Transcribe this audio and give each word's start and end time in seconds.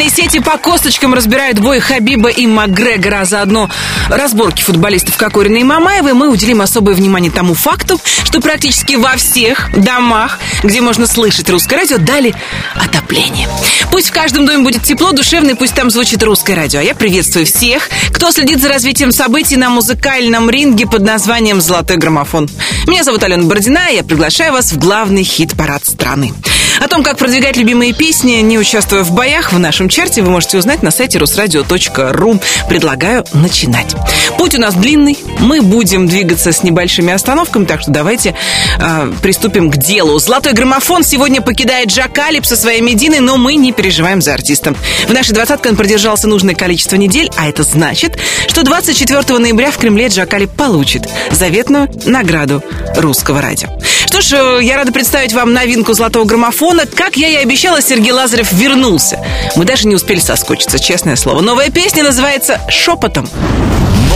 Family 0.00 0.09
Сети 0.10 0.40
по 0.40 0.58
косточкам 0.58 1.14
разбирают 1.14 1.60
бой 1.60 1.78
Хабиба 1.78 2.30
и 2.30 2.44
Макгрегора, 2.44 3.20
а 3.20 3.24
заодно 3.24 3.70
разборки 4.08 4.60
футболистов 4.60 5.16
Кокорина 5.16 5.58
и 5.58 5.62
Мамаева. 5.62 6.14
Мы 6.14 6.30
уделим 6.30 6.60
особое 6.62 6.96
внимание 6.96 7.30
тому 7.30 7.54
факту, 7.54 8.00
что 8.24 8.40
практически 8.40 8.96
во 8.96 9.16
всех 9.16 9.70
домах, 9.76 10.40
где 10.64 10.80
можно 10.80 11.06
слышать 11.06 11.48
русское 11.48 11.76
радио, 11.76 11.98
дали 11.98 12.34
отопление. 12.74 13.48
Пусть 13.92 14.08
в 14.08 14.12
каждом 14.12 14.46
доме 14.46 14.64
будет 14.64 14.82
тепло, 14.82 15.12
душевно, 15.12 15.50
и 15.50 15.54
пусть 15.54 15.74
там 15.74 15.90
звучит 15.90 16.20
русское 16.24 16.54
радио. 16.54 16.80
А 16.80 16.82
я 16.82 16.96
приветствую 16.96 17.46
всех, 17.46 17.88
кто 18.12 18.32
следит 18.32 18.60
за 18.60 18.68
развитием 18.68 19.12
событий 19.12 19.56
на 19.56 19.70
музыкальном 19.70 20.50
ринге 20.50 20.88
под 20.88 21.02
названием 21.02 21.60
«Золотой 21.60 21.98
граммофон». 21.98 22.50
Меня 22.88 23.04
зовут 23.04 23.22
Алена 23.22 23.44
Бородина, 23.44 23.90
и 23.92 23.94
я 23.96 24.02
приглашаю 24.02 24.54
вас 24.54 24.72
в 24.72 24.78
главный 24.78 25.22
хит-парад 25.22 25.86
страны. 25.86 26.32
О 26.80 26.88
том, 26.88 27.02
как 27.02 27.18
продвигать 27.18 27.56
любимые 27.56 27.92
песни, 27.92 28.36
не 28.36 28.58
участвуя 28.58 29.02
в 29.02 29.12
боях, 29.12 29.52
в 29.52 29.58
нашем 29.58 29.88
чарте 30.00 30.22
вы 30.22 30.30
можете 30.30 30.56
узнать 30.56 30.82
на 30.82 30.90
сайте 30.90 31.18
русрадио.ру. 31.18 32.40
Предлагаю 32.70 33.22
начинать. 33.34 33.94
Путь 34.38 34.54
у 34.54 34.58
нас 34.58 34.74
длинный, 34.74 35.18
мы 35.40 35.60
будем 35.60 36.08
двигаться 36.08 36.52
с 36.52 36.62
небольшими 36.62 37.12
остановками, 37.12 37.66
так 37.66 37.82
что 37.82 37.90
давайте 37.90 38.34
э, 38.78 39.12
приступим 39.20 39.70
к 39.70 39.76
делу. 39.76 40.18
Золотой 40.18 40.54
граммофон 40.54 41.04
сегодня 41.04 41.42
покидает 41.42 41.90
Джакалип 41.90 42.46
со 42.46 42.56
своей 42.56 42.80
Мединой, 42.80 43.20
но 43.20 43.36
мы 43.36 43.56
не 43.56 43.72
переживаем 43.72 44.22
за 44.22 44.32
артиста. 44.32 44.74
В 45.06 45.12
нашей 45.12 45.34
двадцатке 45.34 45.68
он 45.68 45.76
продержался 45.76 46.28
нужное 46.28 46.54
количество 46.54 46.96
недель, 46.96 47.30
а 47.36 47.50
это 47.50 47.62
значит, 47.62 48.16
что 48.48 48.62
24 48.62 49.38
ноября 49.38 49.70
в 49.70 49.76
Кремле 49.76 50.08
Джакалип 50.08 50.50
получит 50.50 51.06
заветную 51.30 51.90
награду 52.06 52.64
русского 52.96 53.42
радио. 53.42 53.68
Что 54.10 54.22
ж, 54.22 54.32
э, 54.32 54.64
я 54.64 54.76
рада 54.76 54.92
представить 54.92 55.32
вам 55.32 55.52
новинку 55.52 55.92
золотого 55.92 56.24
граммофона. 56.24 56.84
Как 56.86 57.16
я 57.16 57.28
и 57.28 57.36
обещала, 57.36 57.80
Сергей 57.80 58.10
Лазарев 58.10 58.50
вернулся. 58.50 59.24
Мы 59.54 59.64
даже 59.64 59.86
не 59.90 59.96
успели 59.96 60.20
соскучиться, 60.20 60.78
честное 60.78 61.16
слово. 61.16 61.40
Новая 61.40 61.68
песня 61.68 62.04
называется 62.04 62.60
«Шепотом». 62.68 63.28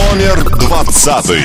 Номер 0.09 0.41
двадцатый. 0.57 1.43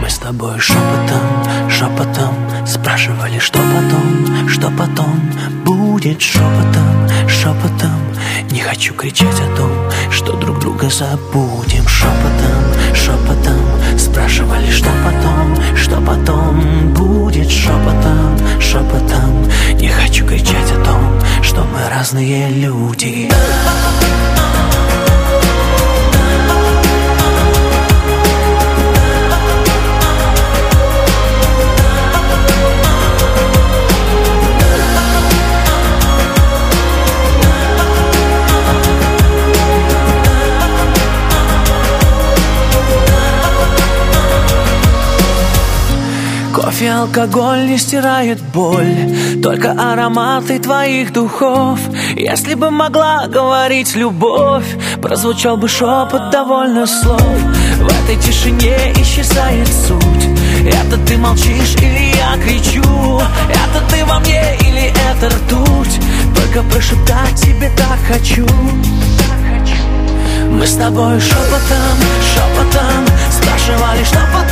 Мы 0.00 0.08
с 0.08 0.18
тобой 0.18 0.60
шепотом, 0.60 1.68
шепотом 1.68 2.36
Спрашивали, 2.64 3.40
что 3.40 3.58
потом, 3.58 4.48
что 4.48 4.70
потом 4.78 5.20
Будет 5.64 6.22
шепотом, 6.22 7.08
шепотом 7.28 8.14
Не 8.50 8.60
хочу 8.60 8.94
кричать 8.94 9.40
о 9.40 9.56
том, 9.56 9.70
что 10.12 10.34
друг 10.34 10.60
друга 10.60 10.88
забудем 10.88 11.88
Шепотом, 11.88 12.94
шепотом 12.94 13.98
Спрашивали, 13.98 14.70
что 14.70 14.90
потом, 15.04 15.76
что 15.76 16.00
потом 16.00 16.92
Будет 16.94 17.23
шепотом, 17.42 18.38
шепотом 18.60 19.50
Не 19.80 19.88
хочу 19.88 20.24
кричать 20.24 20.70
о 20.70 20.84
том, 20.84 21.20
что 21.42 21.64
мы 21.64 21.88
разные 21.90 22.48
люди 22.50 23.28
Кофе, 46.54 46.88
алкоголь 46.92 47.66
не 47.66 47.78
стирает 47.78 48.40
боль 48.40 49.12
Только 49.42 49.72
ароматы 49.72 50.60
твоих 50.60 51.12
духов. 51.12 51.80
Если 52.14 52.54
бы 52.54 52.70
могла 52.70 53.26
говорить 53.26 53.96
любовь 53.96 54.64
Прозвучал 55.02 55.56
бы 55.56 55.66
шепот 55.68 56.30
довольно 56.30 56.86
слов. 56.86 57.20
В 57.20 57.86
этой 57.86 58.16
тишине 58.22 58.92
исчезает 59.02 59.66
суть. 59.66 60.28
Это 60.64 60.96
ты 61.04 61.18
молчишь 61.18 61.74
или 61.82 62.14
я 62.14 62.36
кричу? 62.40 63.20
Это 63.50 63.90
ты 63.90 64.04
во 64.04 64.20
мне 64.20 64.56
или 64.60 64.92
это 65.10 65.34
ртуть? 65.34 66.00
Только 66.36 66.62
прошептать 66.70 67.34
тебе 67.34 67.68
так 67.76 67.98
хочу. 68.06 68.46
Мы 70.50 70.66
с 70.68 70.76
тобой 70.76 71.18
шепотом, 71.18 71.98
шепотом 72.32 73.14
Спрашивали, 73.30 74.04
что 74.04 74.18
потом, 74.32 74.43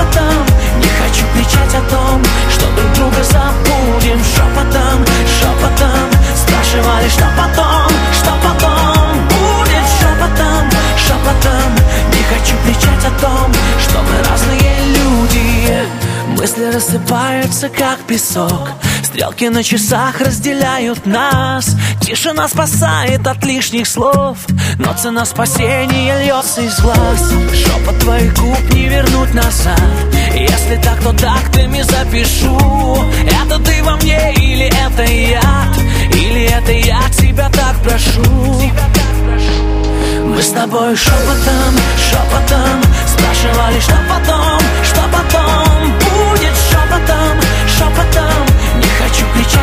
шепотом. 0.00 0.46
Не 0.78 0.88
хочу 0.88 1.24
кричать 1.34 1.74
о 1.74 1.90
том, 1.90 2.22
что 2.50 2.66
друг 2.76 2.92
друга 2.94 3.22
забудем. 3.22 4.20
Шепотом, 4.24 5.04
шепотом. 5.38 6.10
Спрашивали, 6.34 7.08
что 7.08 7.26
потом, 7.36 7.90
что 8.12 8.30
потом 8.42 9.18
Будет. 9.28 9.86
Шепотом, 9.98 10.70
шепотом. 10.96 11.72
Не 12.12 12.22
хочу 12.24 12.54
кричать 12.64 13.04
о 13.04 13.20
том, 13.20 13.52
что 13.80 13.98
мы 14.02 14.28
разные 14.28 14.76
люди. 14.96 15.88
Мысли 16.38 16.70
рассыпаются, 16.72 17.68
как 17.68 17.98
песок 18.00 18.68
Стрелки 19.10 19.48
на 19.48 19.64
часах 19.64 20.20
разделяют 20.20 21.04
нас. 21.04 21.74
Тишина 22.00 22.46
спасает 22.46 23.26
от 23.26 23.44
лишних 23.44 23.88
слов. 23.88 24.38
Но 24.78 24.92
цена 24.92 25.24
спасения 25.24 26.16
льется 26.22 26.60
из 26.60 26.78
глаз. 26.78 27.32
Шепот 27.52 27.98
твоих 27.98 28.32
губ 28.38 28.72
не 28.72 28.88
вернуть 28.88 29.34
назад. 29.34 29.80
Если 30.32 30.80
так, 30.80 31.00
то 31.00 31.12
тактами 31.12 31.82
запишу. 31.82 32.56
Это 33.26 33.58
ты 33.58 33.82
во 33.82 33.96
мне 33.96 34.32
или 34.34 34.66
это 34.86 35.02
яд 35.02 35.76
Или 36.14 36.44
это 36.44 36.70
я 36.70 37.00
тебя 37.10 37.50
так 37.50 37.82
прошу? 37.82 38.70
Мы 40.24 40.40
с 40.40 40.50
тобой 40.50 40.94
шепотом, 40.94 41.74
шепотом 41.98 42.80
Спрашивали, 43.08 43.80
что 43.80 43.96
потом, 44.08 44.60
что 44.84 45.00
потом 45.10 45.92
Будет 45.98 46.54
шепотом, 46.70 47.40
шепотом 47.76 48.49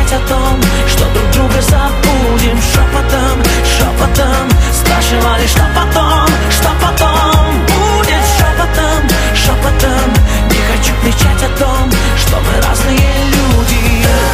Кричать 0.08 0.22
о 0.22 0.28
том, 0.28 0.60
что 0.86 1.04
друг 1.12 1.30
друга 1.32 1.60
забудем. 1.60 2.58
Шепотом, 2.62 3.42
шепотом 3.76 4.48
Спрашивали, 4.72 5.46
что 5.46 5.62
потом, 5.74 6.28
что 6.50 6.68
потом 6.80 7.60
Будет. 7.66 8.24
Шепотом, 8.38 9.08
шепотом 9.34 10.14
Не 10.50 10.60
хочу 10.72 10.94
кричать 11.02 11.42
о 11.42 11.58
том, 11.58 11.90
что 12.16 12.36
мы 12.40 12.66
разные 12.66 13.10
люди 13.26 14.27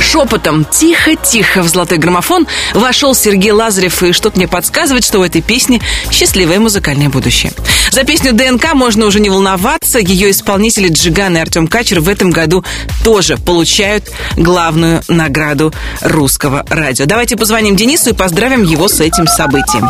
Шепотом, 0.00 0.64
тихо-тихо 0.64 1.62
в 1.62 1.68
золотой 1.68 1.98
граммофон 1.98 2.46
вошел 2.74 3.14
Сергей 3.14 3.52
Лазарев, 3.52 4.02
и 4.02 4.12
что-то 4.12 4.36
мне 4.36 4.48
подсказывает, 4.48 5.04
что 5.04 5.18
у 5.18 5.24
этой 5.24 5.42
песни 5.42 5.80
счастливое 6.10 6.58
музыкальное 6.58 7.08
будущее. 7.08 7.52
За 7.90 8.04
песню 8.04 8.32
ДНК 8.32 8.74
можно 8.74 9.06
уже 9.06 9.20
не 9.20 9.30
волноваться. 9.30 9.98
Ее 9.98 10.30
исполнители 10.30 10.88
Джиган 10.88 11.36
и 11.36 11.40
Артем 11.40 11.66
Качер 11.66 12.00
в 12.00 12.08
этом 12.08 12.30
году 12.30 12.64
тоже 13.04 13.36
получают 13.36 14.10
главную 14.36 15.02
награду 15.08 15.72
русского 16.00 16.64
радио. 16.68 17.06
Давайте 17.06 17.36
позвоним 17.36 17.76
Денису 17.76 18.10
и 18.10 18.12
поздравим 18.12 18.62
его 18.62 18.88
с 18.88 19.00
этим 19.00 19.26
событием. 19.26 19.88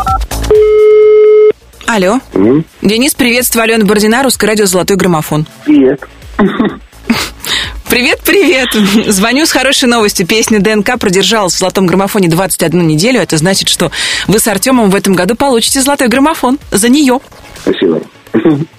Алло. 1.87 2.21
М? 2.34 2.65
Денис, 2.83 3.15
приветствую. 3.15 3.62
Алена 3.62 3.84
Бородина, 3.84 4.23
русское 4.23 4.47
радио 4.47 4.67
«Золотой 4.67 4.97
граммофон». 4.97 5.47
Привет. 5.65 6.00
Привет, 7.88 8.20
привет! 8.24 8.69
Звоню 9.06 9.47
с 9.47 9.52
хорошей 9.52 9.88
новостью. 9.88 10.26
Песня 10.26 10.58
ДНК 10.60 10.98
продержалась 10.98 11.54
в 11.54 11.58
золотом 11.58 11.86
граммофоне 11.86 12.28
21 12.28 12.86
неделю. 12.86 13.20
Это 13.20 13.36
значит, 13.36 13.69
что 13.69 13.91
вы 14.26 14.38
с 14.38 14.48
Артемом 14.48 14.90
в 14.90 14.94
этом 14.94 15.14
году 15.14 15.34
получите 15.37 15.81
золотой 15.81 16.08
граммофон 16.08 16.58
за 16.70 16.88
нее. 16.88 17.20
Спасибо. 17.62 18.00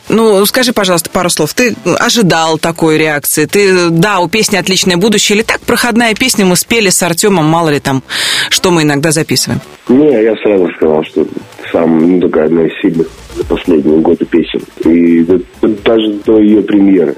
Ну, 0.10 0.46
скажи, 0.46 0.72
пожалуйста, 0.72 1.10
пару 1.10 1.30
слов. 1.30 1.54
Ты 1.54 1.76
ожидал 2.00 2.58
такой 2.60 2.98
реакции? 2.98 3.46
Ты, 3.46 3.90
да, 3.90 4.20
у 4.20 4.30
песни 4.30 4.56
отличное 4.56 4.98
будущее, 4.98 5.38
или 5.38 5.44
так 5.44 5.62
проходная 5.62 6.14
песня 6.14 6.46
мы 6.46 6.56
спели 6.56 6.90
с 6.90 7.02
Артемом, 7.02 7.46
мало 7.46 7.70
ли 7.70 7.80
там, 7.80 8.04
что 8.50 8.72
мы 8.72 8.84
иногда 8.84 9.12
записываем? 9.12 9.62
Не, 9.88 10.24
я 10.24 10.36
сразу 10.44 10.70
сказал, 10.78 11.04
что 11.06 11.26
сам, 11.72 11.98
ну, 12.20 12.22
такая 12.22 12.46
одна 12.46 12.64
из 12.68 12.80
сильных 12.82 13.08
за 13.36 13.44
последние 13.46 14.00
годы 14.00 14.26
песен. 14.26 14.62
И 14.86 15.24
да- 15.24 15.40
да 15.62 15.68
даже 15.84 16.14
до 16.26 16.40
ее 16.40 16.62
премьеры. 16.62 17.16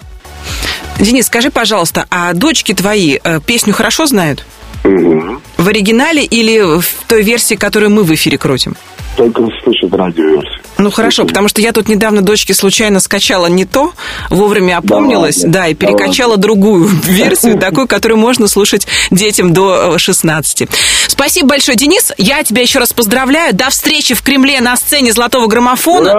Денис, 0.99 1.27
скажи, 1.27 1.49
пожалуйста, 1.49 2.05
а 2.11 2.33
дочки 2.33 2.73
твои 2.73 3.19
э, 3.23 3.39
песню 3.45 3.73
хорошо 3.73 4.05
знают? 4.05 4.45
Мгм. 4.83 5.41
В 5.57 5.67
оригинале 5.67 6.23
или 6.23 6.79
в 6.79 6.85
той 7.07 7.23
версии, 7.23 7.55
которую 7.55 7.91
мы 7.91 8.03
в 8.03 8.13
эфире 8.13 8.37
крутим? 8.37 8.75
Только 9.15 9.47
слышат 9.63 9.93
радиоверсию. 9.93 10.58
Ну 10.79 10.91
хорошо, 10.91 11.25
потому 11.25 11.49
что 11.49 11.61
я 11.61 11.73
тут 11.73 11.89
недавно 11.89 12.21
дочке 12.21 12.53
случайно 12.53 13.01
скачала 13.01 13.47
не 13.47 13.65
то, 13.65 13.91
вовремя 14.29 14.77
опомнилась, 14.77 15.37
ладно, 15.37 15.51
да, 15.51 15.67
и 15.67 15.73
да 15.73 15.85
перекачала 15.87 16.37
другую 16.37 16.87
версию, 17.03 17.59
такую, 17.59 17.85
которую 17.85 18.17
можно 18.17 18.47
слушать 18.47 18.87
детям 19.11 19.51
до 19.53 19.95
э, 19.95 19.97
16. 19.97 20.69
Спасибо 21.07 21.49
большое, 21.49 21.77
Денис. 21.77 22.13
Я 22.17 22.43
тебя 22.43 22.61
еще 22.61 22.79
раз 22.79 22.93
поздравляю. 22.93 23.53
До 23.53 23.69
встречи 23.69 24.15
в 24.15 24.21
Кремле 24.21 24.61
на 24.61 24.77
сцене 24.77 25.11
Золотого 25.11 25.47
граммофона. 25.47 26.11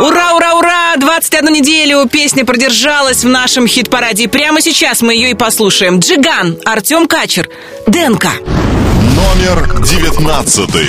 Ура, 0.00 0.34
ура, 0.34 0.54
ура! 0.54 0.96
21 0.96 1.52
неделю 1.52 2.08
песня 2.08 2.44
продержалась 2.44 3.22
в 3.22 3.28
нашем 3.28 3.68
хит-параде. 3.68 4.24
И 4.24 4.26
прямо 4.26 4.60
сейчас 4.60 5.02
мы 5.02 5.14
ее 5.14 5.30
и 5.30 5.34
послушаем. 5.34 6.00
Джиган, 6.00 6.58
Артем 6.64 7.06
Качер. 7.06 7.48
ДНК. 7.86 8.26
Номер 9.14 9.80
девятнадцатый. 9.84 10.88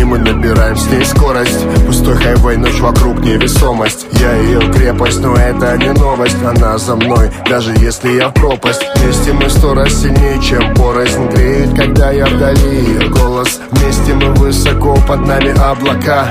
И 0.00 0.04
мы 0.04 0.18
набираем 0.18 0.76
с 0.78 0.86
ней 0.86 1.04
скорость. 1.04 1.60
Пустой 1.84 2.16
хайвей, 2.16 2.56
ночь 2.56 2.80
вокруг 2.80 3.20
невесомость. 3.20 4.06
Я 4.12 4.32
ее 4.34 4.60
крепость, 4.72 5.20
но 5.20 5.36
это 5.36 5.76
не 5.76 5.92
новость. 5.92 6.42
Она 6.42 6.78
за 6.78 6.96
мной, 6.96 7.30
даже 7.46 7.74
если 7.74 8.12
я 8.12 8.30
в 8.30 8.32
пропасть. 8.32 8.80
Вместе 8.96 9.34
мы 9.34 9.50
сто 9.50 9.74
раз 9.74 9.92
сильнее, 9.92 10.40
чем 10.40 10.72
порознь. 10.74 11.28
Греет, 11.28 11.76
когда 11.76 12.12
я 12.12 12.24
вдали 12.24 12.76
ее 12.76 13.10
голос. 13.10 13.60
Вместе 13.72 14.14
мы 14.14 14.32
высоко, 14.36 14.96
под 15.06 15.26
нами 15.26 15.50
облака. 15.60 16.30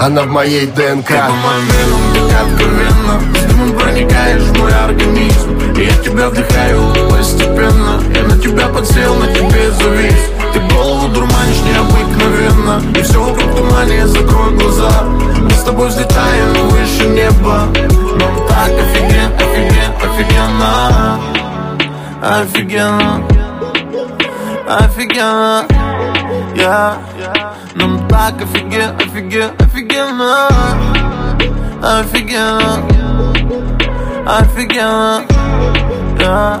Она 0.00 0.24
в 0.24 0.28
моей 0.28 0.66
ДНК. 0.66 1.06
Ты 1.06 2.34
откровенно 2.34 3.20
дымом 3.48 3.78
проникаешь 3.78 4.42
в 4.42 4.58
мой 4.58 4.74
организм. 4.74 5.56
Я 5.76 5.96
тебя 6.02 6.30
вдыхаю 6.30 6.92
постепенно. 7.10 8.02
Я 8.12 8.24
на 8.24 8.38
тебя 8.40 8.66
подсел, 8.66 9.14
на 9.14 9.28
тебе 9.28 9.70
завис. 9.70 10.30
Ты 10.52 10.60
голову 10.74 11.08
дурманишь 11.08 11.62
необыкновенно 12.24 12.98
И 12.98 13.02
все 13.02 13.20
вокруг 13.20 13.56
тумане, 13.56 14.06
закрой 14.06 14.56
глаза. 14.56 15.04
Мы 15.40 15.50
с 15.50 15.62
тобой 15.62 15.88
взлетаем 15.88 16.68
выше 16.68 17.08
неба. 17.08 17.66
Нам 18.18 18.48
так 18.48 18.70
офиген, 18.70 19.32
офиген, 19.36 19.92
офигенно. 20.02 21.20
Офигенно 22.22 23.24
Офигенно 24.66 25.64
Я. 26.56 26.96
Нам 27.74 28.08
так 28.08 28.34
офиген, 28.42 28.96
офиген, 28.96 29.50
офигенно. 29.58 30.48
Офигенно 31.82 32.86
Офигенно 34.26 35.22
Я 36.18 36.60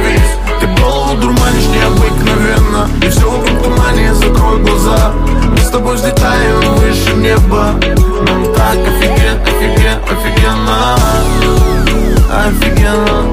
голову 1.11 1.21
дурманишь 1.21 1.67
необыкновенно. 1.67 2.89
И 3.05 3.09
все 3.09 3.29
вокруг 3.29 3.63
тумане, 3.63 4.13
закрой 4.13 4.59
глаза. 4.59 5.13
Мы 5.51 5.57
с 5.57 5.69
тобой 5.69 5.95
взлетаем 5.95 6.75
выше 6.75 7.13
неба 7.15 7.73
Нам 8.25 8.45
так 8.53 8.77
офиген, 8.77 9.41
офиген, 9.43 9.99
офигенно. 10.09 10.97
Офигенно. 12.45 13.27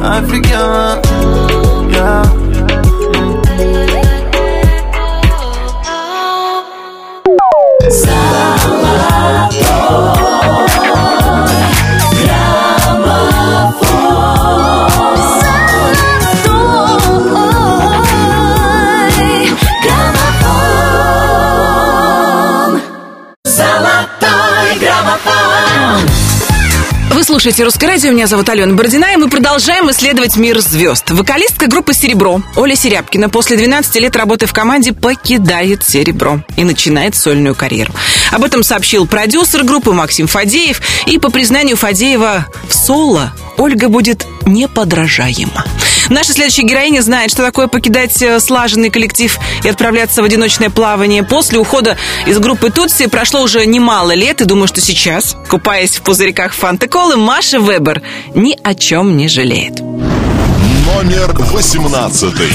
Офигенно. 0.00 1.02
Yeah. 1.90 2.37
Слушаете 27.38 27.62
«Русское 27.62 27.86
радио», 27.86 28.10
меня 28.10 28.26
зовут 28.26 28.48
Алена 28.48 28.74
Бородина, 28.74 29.12
и 29.12 29.16
мы 29.16 29.30
продолжаем 29.30 29.88
исследовать 29.92 30.34
мир 30.34 30.58
звезд. 30.58 31.08
Вокалистка 31.12 31.68
группы 31.68 31.94
«Серебро» 31.94 32.42
Оля 32.56 32.74
Серябкина 32.74 33.28
после 33.28 33.56
12 33.56 33.94
лет 34.00 34.16
работы 34.16 34.46
в 34.46 34.52
команде 34.52 34.92
покидает 34.92 35.84
«Серебро» 35.84 36.40
и 36.56 36.64
начинает 36.64 37.14
сольную 37.14 37.54
карьеру. 37.54 37.94
Об 38.32 38.42
этом 38.42 38.64
сообщил 38.64 39.06
продюсер 39.06 39.62
группы 39.62 39.92
Максим 39.92 40.26
Фадеев, 40.26 40.80
и 41.06 41.18
по 41.18 41.30
признанию 41.30 41.76
Фадеева 41.76 42.44
в 42.68 42.74
соло 42.74 43.32
Ольга 43.58 43.88
будет 43.88 44.26
неподражаема. 44.46 45.64
Наша 46.08 46.32
следующая 46.32 46.62
героиня 46.62 47.02
знает, 47.02 47.30
что 47.30 47.42
такое 47.42 47.66
покидать 47.66 48.22
э, 48.22 48.40
слаженный 48.40 48.88
коллектив 48.88 49.38
и 49.62 49.68
отправляться 49.68 50.22
в 50.22 50.24
одиночное 50.24 50.70
плавание. 50.70 51.22
После 51.22 51.58
ухода 51.58 51.98
из 52.26 52.38
группы 52.38 52.70
Тутси 52.70 53.08
прошло 53.08 53.42
уже 53.42 53.66
немало 53.66 54.14
лет, 54.14 54.40
и 54.40 54.44
думаю, 54.46 54.68
что 54.68 54.80
сейчас, 54.80 55.36
купаясь 55.48 55.96
в 55.96 56.02
пузырьках 56.02 56.54
фанты-колы, 56.54 57.16
Маша 57.16 57.58
Вебер 57.58 58.02
ни 58.34 58.56
о 58.62 58.74
чем 58.74 59.16
не 59.18 59.28
жалеет. 59.28 59.80
Номер 59.80 61.32
восемнадцатый. 61.52 62.52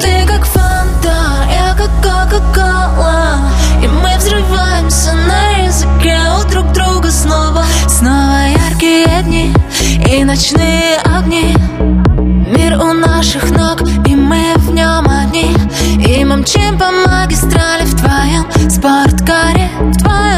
Ты 0.00 0.26
как 0.26 0.46
фанта, 0.46 1.46
я 1.52 1.76
как 1.76 1.90
кока-кола 2.02 2.69
и 10.10 10.24
ночные 10.24 10.96
огни. 11.04 11.54
Мир 12.48 12.78
у 12.80 12.92
наших 12.92 13.50
ног, 13.50 13.82
и 14.06 14.16
мы 14.16 14.54
в 14.56 14.72
нем 14.72 15.06
одни. 15.08 15.54
И 16.04 16.24
мчим 16.24 16.78
по 16.78 16.90
магистрали 17.06 17.84
в 17.84 17.96
твоем 17.96 18.44
спорткаре. 18.68 19.70
В 19.80 19.98
твоем 19.98 20.29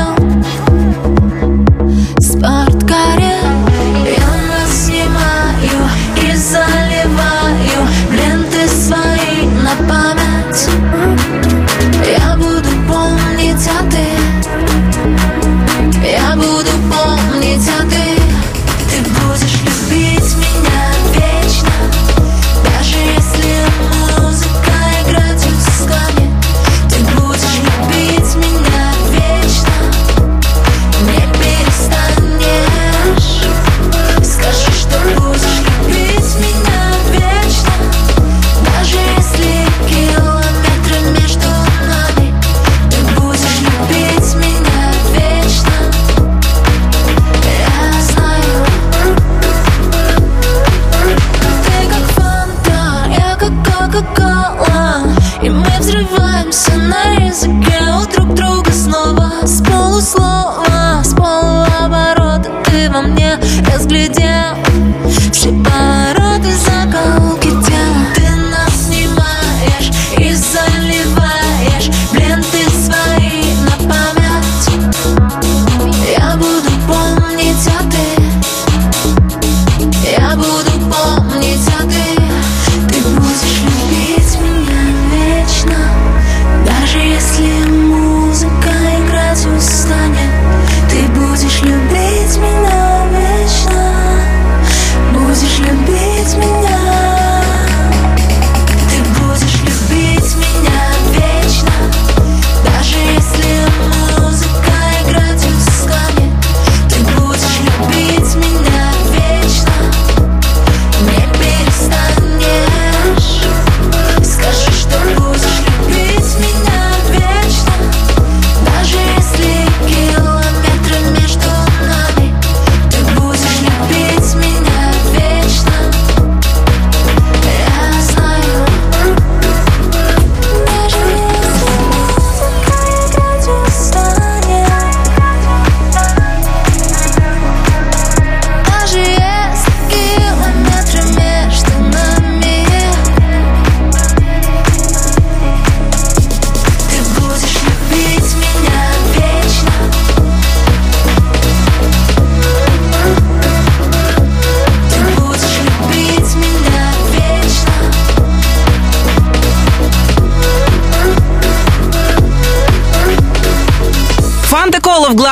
разглядел 63.83 64.57
Все 65.33 65.51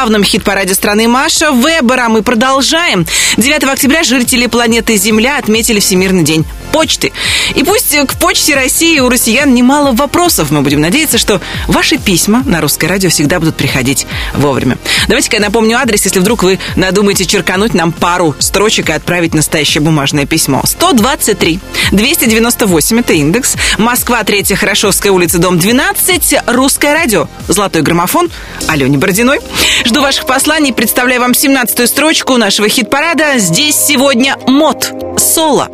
главном 0.01 0.25
хит-параде 0.25 0.73
страны 0.73 1.09
Маша 1.09 1.51
Вебера 1.51 2.09
мы 2.09 2.23
продолжаем. 2.23 3.07
9 3.37 3.65
октября 3.65 4.03
жители 4.03 4.47
планеты 4.47 4.97
Земля 4.97 5.37
отметили 5.37 5.79
Всемирный 5.79 6.23
день 6.23 6.47
почты. 6.73 7.13
И 7.55 7.63
пусть 7.63 7.97
к 7.97 8.15
почте 8.19 8.55
России 8.55 8.99
у 9.01 9.09
россиян 9.09 9.53
немало 9.53 9.93
вопросов, 9.93 10.51
мы 10.51 10.63
будем 10.63 10.81
надеяться, 10.81 11.19
что 11.19 11.41
ваши 11.67 11.99
письма 11.99 12.43
на 12.47 12.61
русское 12.61 12.87
радио 12.87 13.11
всегда 13.11 13.39
будут 13.39 13.57
приходить 13.57 14.07
вовремя. 14.35 14.79
Давайте-ка 15.09 15.37
я 15.37 15.43
напомню 15.43 15.79
адрес, 15.79 16.05
если 16.05 16.21
вдруг 16.21 16.43
вы 16.43 16.59
надумаете 16.77 17.25
черкануть 17.27 17.75
нам 17.75 17.93
пару 17.93 18.35
строчек 18.39 18.91
и 18.91 18.93
отправить 18.93 19.35
настоящее 19.35 19.83
бумажное 19.83 20.27
письмо. 20.27 20.63
123 20.65 21.61
298 21.93 23.01
это 23.01 23.13
индекс. 23.13 23.57
Москва, 23.79 24.23
3 24.25 24.55
Хорошевская 24.55 25.13
улица, 25.13 25.39
дом 25.39 25.59
12. 25.59 26.35
Русское 26.47 26.95
радио. 26.95 27.29
Золотой 27.49 27.83
граммофон. 27.83 28.31
Алене 28.69 28.99
Бородиной. 28.99 29.41
Жду 29.85 30.01
ваших 30.01 30.27
посланий. 30.27 30.73
Представляю 30.73 31.21
вам 31.21 31.33
17-ю 31.33 31.87
строчку 31.87 32.37
нашего 32.37 32.69
хит-парада. 32.69 33.39
Здесь 33.39 33.77
сегодня 33.77 34.37
мод. 34.47 34.93
Соло. 35.19 35.69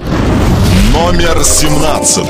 Номер 0.96 1.44
17. 1.44 2.26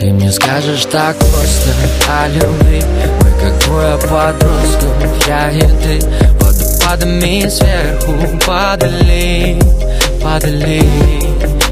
Ты 0.00 0.12
мне 0.12 0.32
скажешь 0.32 0.84
так 0.86 1.16
просто 1.16 1.70
о 2.08 2.26
любви 2.26 2.82
Мы 3.22 3.30
как 3.40 3.56
двое 3.64 3.96
подростков, 3.98 5.28
я 5.28 5.50
и 5.50 5.60
ты 5.60 6.00
Водопадами 6.40 7.48
сверху 7.48 8.14
падали, 8.44 9.60
падали 10.20 10.82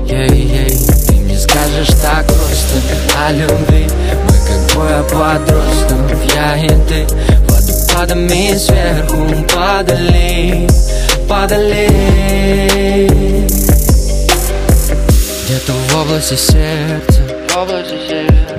ей-ей 0.07 0.79
Ты 1.09 1.13
мне 1.13 1.37
скажешь 1.37 1.95
так 2.01 2.25
просто 2.27 2.79
о 3.27 3.33
любви 3.33 3.89
Мы 4.27 4.35
как 4.47 4.73
двое 4.75 5.03
подростков, 5.03 6.35
я 6.37 6.57
и 6.57 6.69
ты 6.89 7.05
Водопадами 7.49 8.57
сверху 8.57 9.19
в 15.99 16.01
области 16.03 16.35
сердца. 16.35 17.23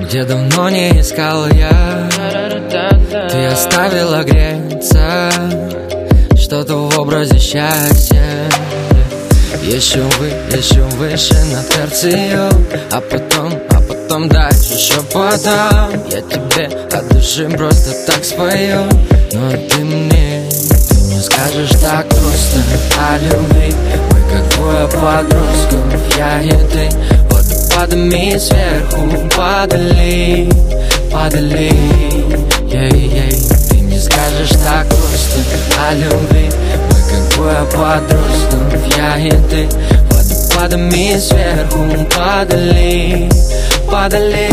Где 0.00 0.24
давно 0.24 0.68
не 0.68 1.00
искал 1.00 1.48
я. 1.48 2.08
Ты 3.30 3.46
оставила 3.46 4.22
греться. 4.24 5.30
Что-то 6.36 6.76
в 6.76 6.98
образе 6.98 7.38
счастья. 7.38 8.22
Еще 9.62 10.00
вы, 10.18 10.28
еще 10.54 10.82
выше 10.96 11.34
на 11.46 11.62
терцию. 11.64 12.50
А 12.90 13.00
потом, 13.00 13.54
а 13.70 13.80
потом 13.80 14.28
дальше 14.28 14.76
шепотом 14.76 15.92
Я 16.10 16.20
тебе 16.20 16.66
от 16.92 17.08
души 17.08 17.48
просто 17.48 17.94
так 18.06 18.22
спою. 18.22 18.84
Но 19.32 19.50
ты 19.50 19.84
мне, 19.84 20.46
ты 20.88 20.94
мне 21.06 21.20
скажешь 21.20 21.80
так 21.80 22.06
просто. 22.08 22.58
О 22.98 23.18
любви 23.18 23.74
как 24.30 24.48
двое 24.56 24.86
подростков. 24.88 26.16
Я 26.16 26.40
и 26.42 26.50
ты 26.50 26.88
водопадами 27.70 28.38
сверху 28.38 29.28
падали, 29.36 30.48
падали. 31.10 31.72
Ей-ей, 32.66 33.32
ты 33.68 33.76
не 33.80 33.98
скажешь 33.98 34.50
так 34.64 34.86
просто 34.88 35.40
о 35.88 35.94
любви. 35.94 36.50
Мы 36.88 36.98
как 37.10 37.34
двое 37.34 37.64
подростков 37.72 38.96
Я 38.96 39.18
и 39.18 39.30
ты. 39.30 39.68
Водопадами 40.10 41.18
сверху 41.18 42.06
падали, 42.16 43.28
падали. 43.90 44.48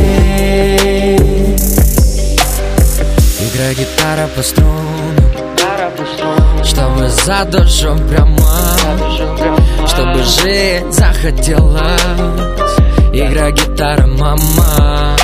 Играй 3.39 3.75
гитара 3.75 4.27
по 4.35 4.43
струнам. 4.43 4.77
Чтобы 6.63 7.09
за 7.09 7.45
душу 7.45 7.97
прямо? 8.09 8.37
Чтобы 9.87 10.23
жить 10.23 10.93
захотелось 10.93 12.56
Игра, 13.17 13.49
гитара, 13.49 14.05
мама. 14.05 15.15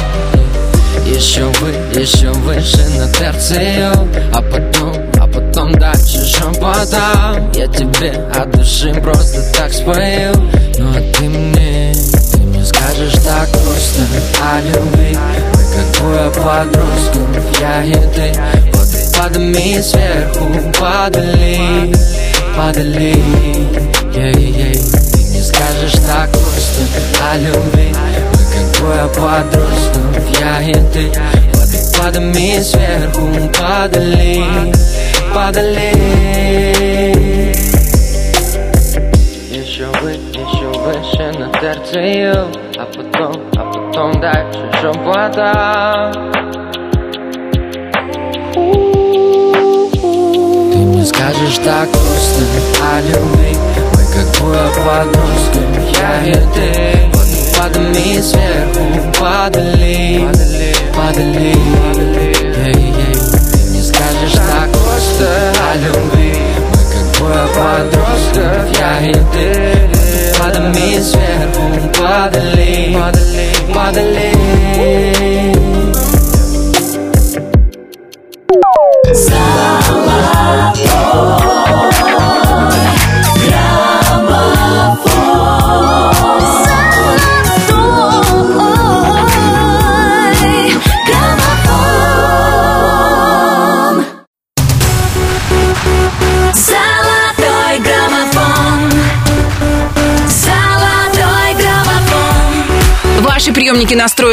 Еще 1.06 1.44
вы, 1.62 1.70
еще 2.02 2.32
выше 2.32 2.84
на 2.98 3.08
терцию 3.14 3.92
А 4.34 4.42
потом, 4.42 4.96
а 5.20 5.28
потом 5.28 5.72
дальше 5.74 6.26
шепотом. 6.26 7.52
Я 7.54 7.68
тебе 7.68 8.14
от 8.36 8.50
души 8.50 8.92
просто 8.96 9.44
так 9.56 9.72
спою. 9.72 10.34
Ну 10.80 10.90
а 10.90 11.14
ты 11.14 11.30
мне, 11.30 11.94
ты 12.32 12.40
мне 12.40 12.66
скажешь 12.66 13.14
так 13.24 13.48
просто. 13.50 14.02
О 14.42 14.60
любви 14.62 15.16
Мы 15.54 15.62
как 15.76 16.00
двое 16.00 16.32
подростков, 16.32 17.62
я 17.62 17.84
и 17.84 17.94
ты. 17.94 18.34
Водопадами 18.74 19.80
сверху 19.82 20.74
падали, 20.80 21.94
падали 22.58 23.16
Ей-ей, 24.16 24.82
ты 25.14 25.20
не 25.20 25.23
скажешь 25.44 26.00
так 26.08 26.30
просто 26.32 26.84
о 27.22 27.38
любви? 27.38 27.94
Мы 27.94 28.42
как 28.54 28.66
двое 28.80 29.08
подростков, 29.08 30.40
я 30.40 30.62
и 30.62 30.74
ты. 30.92 31.12
Водопадами 31.54 32.62
сверху 32.62 33.28
падали, 33.60 34.44
падали. 35.34 35.92
Еще 39.52 39.88
вы, 40.02 40.12
еще 40.12 40.68
выше 40.80 41.26
на 41.40 41.48
терцию 41.60 42.48
А 42.78 42.86
потом, 42.86 43.34
а 43.56 43.64
потом 43.72 44.22
дальше 44.22 44.72
шепотом. 44.82 46.14
Скажешь 51.06 51.58
так 51.66 51.90
просто 51.90 52.44
о 52.82 53.02
любви 53.02 53.53
Мы 54.14 54.20
как 54.20 54.32
двое 54.38 54.70
подростков, 54.76 55.74
я 56.00 56.24
и 56.24 56.34
ты. 56.34 56.70
Водопадами 57.14 58.22
сверху 58.22 58.84
Ей-ей, 62.66 63.16
ты 63.52 63.60
не 63.72 63.82
скажешь 63.82 64.34
так 64.34 64.70
просто 64.72 65.28
о 65.72 65.76
любви. 65.78 66.38
Мы 66.70 66.82
как 66.94 67.06
двое 67.18 67.46
подростков, 67.56 68.80
я 68.80 68.92
и 69.02 69.14
ты. 69.14 69.90
Водопадами 70.40 71.02
сверху 71.02 71.66
падали, 72.00 72.98
падали 73.74 75.63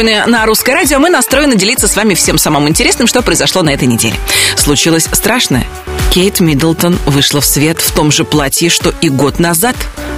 настроены 0.01 0.31
на 0.31 0.45
русское 0.45 0.73
радио, 0.73 0.99
мы 0.99 1.09
настроены 1.09 1.55
делиться 1.55 1.87
с 1.87 1.95
вами 1.95 2.13
всем 2.15 2.37
самым 2.37 2.67
интересным, 2.67 3.07
что 3.07 3.21
произошло 3.21 3.61
на 3.61 3.69
этой 3.69 3.87
неделе. 3.87 4.15
Случилось 4.57 5.07
страшное. 5.11 5.65
Кейт 6.11 6.39
Миддлтон 6.39 6.97
вышла 7.05 7.39
в 7.39 7.45
свет 7.45 7.79
в 7.79 7.91
том 7.93 8.11
же 8.11 8.23
платье, 8.23 8.69
что 8.69 8.93
и 9.01 9.09
год 9.09 9.39
назад. 9.39 9.75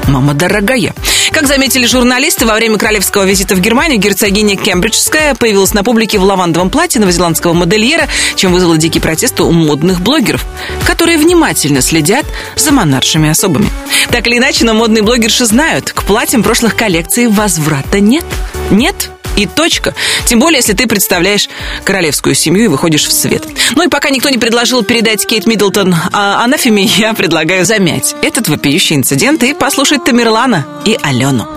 Мама 0.07 0.33
дорогая. 0.33 0.93
Как 1.31 1.47
заметили 1.47 1.85
журналисты, 1.85 2.45
во 2.45 2.55
время 2.55 2.77
королевского 2.77 3.23
визита 3.23 3.55
в 3.55 3.59
Германию 3.59 3.99
герцогиня 3.99 4.55
Кембриджская 4.55 5.35
появилась 5.35 5.73
на 5.73 5.83
публике 5.83 6.17
в 6.17 6.23
лавандовом 6.23 6.69
платье 6.69 6.99
новозеландского 6.99 7.53
модельера, 7.53 8.07
чем 8.35 8.53
вызвала 8.53 8.77
дикий 8.77 8.99
протест 8.99 9.39
у 9.41 9.51
модных 9.51 10.01
блогеров, 10.01 10.45
которые 10.85 11.17
внимательно 11.17 11.81
следят 11.81 12.25
за 12.55 12.71
монаршими 12.71 13.29
особами. 13.29 13.69
Так 14.11 14.27
или 14.27 14.37
иначе, 14.37 14.65
но 14.65 14.73
модные 14.73 15.03
блогерши 15.03 15.45
знают, 15.45 15.91
к 15.91 16.03
платьям 16.03 16.43
прошлых 16.43 16.75
коллекций 16.75 17.27
возврата 17.27 17.99
нет. 17.99 18.25
Нет, 18.71 19.11
и 19.35 19.45
точка. 19.45 19.93
Тем 20.25 20.39
более, 20.39 20.57
если 20.57 20.73
ты 20.73 20.87
представляешь 20.87 21.49
королевскую 21.83 22.35
семью 22.35 22.65
и 22.65 22.67
выходишь 22.67 23.05
в 23.05 23.11
свет. 23.11 23.45
Ну 23.75 23.83
и 23.83 23.87
пока 23.87 24.09
никто 24.09 24.29
не 24.29 24.37
предложил 24.37 24.83
передать 24.83 25.25
Кейт 25.25 25.45
Миддлтон 25.45 25.95
а 26.11 26.43
анафеме, 26.43 26.83
я 26.83 27.13
предлагаю 27.13 27.65
замять 27.65 28.15
этот 28.21 28.47
вопиющий 28.47 28.95
инцидент 28.95 29.43
и 29.43 29.53
послушать 29.53 30.03
Тамерлана 30.03 30.65
и 30.85 30.97
Алену. 31.01 31.47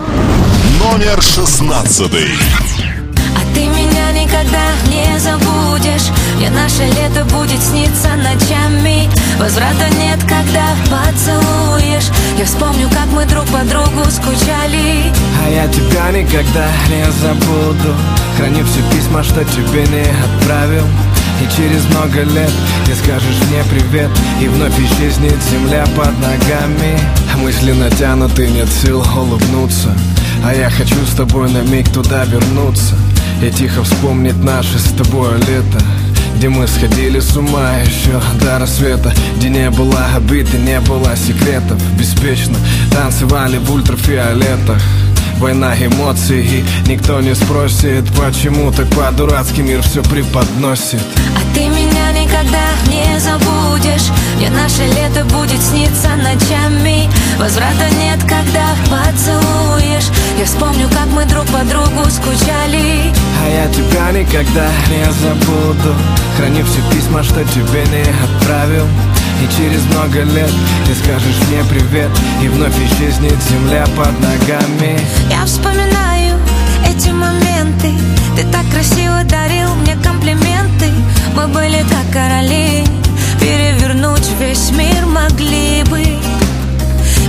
Номер 0.80 1.21
шестнадцатый. 1.23 2.30
А 3.35 3.54
ты 3.54 3.61
меня 3.61 4.12
никогда 4.12 4.64
не 4.88 5.18
забудешь 5.18 6.11
Мне 6.37 6.50
наше 6.50 6.85
лето 6.85 7.25
будет 7.25 7.62
сниться 7.62 8.09
ночами 8.16 9.09
Возврата 9.38 9.88
нет, 9.99 10.19
когда 10.23 10.75
поцелуешь. 10.88 12.11
Я 12.38 12.45
вспомню, 12.47 12.88
как 12.88 13.07
мы 13.12 13.26
друг 13.26 13.45
по 13.47 13.59
другу 13.64 14.11
скучали. 14.11 15.12
А 15.45 15.50
я 15.50 15.69
тебя 15.69 16.11
никогда 16.11 16.66
не 16.88 17.05
забуду. 17.21 17.95
Храню 18.37 18.64
все 18.64 18.81
письма, 18.97 19.23
что 19.23 19.45
тебе 19.45 19.83
не 19.88 20.07
отправил. 20.25 20.87
И 21.43 21.57
через 21.57 21.85
много 21.90 22.23
лет 22.23 22.50
ты 22.87 22.95
скажешь 22.95 23.37
мне 23.50 23.62
привет. 23.71 24.11
И 24.40 24.49
вновь 24.49 24.78
исчезнет 24.78 25.37
земля 25.50 25.85
под 25.95 26.19
ногами. 26.19 26.99
Мысли 27.37 27.73
натянуты, 27.73 28.49
нет 28.49 28.69
сил 28.71 29.05
улыбнуться. 29.14 29.95
А 30.45 30.55
я 30.55 30.71
хочу 30.71 31.05
с 31.05 31.14
тобой 31.14 31.50
на 31.50 31.59
миг 31.59 31.90
туда 31.90 32.25
вернуться. 32.25 32.95
И 33.43 33.50
тихо 33.50 33.85
вспомнить 33.85 34.43
наше 34.43 34.78
с 34.78 34.93
тобой 34.93 35.37
лето 35.40 35.78
где 36.37 36.50
мы 36.50 36.66
сходили 36.69 37.19
с 37.19 37.35
ума 37.37 37.78
еще 37.78 38.21
до 38.40 38.59
рассвета? 38.59 39.12
Где 39.37 39.49
не 39.49 39.71
было 39.71 39.99
обид 40.14 40.52
и 40.55 40.59
не 40.59 40.81
было 40.81 41.16
секретов. 41.16 41.81
Беспечно 41.97 42.57
танцевали 42.90 43.57
в 43.57 43.73
ультрафиолетах. 43.73 44.83
Война 45.38 45.75
эмоций 45.75 46.45
и 46.45 46.64
никто 46.88 47.21
не 47.21 47.35
спросит 47.35 48.07
Почему 48.16 48.73
так 48.73 48.88
по-дурацки 48.88 49.61
мир 49.61 49.83
все 49.83 50.02
преподносит. 50.02 51.02
А 51.37 51.55
ты 51.55 51.69
меня 51.69 52.12
никогда 52.12 52.69
не 52.88 53.19
забудешь. 53.21 54.11
Мне 54.37 54.50
наше 54.50 54.85
лето 54.87 55.05
будет 55.56 55.62
сниться 55.62 56.08
ночами. 56.16 57.08
Возврата 57.38 57.88
нет, 58.00 58.20
когда 58.22 58.75
поцелуешь. 58.90 60.10
Я 60.38 60.44
вспомню, 60.44 60.88
как 60.88 61.06
мы 61.06 61.25
друг 61.26 61.46
по 61.46 61.64
другу 61.64 62.08
скучали. 62.10 63.12
А 63.42 63.49
я 63.49 63.69
тебя 63.69 64.12
никогда 64.12 64.69
не 64.90 65.04
забуду. 65.12 65.95
Храни 66.36 66.62
все 66.62 66.80
письма, 66.95 67.23
что 67.23 67.45
тебе 67.45 67.84
не 67.90 68.02
отправил. 68.25 68.86
И 69.42 69.56
через 69.56 69.82
много 69.86 70.23
лет 70.23 70.50
ты 70.86 70.95
скажешь 70.95 71.49
мне 71.49 71.62
привет. 71.69 72.10
И 72.42 72.49
вновь 72.49 72.76
исчезнет 72.78 73.36
земля 73.50 73.84
под 73.97 74.12
ногами. 74.21 74.99
Я 75.30 75.45
вспоминаю 75.45 76.38
эти 76.86 77.10
моменты. 77.10 77.92
Ты 78.36 78.45
так 78.50 78.64
красиво 78.73 79.23
дарил 79.25 79.75
мне 79.76 79.97
комплименты. 79.97 80.90
Мы 81.34 81.47
были 81.49 81.84
как 81.90 82.12
короли 82.12 82.86
Перевернуть 84.26 84.41
весь 84.41 84.71
мир 84.71 85.06
могли 85.06 85.82
бы. 85.84 86.02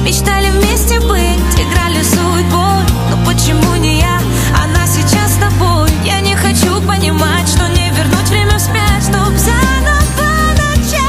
Мечтали 0.03 0.49
вместе 0.51 0.99
быть, 1.01 1.60
играли 1.60 2.01
судьбой. 2.01 2.83
Но 3.10 3.25
почему 3.25 3.75
не 3.75 3.99
я, 3.99 4.19
она 4.63 4.86
сейчас 4.88 5.33
с 5.33 5.38
тобой. 5.38 5.89
Я 6.05 6.19
не 6.21 6.36
хочу 6.36 6.81
понимать, 6.81 7.47
что 7.47 7.67
не 7.67 7.89
вернуть 7.91 8.29
время 8.29 8.57
вспять 8.57 9.03
Чтоб 9.03 9.36
заново 9.38 10.53
начать. 10.55 11.01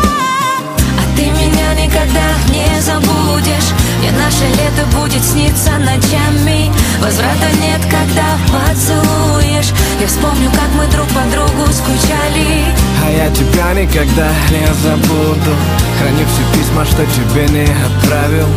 А 0.99 1.17
ты 1.17 1.23
меня 1.31 1.75
никогда 1.75 2.48
забудешь 2.89 3.71
Мне 4.01 4.11
наше 4.13 4.47
лето 4.57 4.85
будет 4.97 5.23
сниться 5.23 5.73
ночами. 5.79 6.73
Возврата 7.01 7.49
нет, 7.61 7.81
когда 7.91 8.29
поцелуешь. 8.53 9.73
Я 10.01 10.07
вспомню, 10.07 10.51
как 10.51 10.71
мы 10.77 10.87
друг 10.87 11.07
по 11.09 11.23
другу 11.33 11.71
скучали. 11.73 12.65
А 13.05 13.11
я 13.11 13.31
тебя 13.31 13.75
никогда 13.75 14.29
не 14.51 14.67
забуду. 14.83 15.53
Храню 15.99 16.25
все 16.27 16.59
письма, 16.59 16.85
что 16.85 17.05
тебе 17.07 17.47
не 17.49 17.69
отправил. 17.87 18.49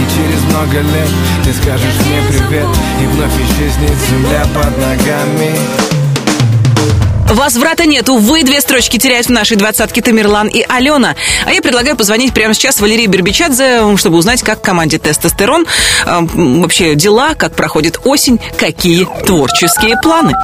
И 0.00 0.04
через 0.14 0.42
много 0.50 0.80
лет 0.80 1.08
ты 1.44 1.52
скажешь 1.52 1.94
мне 2.06 2.22
привет 2.28 2.66
И 3.00 3.06
вновь 3.06 3.36
исчезнет 3.36 3.96
земля 4.08 4.44
под 4.54 4.76
ногами 4.78 6.01
Возврата 7.32 7.86
нет. 7.86 8.10
Увы, 8.10 8.42
две 8.42 8.60
строчки 8.60 8.98
теряют 8.98 9.26
в 9.26 9.30
нашей 9.30 9.56
двадцатке 9.56 10.02
Тамерлан 10.02 10.48
и 10.48 10.64
Алена. 10.68 11.16
А 11.46 11.52
я 11.52 11.62
предлагаю 11.62 11.96
позвонить 11.96 12.34
прямо 12.34 12.52
сейчас 12.52 12.78
Валерии 12.78 13.06
Бербичадзе, 13.06 13.96
чтобы 13.96 14.18
узнать, 14.18 14.42
как 14.42 14.60
команде 14.60 14.98
«Тестостерон» 14.98 15.66
э, 16.04 16.20
вообще 16.34 16.94
дела, 16.94 17.34
как 17.34 17.56
проходит 17.56 18.00
осень, 18.04 18.38
какие 18.58 19.08
творческие 19.24 19.96
планы. 20.02 20.34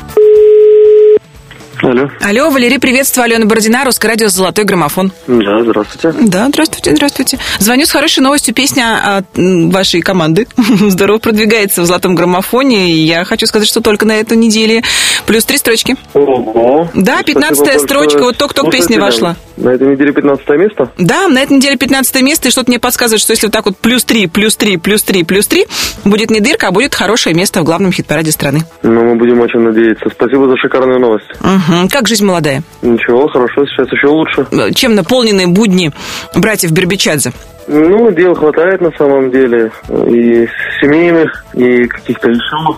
Алло. 1.82 2.10
Алло, 2.20 2.50
Валерий, 2.50 2.80
приветствую. 2.80 3.24
Алена 3.24 3.46
Бородина, 3.46 3.84
Русское 3.84 4.08
радио 4.08 4.28
«Золотой 4.28 4.64
граммофон». 4.64 5.12
Да, 5.28 5.62
здравствуйте. 5.62 6.12
Да, 6.26 6.48
здравствуйте, 6.48 6.94
здравствуйте. 6.96 7.38
Звоню 7.60 7.86
с 7.86 7.90
хорошей 7.92 8.20
новостью. 8.20 8.52
Песня 8.52 9.18
от 9.18 9.26
вашей 9.36 10.00
команды 10.00 10.48
здорово 10.56 11.18
продвигается 11.18 11.82
в 11.82 11.86
«Золотом 11.86 12.14
граммофоне». 12.16 12.90
И 12.90 13.04
я 13.04 13.24
хочу 13.24 13.46
сказать, 13.46 13.68
что 13.68 13.80
только 13.80 14.06
на 14.06 14.16
этой 14.16 14.36
неделе 14.36 14.82
плюс 15.26 15.44
три 15.44 15.56
строчки. 15.58 15.96
Ого. 16.14 16.88
Да, 16.94 17.22
15 17.22 17.80
строчка, 17.80 18.22
вот 18.22 18.36
только-только 18.36 18.72
песня 18.72 19.00
вошла. 19.00 19.36
На 19.56 19.70
этой 19.70 19.88
неделе 19.88 20.12
15 20.12 20.48
место? 20.50 20.90
Да, 20.98 21.28
на 21.28 21.42
этой 21.42 21.56
неделе 21.56 21.76
15 21.76 22.22
место, 22.22 22.48
и 22.48 22.50
что-то 22.50 22.70
мне 22.70 22.78
подсказывает, 22.78 23.20
что 23.20 23.32
если 23.32 23.46
вот 23.46 23.52
так 23.52 23.66
вот 23.66 23.76
плюс 23.76 24.04
3, 24.04 24.26
плюс 24.28 24.56
3, 24.56 24.76
плюс 24.78 25.02
3, 25.02 25.24
плюс 25.24 25.46
3, 25.46 25.66
будет 26.04 26.30
не 26.30 26.40
дырка, 26.40 26.68
а 26.68 26.70
будет 26.70 26.94
хорошее 26.94 27.34
место 27.34 27.60
в 27.60 27.64
главном 27.64 27.92
хит-параде 27.92 28.30
страны. 28.32 28.60
Ну, 28.82 29.04
мы 29.04 29.14
будем 29.16 29.40
очень 29.40 29.60
надеяться. 29.60 30.08
Спасибо 30.12 30.48
за 30.48 30.56
шикарную 30.56 31.00
новость. 31.00 31.26
Мгм. 31.68 31.88
Как 31.88 32.08
жизнь 32.08 32.24
молодая? 32.24 32.62
Ничего, 32.82 33.28
хорошо, 33.28 33.64
сейчас 33.66 33.90
еще 33.92 34.06
лучше. 34.08 34.46
Э, 34.50 34.72
Чем 34.72 34.94
наполнены 34.94 35.46
будни 35.46 35.92
братьев 36.34 36.72
Бербичадзе? 36.72 37.32
Ну, 37.66 38.10
дел 38.12 38.34
хватает 38.34 38.80
на 38.80 38.90
самом 38.96 39.30
деле. 39.30 39.70
И 39.88 40.48
семейных, 40.80 41.44
и 41.54 41.86
каких-то 41.86 42.28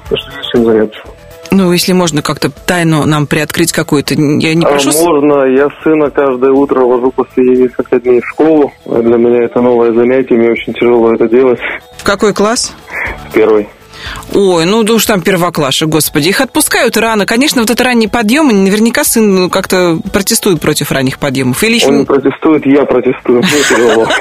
потому 0.03 0.20
что 0.20 0.37
есть 0.38 0.50
чем 0.53 0.64
заняться. 0.64 0.98
Ну, 1.53 1.72
если 1.72 1.92
можно 1.92 2.22
как-то 2.22 2.48
тайну 2.50 3.07
нам 3.07 3.26
приоткрыть 3.26 3.72
какую-то, 3.72 4.14
я 4.14 4.55
не 4.55 4.64
А 4.64 4.68
прошу... 4.68 4.92
с- 4.92 5.03
можно, 5.03 5.44
я 5.46 5.68
сына 5.83 6.09
каждое 6.11 6.53
утро 6.53 6.81
вожу 6.85 7.11
после 7.11 7.44
несколько 7.44 7.98
дней 8.00 8.20
в 8.20 8.26
школу. 8.29 8.72
А 8.87 9.00
Для 9.03 9.16
меня 9.16 9.44
это 9.44 9.61
новое 9.61 9.92
занятие, 9.92 10.35
мне 10.35 10.50
очень 10.50 10.72
тяжело 10.74 11.12
это 11.12 11.29
делать. 11.29 11.59
В 11.98 12.05
какой 12.05 12.33
класс? 12.35 12.72
Первый. 13.33 13.68
Ой, 14.33 14.65
ну 14.65 14.83
да 14.83 14.95
уж 14.95 15.07
там 15.07 15.23
первоклаши, 15.23 15.87
господи. 15.87 16.29
Их 16.29 16.41
отпускают 16.41 16.97
рано. 16.97 17.27
Конечно, 17.27 17.61
вот 17.61 17.71
это 17.71 17.83
ранний 17.85 18.09
подъем, 18.09 18.51
и 18.51 18.55
наверняка 18.55 19.05
сын 19.05 19.35
ну, 19.35 19.51
как-то 19.51 19.99
протестует 20.13 20.61
против 20.61 20.93
ранних 20.93 21.19
подъемов. 21.19 21.63
Или 21.63 21.77
еще... 21.77 21.89
Он 21.89 22.07
протестует, 22.07 22.65
я 22.67 22.85
протестую. 22.85 23.43
Тяжело. 23.43 24.09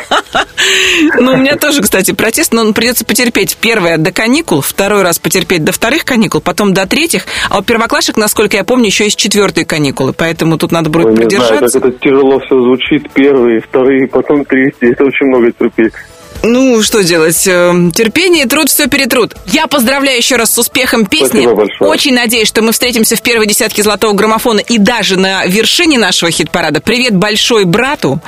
Ну, 1.20 1.34
у 1.34 1.38
меня 1.38 1.56
тоже, 1.56 1.82
кстати, 1.82 2.12
протест, 2.12 2.54
но 2.54 2.74
придется 2.74 3.06
потерпеть 3.06 3.58
первое 3.60 3.98
до 3.98 4.12
каникул, 4.12 4.62
второй 4.62 5.04
раз 5.04 5.18
потерпеть 5.18 5.64
до 5.64 5.72
вторых 5.72 6.06
каникул, 6.06 6.42
потом 6.42 6.74
до 6.74 6.86
третьих, 6.86 7.26
а 7.50 7.60
у 7.60 7.64
первоклашек, 7.64 8.18
насколько 8.18 8.58
я 8.58 8.64
помню, 8.64 8.88
еще 8.88 9.06
есть 9.06 9.18
четвертые 9.18 9.66
каникулы, 9.66 10.14
поэтому 10.14 10.58
тут 10.58 10.72
надо 10.72 10.90
будет 10.90 11.16
продержаться. 11.16 11.78
это 11.78 11.92
тяжело 11.92 12.40
все 12.40 12.60
звучит. 12.60 13.10
Первые, 13.12 13.62
вторые, 13.62 14.08
потом 14.08 14.46
третьи. 14.46 14.92
Это 14.92 15.06
очень 15.06 15.28
много 15.28 15.52
терпеть. 15.52 15.94
Ну, 16.42 16.82
что 16.84 17.04
делать? 17.04 17.46
Э, 17.48 17.74
Терпение 17.94 18.46
и 18.46 18.48
труд 18.48 18.70
все 18.70 18.88
перетрут. 18.88 19.36
Я 19.48 19.68
поздравляю 19.68 20.18
еще 20.18 20.38
раз 20.38 20.54
с 20.54 20.58
успехом 20.58 21.06
песни. 21.06 21.28
Спасибо 21.42 21.56
большое. 21.56 21.92
Очень 21.92 22.14
надеюсь, 22.14 22.48
что 22.48 22.62
мы 22.62 22.72
встретимся 22.72 23.16
в 23.18 23.22
первой 23.22 23.46
десятке 23.46 23.84
золотого 23.84 24.14
граммофона 24.14 24.60
и 24.60 24.78
даже 24.78 25.18
на 25.20 25.46
вершине 25.46 25.98
нашего 26.00 26.32
хит-парада. 26.32 26.80
Привет 26.80 27.16
большой 27.16 27.66
брату. 27.66 28.22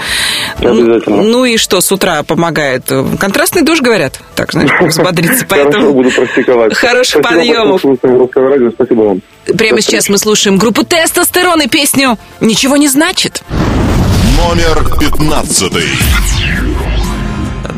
Обязательно. 0.59 1.23
Ну 1.23 1.45
и 1.45 1.55
что, 1.57 1.79
с 1.79 1.89
утра 1.91 2.23
помогает? 2.23 2.91
Контрастный 3.19 3.61
душ, 3.61 3.79
говорят. 3.79 4.19
Так, 4.35 4.51
знаешь, 4.51 4.71
взбодриться. 4.81 5.45
Хорошо, 5.47 5.65
Поэтому 5.71 5.93
буду 5.93 6.11
практиковать. 6.11 6.73
Хороших 6.75 7.21
Спасибо 7.21 7.39
подъемов. 7.39 7.81
Спасибо 8.75 9.01
вам. 9.01 9.21
Прямо 9.45 9.77
До 9.77 9.81
сейчас 9.81 9.99
встречи. 10.01 10.11
мы 10.11 10.17
слушаем 10.17 10.57
группу 10.57 10.83
«Тестостерон» 10.83 11.61
и 11.61 11.67
песню 11.67 12.17
«Ничего 12.41 12.75
не 12.75 12.89
значит». 12.89 13.41
Номер 14.37 14.83
пятнадцатый. 14.99 15.85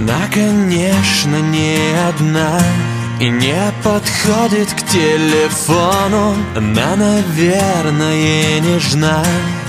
Она, 0.03 0.27
конечно, 0.33 1.37
не 1.37 1.77
одна 2.09 2.59
И 3.21 3.29
не 3.29 3.55
подходит 3.85 4.73
к 4.73 4.85
телефону. 4.85 6.35
Она, 6.57 6.97
наверное, 6.97 8.59
нежна. 8.59 9.23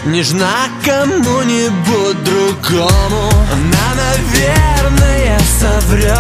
Нежна 0.05 0.51
кому-нибудь 0.85 2.25
другому. 2.25 3.31
Она, 3.53 3.95
наверное, 3.95 5.39
соврет 5.61 6.19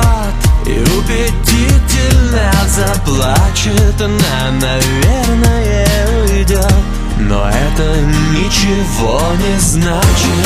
И 0.65 0.79
убедительно 0.97 2.53
заплачет. 2.69 4.01
Она, 4.01 4.53
наверное, 4.61 6.07
уйдет 6.23 6.73
Но 7.19 7.49
это 7.49 8.01
ничего 8.31 9.21
не 9.45 9.59
значит 9.59 10.45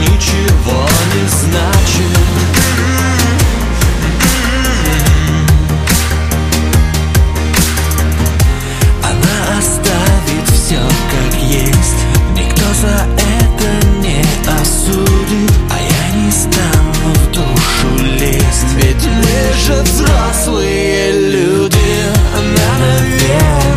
ничего 0.00 0.86
не 1.14 1.28
значит. 1.28 2.18
Она 9.02 9.58
оставит 9.58 10.48
все 10.54 10.80
как 11.10 11.42
есть. 11.42 12.00
Никто 12.34 12.66
за 12.80 13.06
это 13.16 13.86
не 13.98 14.22
осудит 14.60 15.52
А 15.70 15.78
я 15.80 16.20
не 16.20 16.30
стану 16.30 17.14
в 17.14 17.30
душу 17.32 18.04
лезть. 18.18 18.72
Ведь 18.76 19.04
мы 19.06 19.82
взрослые 19.82 21.12
люди 21.12 21.78
Она, 22.34 22.70
наверное, 22.78 23.67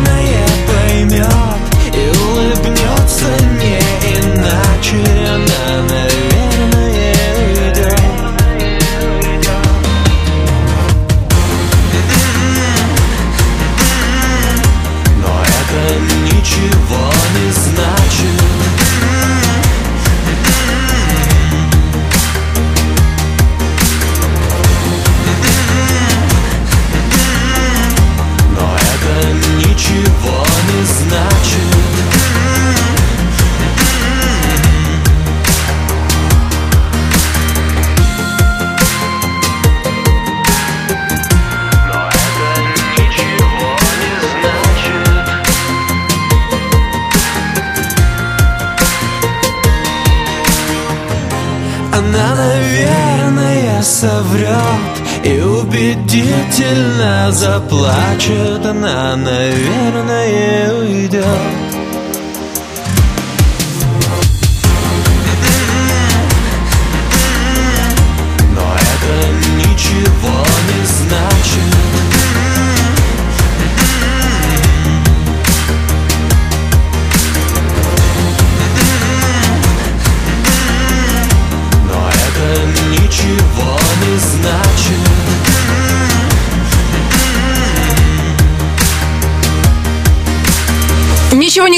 убедительно 56.52 57.32
заплачет 57.32 58.64
Она, 58.66 59.16
наверное, 59.16 60.74
уйдет 60.74 61.61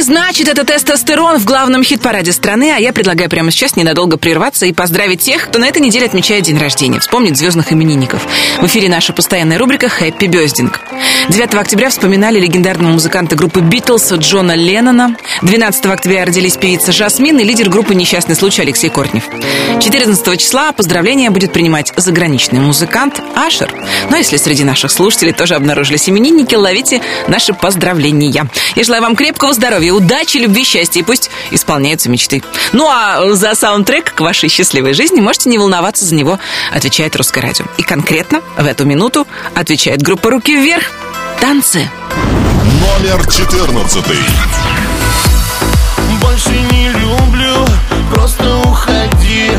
Ничего 0.07 0.19
не 0.19 0.24
значит 0.35 0.49
это 0.49 0.65
тестостерон 0.67 1.39
в 1.39 1.45
главном 1.45 1.85
хит-параде 1.85 2.33
страны, 2.33 2.73
а 2.75 2.81
я 2.81 2.93
предлагаю 2.93 3.31
прямо 3.31 3.53
сейчас 3.53 3.77
ненадолго 3.77 4.17
прерваться 4.17 4.67
и 4.67 4.73
поздравить 4.73 5.21
тех, 5.21 5.47
кто 5.47 5.61
на 5.61 5.69
этой 5.69 5.81
неделе 5.81 6.07
отмечает 6.07 6.43
день 6.43 6.59
рождения, 6.59 6.99
вспомнить 6.99 7.37
звездных 7.37 7.73
именинников. 7.73 8.27
В 8.61 8.67
эфире 8.67 8.89
наша 8.89 9.13
постоянная 9.13 9.59
рубрика 9.59 9.89
«Хэппи 9.89 10.25
Бездинг». 10.25 10.81
9 11.29 11.55
октября 11.55 11.89
вспоминали 11.89 12.41
легендарного 12.41 12.91
музыканта 12.95 13.37
группы 13.37 13.61
Битлз 13.61 14.11
Джона 14.15 14.57
Леннона. 14.57 15.17
12 15.43 15.87
октября 15.87 16.25
родились 16.25 16.57
певица 16.57 16.91
Жасмин 16.91 17.39
и 17.39 17.45
лидер 17.45 17.71
группы 17.71 17.95
«Несчастный 17.95 18.35
случай» 18.35 18.63
Алексей 18.63 18.91
Кортнев. 18.91 19.23
14 19.81 20.41
числа 20.41 20.73
поздравления 20.73 21.31
будет 21.31 21.53
принимать 21.53 21.93
заграничный 21.97 22.59
музыкант 22.59 23.21
Ашер. 23.37 23.73
Но 24.11 24.17
если 24.17 24.37
среди 24.37 24.65
наших 24.65 24.91
слушателей 24.91 25.33
тоже 25.33 25.55
обнаружились 25.55 26.09
именинники, 26.09 26.57
ловите 26.57 27.03
наши 27.29 27.53
поздравления. 27.53 28.49
Я 28.75 28.83
желаю 28.85 29.03
вам 29.03 29.15
крепкого 29.15 29.53
здоровья, 29.53 29.93
удачи, 29.93 30.24
любви, 30.33 30.65
счастья, 30.65 31.01
и 31.01 31.03
пусть 31.03 31.31
исполняются 31.51 32.09
мечты. 32.09 32.43
Ну 32.73 32.89
а 32.89 33.35
за 33.35 33.55
саундтрек 33.55 34.15
к 34.15 34.21
вашей 34.21 34.49
счастливой 34.49 34.95
жизни 34.95 35.21
можете 35.21 35.51
не 35.51 35.59
волноваться, 35.59 36.05
за 36.05 36.15
него 36.15 36.39
отвечает 36.73 37.17
Русское 37.17 37.41
радио. 37.41 37.67
И 37.77 37.83
конкретно 37.83 38.41
в 38.57 38.67
эту 38.67 38.85
минуту 38.85 39.27
отвечает 39.55 40.03
группа 40.03 40.31
«Руки 40.31 40.57
вверх». 40.57 40.85
Танцы. 41.41 41.91
Номер 42.81 43.27
14. 43.31 44.05
Больше 46.21 46.51
не 46.73 46.89
люблю, 46.89 47.67
просто 48.13 48.57
уходи 48.59 49.51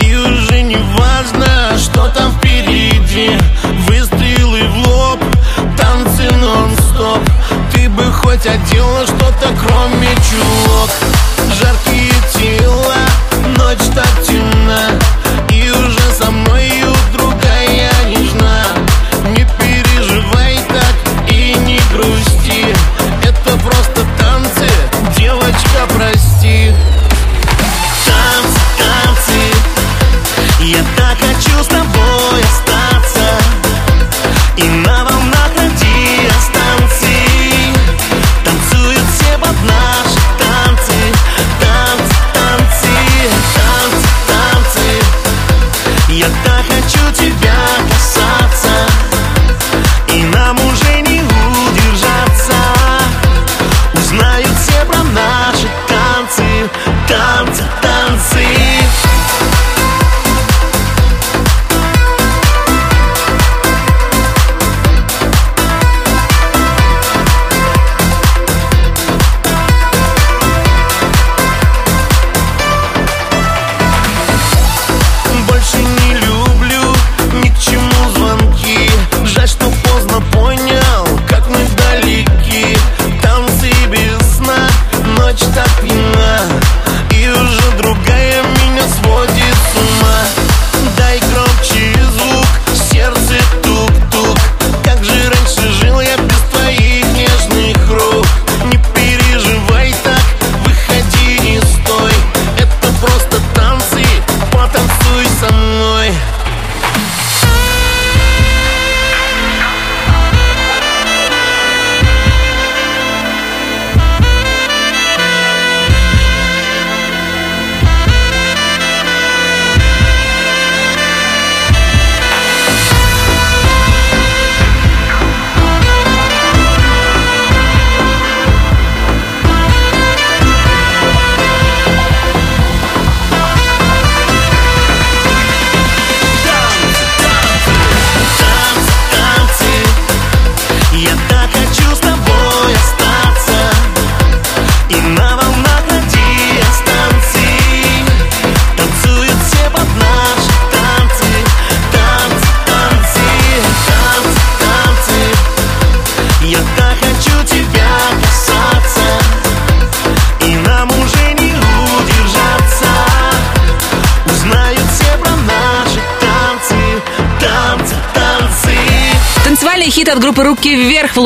И 0.00 0.14
уже 0.14 0.62
не 0.62 0.76
важно, 0.76 1.78
что 1.78 2.08
там 2.08 2.32
впереди 2.38 3.30
хоть 8.46 8.54
одела 8.54 9.06
что-то 9.06 9.48
кроме 9.60 10.15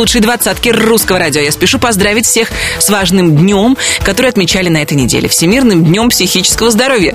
лучшей 0.01 0.23
двадцатке 0.23 0.71
русского 0.71 1.19
радио. 1.19 1.43
Я 1.43 1.53
спешу 1.53 1.79
поздравить 1.79 2.25
всех 2.25 2.49
с 2.79 2.89
важным 2.89 3.37
днем, 3.37 3.77
который 4.03 4.31
отмечали 4.31 4.71
на 4.71 4.79
этой 4.79 4.95
неделе. 4.95 5.29
Всемирным 5.29 5.85
днем 5.85 6.09
психического 6.09 6.71
здоровья. 6.71 7.15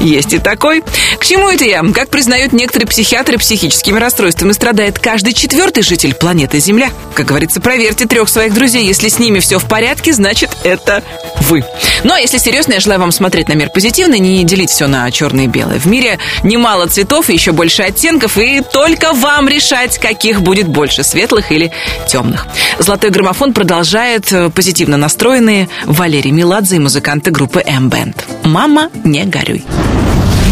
Есть 0.00 0.34
и 0.34 0.38
такой. 0.38 0.82
К 1.18 1.24
чему 1.24 1.48
это 1.48 1.64
я? 1.64 1.82
Как 1.94 2.10
признают 2.10 2.52
некоторые 2.52 2.86
психиатры, 2.86 3.38
психическими 3.38 3.98
расстройствами 3.98 4.52
страдает 4.52 4.98
каждый 4.98 5.32
четвертый 5.32 5.82
житель 5.82 6.14
планеты 6.14 6.60
Земля. 6.60 6.90
Как 7.16 7.24
говорится, 7.24 7.62
проверьте 7.62 8.04
трех 8.04 8.28
своих 8.28 8.52
друзей. 8.52 8.84
Если 8.84 9.08
с 9.08 9.18
ними 9.18 9.38
все 9.38 9.58
в 9.58 9.64
порядке, 9.64 10.12
значит, 10.12 10.50
это 10.64 11.02
вы. 11.48 11.64
Ну, 12.04 12.12
а 12.12 12.20
если 12.20 12.36
серьезно, 12.36 12.74
я 12.74 12.80
желаю 12.80 13.00
вам 13.00 13.10
смотреть 13.10 13.48
на 13.48 13.54
мир 13.54 13.70
позитивно, 13.70 14.18
не 14.18 14.44
делить 14.44 14.68
все 14.68 14.86
на 14.86 15.10
черное 15.10 15.44
и 15.44 15.46
белое. 15.46 15.78
В 15.78 15.86
мире 15.86 16.18
немало 16.42 16.88
цветов 16.88 17.30
и 17.30 17.32
еще 17.32 17.52
больше 17.52 17.84
оттенков, 17.84 18.36
и 18.36 18.60
только 18.60 19.14
вам 19.14 19.48
решать, 19.48 19.98
каких 19.98 20.42
будет 20.42 20.68
больше, 20.68 21.04
светлых 21.04 21.50
или 21.52 21.72
темных. 22.06 22.46
Золотой 22.78 23.08
граммофон 23.08 23.54
продолжает 23.54 24.30
э, 24.30 24.50
позитивно 24.50 24.98
настроенные 24.98 25.70
Валерий 25.86 26.32
Меладзе 26.32 26.76
и 26.76 26.80
музыканты 26.80 27.30
группы 27.30 27.62
M-Band. 27.64 28.14
«Мама, 28.44 28.90
не 29.04 29.24
горюй». 29.24 29.64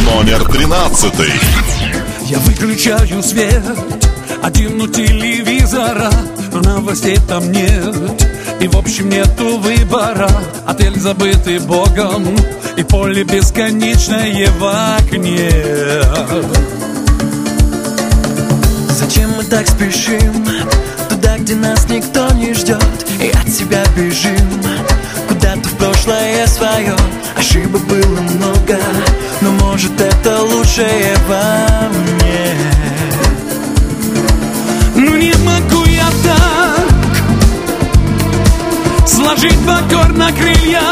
Номер 0.06 0.42
13. 0.50 1.12
Я 2.30 2.38
выключаю 2.38 3.22
свет 3.22 3.62
Один 4.44 4.78
у 4.78 4.86
телевизора 4.86 6.10
Но 6.52 6.60
новостей 6.60 7.18
там 7.26 7.50
нет. 7.50 7.96
И 8.60 8.68
в 8.68 8.76
общем 8.76 9.08
нету 9.08 9.56
выбора. 9.56 10.28
Отель 10.66 11.00
забытый 11.00 11.60
богом 11.60 12.26
И 12.76 12.82
поле 12.82 13.24
бесконечное 13.24 14.50
в 14.58 14.98
окне. 14.98 15.50
Зачем 18.90 19.30
мы 19.34 19.44
так 19.44 19.66
спешим? 19.66 20.46
Туда, 21.08 21.38
где 21.38 21.54
нас 21.54 21.88
никто 21.88 22.30
не 22.34 22.52
ждет 22.52 22.84
И 23.22 23.28
от 23.28 23.48
себя 23.48 23.82
бежим. 23.96 24.62
Куда-то 25.26 25.66
в 25.66 25.76
прошлое 25.78 26.46
свое 26.48 26.94
Ошибок 27.34 27.82
было 27.86 28.20
много. 28.20 28.78
Но 29.40 29.52
может 29.52 29.98
это 29.98 30.42
лучшее 30.42 31.14
во 31.28 31.88
мне 31.88 32.93
Сложить 39.24 39.64
на 40.18 40.30
крылья 40.32 40.82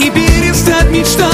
И 0.00 0.10
перестать 0.10 0.90
мечтать 0.90 1.33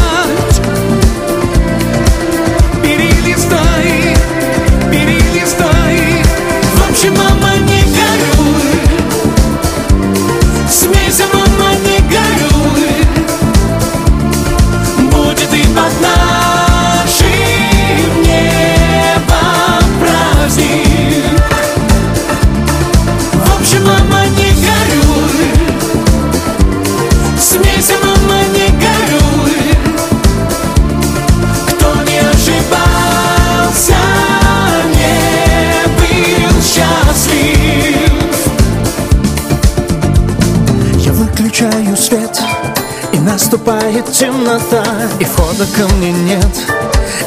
наступает 44.00 44.12
темнота 44.12 44.84
И 45.18 45.24
входа 45.24 45.66
ко 45.76 45.88
мне 45.94 46.12
нет 46.12 46.46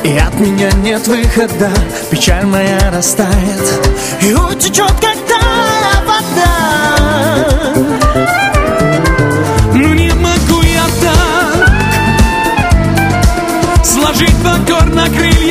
И 0.04 0.18
от 0.18 0.40
меня 0.40 0.72
нет 0.84 1.08
выхода. 1.08 1.72
Печаль 2.10 2.46
моя 2.46 2.92
растает 2.92 3.82
И 4.22 4.34
утечет, 4.34 4.92
как 5.02 5.18
тая 5.28 6.04
вода. 6.06 7.74
Ну 9.74 9.94
не 9.94 10.12
могу 10.14 10.62
я 10.62 10.86
так 11.02 11.72
Сложить 13.84 14.36
аккорд 14.46 14.94
на 14.94 15.10
крылья 15.10 15.43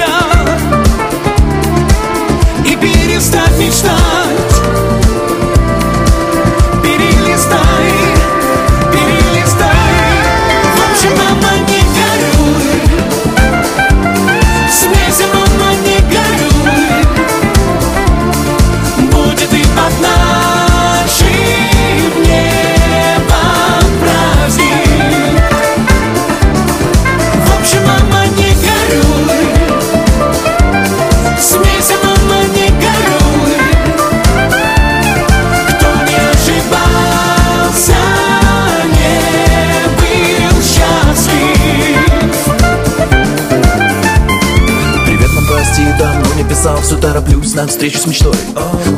тороплюсь 47.52 47.54
на 47.54 47.66
встречу 47.66 47.98
с 47.98 48.06
мечтой. 48.06 48.34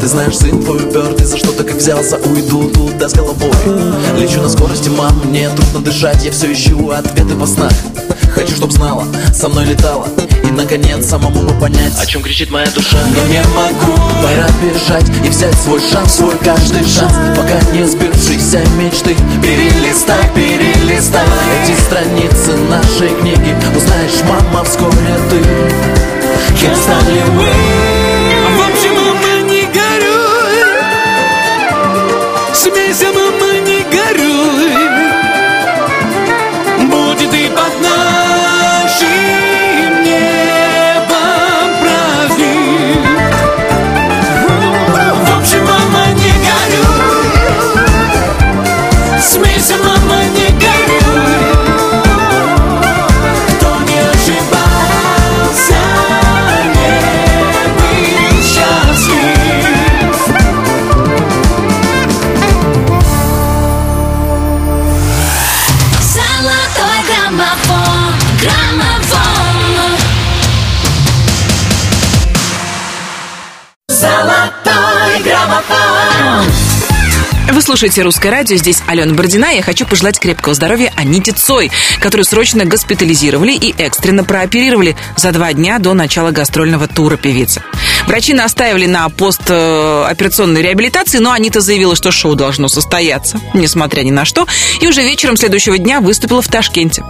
Ты 0.00 0.06
знаешь, 0.06 0.36
сын 0.36 0.62
твой 0.62 0.78
упертый 0.78 1.26
За 1.26 1.36
что-то 1.36 1.64
как 1.64 1.76
взялся, 1.76 2.16
уйду 2.16 2.68
туда 2.70 3.08
с 3.08 3.14
головой. 3.14 3.50
Лечу 4.18 4.40
на 4.40 4.48
скорости, 4.48 4.88
мам, 4.88 5.20
мне 5.24 5.48
трудно 5.50 5.80
дышать 5.80 6.24
Я 6.24 6.30
все 6.30 6.52
ищу 6.52 6.90
ответы 6.90 7.34
во 7.34 7.46
снах 7.46 7.72
Хочу, 8.34 8.56
чтоб 8.56 8.72
знала, 8.72 9.04
со 9.32 9.48
мной 9.48 9.66
летала 9.66 10.08
И, 10.42 10.50
наконец, 10.50 11.06
самому 11.06 11.42
бы 11.42 11.54
понять 11.60 11.92
О 12.00 12.06
чем 12.06 12.22
кричит 12.22 12.50
моя 12.50 12.66
душа. 12.74 12.98
Но 13.14 13.26
не 13.32 13.42
могу, 13.54 13.96
пора 14.22 14.48
бежать 14.62 15.10
И 15.24 15.28
взять 15.28 15.54
свой 15.60 15.80
шанс, 15.80 16.14
свой 16.14 16.36
каждый 16.38 16.84
шанс. 16.84 17.12
Пока 17.36 17.60
не 17.72 17.86
сбившиеся 17.86 18.60
мечты 18.78 19.16
Перелистай, 19.42 20.30
перелистай. 20.34 21.24
Эти 21.62 21.78
страницы 21.80 22.56
нашей 22.68 23.08
книги 23.20 23.54
Узнаешь, 23.76 24.22
мама, 24.28 24.64
вскоре 24.64 25.18
ты. 25.30 25.42
Кем 26.60 26.74
стали 26.74 27.22
мы 27.36 27.83
слушаете 77.76 78.02
«Русское 78.02 78.30
радио», 78.30 78.56
здесь 78.56 78.84
Алена 78.86 79.14
Бородина. 79.14 79.46
Я 79.46 79.60
хочу 79.60 79.84
пожелать 79.84 80.20
крепкого 80.20 80.54
здоровья 80.54 80.92
Аните 80.94 81.32
Цой, 81.32 81.72
которую 81.98 82.24
срочно 82.24 82.64
госпитализировали 82.64 83.50
и 83.50 83.74
экстренно 83.76 84.22
прооперировали 84.22 84.96
за 85.16 85.32
два 85.32 85.52
дня 85.52 85.80
до 85.80 85.92
начала 85.92 86.30
гастрольного 86.30 86.86
тура 86.86 87.16
певицы. 87.16 87.64
Врачи 88.06 88.34
настаивали 88.34 88.86
на 88.86 89.08
постоперационной 89.08 90.62
реабилитации, 90.62 91.18
но 91.18 91.32
Анита 91.32 91.60
заявила, 91.60 91.96
что 91.96 92.12
шоу 92.12 92.34
должно 92.34 92.68
состояться, 92.68 93.40
несмотря 93.54 94.02
ни 94.02 94.10
на 94.10 94.24
что, 94.24 94.46
и 94.80 94.86
уже 94.86 95.02
вечером 95.02 95.36
следующего 95.36 95.78
дня 95.78 96.00
выступила 96.00 96.42
в 96.42 96.48
Ташкенте. 96.48 97.02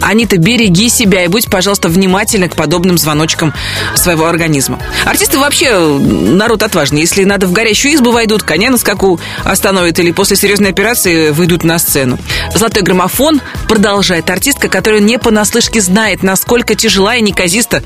Анита, 0.00 0.36
береги 0.36 0.88
себя 0.88 1.24
и 1.24 1.28
будь, 1.28 1.50
пожалуйста, 1.50 1.88
внимательна 1.88 2.48
к 2.48 2.56
подобным 2.56 2.98
звоночкам 2.98 3.54
своего 3.94 4.26
организма. 4.26 4.78
Артисты 5.04 5.38
вообще 5.38 5.76
народ 5.78 6.62
отважный. 6.62 7.00
Если 7.00 7.24
надо 7.24 7.46
в 7.46 7.52
горящую 7.52 7.94
избу 7.94 8.12
войдут, 8.12 8.42
коня 8.42 8.70
на 8.70 8.78
скаку 8.78 9.18
остановят 9.44 9.98
или 9.98 10.10
после 10.10 10.36
серьезной 10.36 10.70
операции 10.70 11.30
выйдут 11.30 11.64
на 11.64 11.78
сцену. 11.78 12.18
«Золотой 12.54 12.82
граммофон» 12.82 13.40
продолжает 13.68 14.28
артистка, 14.28 14.68
которая 14.68 15.00
не 15.00 15.18
понаслышке 15.18 15.80
знает, 15.80 16.22
насколько 16.22 16.74
тяжела 16.74 17.16
и 17.16 17.22
неказиста 17.22 17.82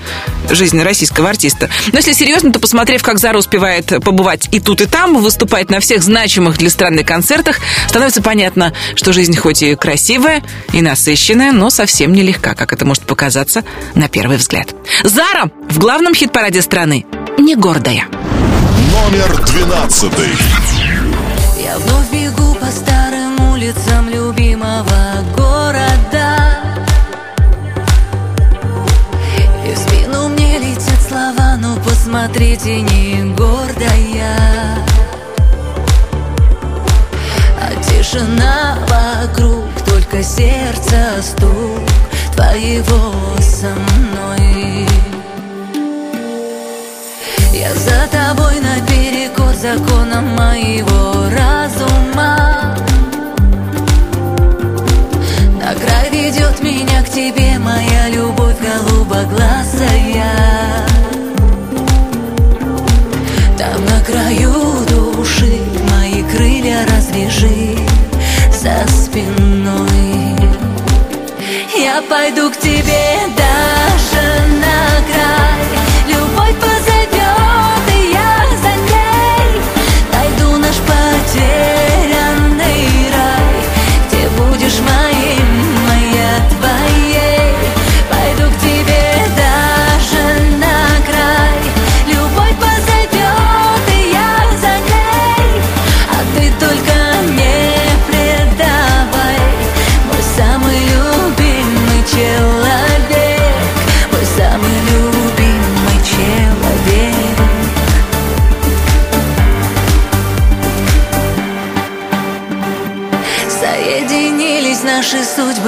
жизнь 0.50 0.81
российского 0.83 1.31
артиста. 1.31 1.70
Но 1.92 1.98
если 1.98 2.12
серьезно, 2.12 2.52
то 2.57 2.61
посмотрев, 2.61 3.03
как 3.03 3.19
Зара 3.19 3.37
успевает 3.37 3.87
побывать 4.03 4.49
и 4.51 4.61
тут, 4.61 4.81
и 4.81 4.87
там, 4.87 5.21
выступать 5.21 5.69
на 5.69 5.79
всех 5.79 6.03
значимых 6.03 6.57
для 6.57 6.71
страны 6.71 7.05
концертах, 7.05 7.59
становится 7.87 8.23
понятно, 8.23 8.73
что 8.95 9.12
жизнь 9.12 9.37
хоть 9.37 9.62
и 9.62 9.75
красивая, 9.75 10.42
и 10.73 10.81
насыщенная, 10.81 11.53
но 11.53 11.69
совсем 11.69 12.14
не 12.14 12.23
легка, 12.23 12.55
как 12.55 12.73
это 12.73 12.87
может 12.87 13.03
показаться 13.03 13.62
на 13.95 14.09
первый 14.09 14.38
взгляд. 14.38 14.75
Зара 15.05 15.51
в 15.69 15.79
главном 15.79 16.14
хит-параде 16.14 16.62
страны 16.62 17.05
не 17.37 17.57
гордая. 17.57 18.07
Номер 18.90 19.45
двенадцатый. 19.45 20.33
Я 21.62 21.77
вновь 21.77 22.11
бегу 22.11 22.55
по 22.55 22.66
старым 22.69 23.51
улицам 23.51 24.09
любимого 24.09 25.15
посмотрите, 32.07 32.83
не 32.83 33.35
гордая. 33.35 34.38
А 37.61 37.75
тишина 37.83 38.79
вокруг, 38.88 39.64
только 39.85 40.23
сердце 40.23 41.21
стук 41.21 41.81
Твоего 42.33 43.12
со 43.40 43.75
мной. 43.75 44.87
Я 47.53 47.75
за 47.75 48.07
тобой 48.12 48.61
наперекор 48.61 49.53
законам 49.55 50.29
моего 50.37 51.29
разума. 51.37 52.77
На 55.61 55.75
край 55.75 56.09
ведет 56.12 56.62
меня 56.62 57.03
к 57.03 57.09
тебе 57.09 57.59
моя 57.59 58.09
любовь 58.11 58.61
голубоглазая 58.61 60.86
краю 64.07 64.53
души 64.88 65.59
мои 65.90 66.23
крылья 66.31 66.87
развяжи 66.87 67.77
за 68.53 68.87
спиной. 68.88 70.37
Я 71.77 72.01
пойду 72.09 72.51
к 72.51 72.57
тебе 72.57 73.16
даже 73.37 73.46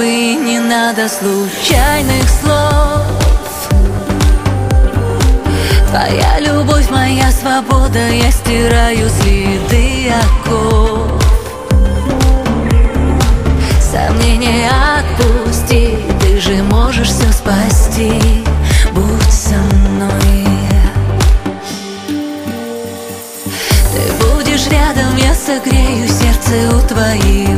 И 0.01 0.35
не 0.35 0.59
надо 0.59 1.09
случайных 1.09 2.29
слов. 2.29 3.03
Твоя 5.89 6.39
любовь, 6.39 6.89
моя 6.89 7.29
свобода 7.31 7.99
Я 8.09 8.31
стираю 8.31 9.09
следы 9.09 10.13
оков. 10.45 11.21
Сомнения 13.81 14.69
отпусти 14.99 15.97
Ты 16.21 16.39
же 16.39 16.63
можешь 16.63 17.09
все 17.09 17.31
спасти. 17.33 18.13
Будь 18.93 19.33
со 19.33 19.55
мной. 19.55 20.45
Ты 23.91 24.01
будешь 24.23 24.67
рядом, 24.67 25.17
я 25.17 25.33
согрею 25.33 26.07
сердце 26.07 26.73
у 26.73 26.87
твоего 26.87 27.48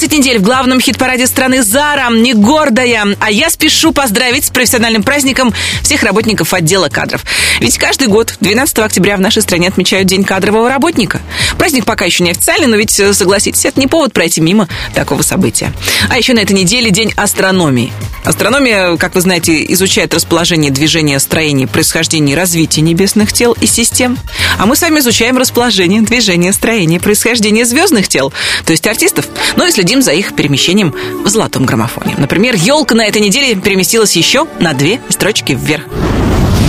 17 0.00 0.18
недель 0.18 0.38
в 0.38 0.42
главном 0.42 0.80
хит-параде 0.80 1.26
страны 1.26 1.62
«Зара», 1.62 2.08
не 2.10 2.32
гордая. 2.32 3.04
А 3.20 3.30
я 3.30 3.50
спешу 3.50 3.92
поздравить 3.92 4.46
с 4.46 4.50
профессиональным 4.50 5.02
праздником 5.02 5.52
всех 5.82 6.02
работников 6.04 6.54
отдела 6.54 6.88
кадров. 6.88 7.22
Ведь 7.58 7.76
каждый 7.76 8.08
год, 8.08 8.34
12 8.40 8.78
октября, 8.78 9.18
в 9.18 9.20
нашей 9.20 9.42
стране 9.42 9.68
отмечают 9.68 10.06
День 10.06 10.24
кадрового 10.24 10.70
работника. 10.70 11.20
Праздник 11.58 11.84
пока 11.84 12.06
еще 12.06 12.24
не 12.24 12.30
официальный, 12.30 12.66
но 12.66 12.76
ведь, 12.76 12.98
э, 12.98 13.12
согласитесь, 13.12 13.66
это 13.66 13.78
не 13.78 13.88
повод 13.88 14.14
пройти 14.14 14.40
мимо 14.40 14.70
такого 14.94 15.20
события. 15.20 15.70
А 16.08 16.16
еще 16.16 16.32
на 16.32 16.38
этой 16.38 16.52
неделе 16.52 16.90
День 16.90 17.12
астрономии. 17.16 17.92
Астрономия, 18.24 18.96
как 18.96 19.14
вы 19.14 19.20
знаете, 19.20 19.64
изучает 19.74 20.14
расположение 20.14 20.70
движения, 20.70 21.18
строение, 21.18 21.66
происхождение 21.66 22.34
и 22.34 22.38
развитие 22.38 22.82
небесных 22.82 23.34
тел 23.34 23.54
и 23.60 23.66
систем. 23.66 24.16
А 24.58 24.64
мы 24.64 24.76
с 24.76 24.80
вами 24.80 25.00
изучаем 25.00 25.36
расположение, 25.36 26.00
движение, 26.00 26.54
строение, 26.54 27.00
происхождение 27.00 27.66
звездных 27.66 28.08
тел, 28.08 28.32
то 28.64 28.72
есть 28.72 28.86
артистов, 28.86 29.26
ну 29.56 29.66
и 29.66 29.70
следим 29.70 29.89
за 29.98 30.12
их 30.12 30.34
перемещением 30.34 30.94
в 31.24 31.28
золотом 31.28 31.66
граммофоне. 31.66 32.14
Например, 32.16 32.54
елка 32.54 32.94
на 32.94 33.04
этой 33.04 33.20
неделе 33.20 33.56
переместилась 33.56 34.14
еще 34.16 34.46
на 34.60 34.72
две 34.72 35.00
строчки 35.08 35.58
вверх. 35.60 35.84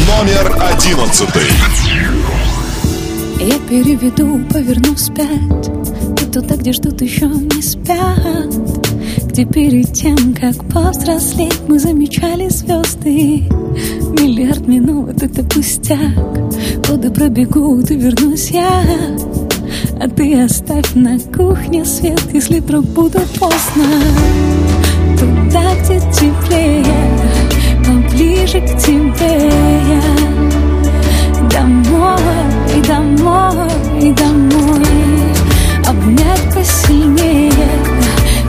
Номер 0.07 0.57
одиннадцатый. 0.59 1.43
Я 3.39 3.57
переведу, 3.67 4.39
поверну 4.53 4.93
вспять 4.93 5.67
И 6.21 6.25
туда, 6.31 6.55
где 6.57 6.73
ждут 6.73 7.01
еще 7.01 7.25
не 7.25 7.61
спят 7.63 8.53
Где 9.31 9.45
перед 9.45 9.93
тем, 9.93 10.35
как 10.35 10.63
повзрослеть 10.69 11.59
Мы 11.67 11.79
замечали 11.79 12.49
звезды 12.49 13.47
Миллиард 14.19 14.67
минут— 14.67 15.23
это 15.23 15.43
пустяк 15.43 16.13
Годы 16.87 17.09
пробегут 17.09 17.89
и 17.89 17.95
вернусь 17.95 18.51
я 18.51 18.83
А 19.99 20.07
ты 20.09 20.43
оставь 20.43 20.93
на 20.95 21.19
кухне 21.19 21.85
свет 21.85 22.21
Если 22.33 22.59
вдруг 22.59 22.85
буду 22.85 23.19
поздно. 23.39 23.85
Туда, 25.17 25.75
где 25.83 25.99
теплее 26.11 26.85
Поближе 27.85 28.61
к 28.61 28.77
тебе 28.77 29.49
я. 29.89 30.01
Домой, 31.49 32.17
домой, 32.87 34.13
домой. 34.15 34.85
Обнять 35.87 36.53
посильнее, 36.53 37.51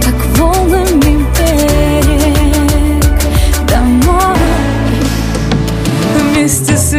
как 0.04 0.14
волнами 0.38 1.26
берег 1.36 3.04
Домой, 3.68 4.36
вместе 6.14 6.76
с 6.76 6.92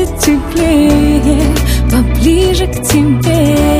Где 0.00 0.06
теплее 0.16 1.42
Поближе 1.90 2.66
к 2.66 2.82
тебе 2.82 3.79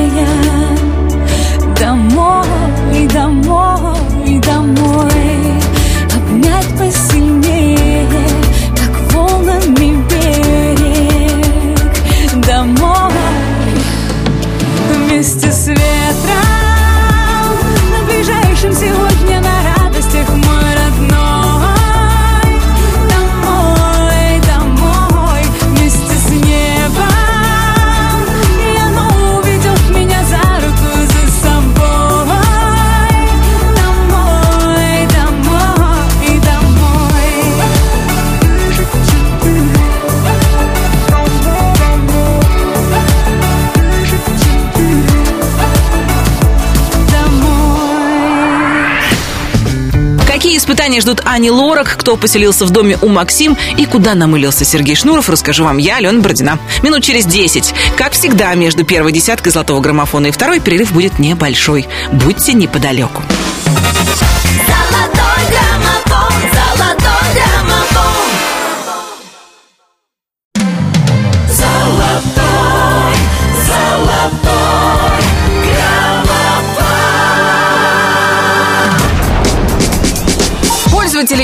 Испытания 51.00 51.16
ждут 51.16 51.22
Ани 51.24 51.50
Лорак, 51.50 51.96
кто 51.96 52.16
поселился 52.16 52.66
в 52.66 52.70
доме 52.70 52.98
у 53.00 53.08
Максим 53.08 53.56
и 53.78 53.86
куда 53.86 54.14
намылился 54.14 54.64
Сергей 54.66 54.94
Шнуров, 54.94 55.30
расскажу 55.30 55.64
вам 55.64 55.78
я, 55.78 55.96
Алена 55.96 56.20
Бородина. 56.20 56.58
Минут 56.82 57.02
через 57.02 57.24
10. 57.24 57.74
Как 57.96 58.12
всегда, 58.12 58.54
между 58.54 58.84
первой 58.84 59.12
десяткой 59.12 59.50
золотого 59.50 59.80
граммофона 59.80 60.26
и 60.26 60.30
второй 60.30 60.60
перерыв 60.60 60.92
будет 60.92 61.18
небольшой. 61.18 61.88
Будьте 62.12 62.52
неподалеку. 62.52 63.22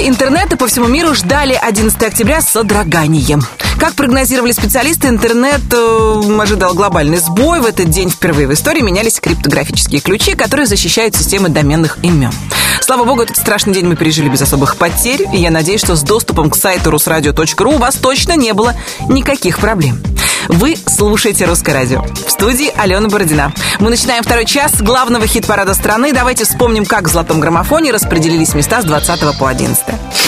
Интернета 0.08 0.56
по 0.56 0.66
всему 0.66 0.86
миру 0.86 1.14
ждали 1.14 1.54
11 1.54 2.02
октября 2.02 2.40
с 2.40 2.48
содроганием. 2.48 3.42
Как 3.78 3.94
прогнозировали 3.94 4.52
специалисты, 4.52 5.08
интернет 5.08 5.60
э, 5.72 6.40
ожидал 6.40 6.74
глобальный 6.74 7.18
сбой. 7.18 7.60
В 7.60 7.66
этот 7.66 7.90
день 7.90 8.10
впервые 8.10 8.46
в 8.46 8.52
истории 8.52 8.80
менялись 8.80 9.20
криптографические 9.20 10.00
ключи, 10.00 10.34
которые 10.34 10.66
защищают 10.66 11.16
системы 11.16 11.48
доменных 11.48 11.98
имен. 12.02 12.32
Слава 12.80 13.04
богу, 13.04 13.22
этот 13.22 13.36
страшный 13.36 13.74
день 13.74 13.86
мы 13.86 13.96
пережили 13.96 14.28
без 14.28 14.42
особых 14.42 14.76
потерь, 14.76 15.26
и 15.32 15.38
я 15.38 15.50
надеюсь, 15.50 15.80
что 15.80 15.96
с 15.96 16.02
доступом 16.02 16.50
к 16.50 16.56
сайту 16.56 16.90
rusradio.ru 16.90 17.74
у 17.74 17.78
вас 17.78 17.96
точно 17.96 18.36
не 18.36 18.52
было 18.52 18.74
никаких 19.08 19.58
проблем. 19.58 20.00
Вы 20.48 20.76
слушаете 20.76 21.44
«Русское 21.44 21.72
радио». 21.72 22.02
В 22.02 22.30
студии 22.30 22.72
Алена 22.76 23.08
Бородина. 23.08 23.52
Мы 23.80 23.90
начинаем 23.90 24.22
второй 24.22 24.44
час 24.44 24.80
главного 24.80 25.26
хит-парада 25.26 25.74
страны. 25.74 26.12
Давайте 26.12 26.44
вспомним, 26.44 26.86
как 26.86 27.08
в 27.08 27.12
«Золотом 27.12 27.40
граммофоне» 27.40 27.90
распределились 27.92 28.54
места 28.54 28.82
с 28.82 28.84
20 28.84 29.38
по 29.38 29.48
11. 29.48 29.84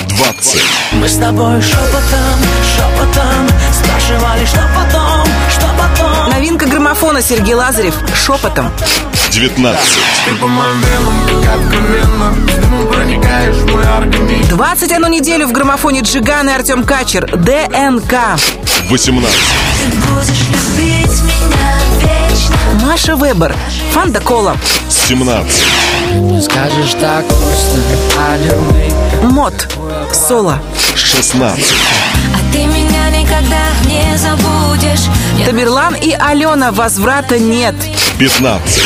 20. 0.08 0.62
Мы 0.92 1.08
с 1.08 1.16
тобой 1.16 1.62
шепотом, 1.62 2.38
шепотом 2.76 3.48
Спрашивали, 3.72 4.44
что 4.46 4.60
потом, 4.74 5.26
что 5.50 5.66
потом 5.78 6.30
Новинка 6.30 6.66
граммофона 6.66 7.22
Сергей 7.22 7.54
Лазарев 7.54 7.94
«Шепотом». 8.14 8.70
19. 9.30 9.80
Ты 10.24 10.34
по 10.36 10.46
моим 10.46 10.80
венам, 10.80 11.44
как 11.44 11.80
вена 11.80 12.34
Дымом 12.60 12.88
проникаешь 12.88 13.56
в 13.56 13.70
мой 13.70 13.86
организм 13.86 14.56
21 14.56 15.10
неделю 15.10 15.46
в 15.46 15.52
граммофоне 15.52 16.00
Джиган 16.00 16.48
и 16.48 16.52
Артем 16.52 16.82
Качер 16.84 17.26
«ДНК». 17.36 18.14
18. 18.88 19.28
Будешь 20.06 20.46
любить 20.48 21.22
меня 21.22 21.78
вечно 22.00 22.56
Маша 22.86 23.16
Вебер 23.16 23.54
«Фанда 23.92 24.20
Кола». 24.20 24.56
17. 24.88 25.62
Не 26.14 26.40
скажешь 26.40 26.94
так 26.98 27.26
просто 27.26 27.80
о 28.18 28.36
любви 28.38 28.90
Мод 29.24 29.76
«Соло». 30.12 30.58
16. 30.94 31.64
А 32.34 32.52
ты 32.52 32.64
меня 32.64 33.10
никогда 33.10 33.60
не 33.84 34.16
забудешь 34.16 35.04
Я 35.38 35.44
Таберлан 35.44 35.94
и 35.94 36.12
Алена 36.12 36.72
«Возврата 36.72 37.38
нет». 37.38 37.74
15. 38.18 38.82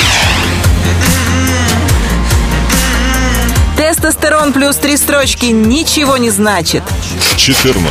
Тестостерон 3.76 4.53
плюс 4.53 4.76
три 4.76 4.96
строчки 4.96 5.46
ничего 5.46 6.16
не 6.16 6.30
значит. 6.30 6.82
14. 7.36 7.86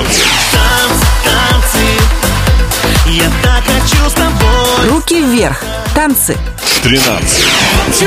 Я 3.12 3.30
так 3.43 3.62
хочу 3.66 4.09
с 4.09 4.14
тобой 4.14 4.89
Руки 4.89 5.22
вверх. 5.22 5.62
Танцы. 5.93 6.38
13. 6.82 7.43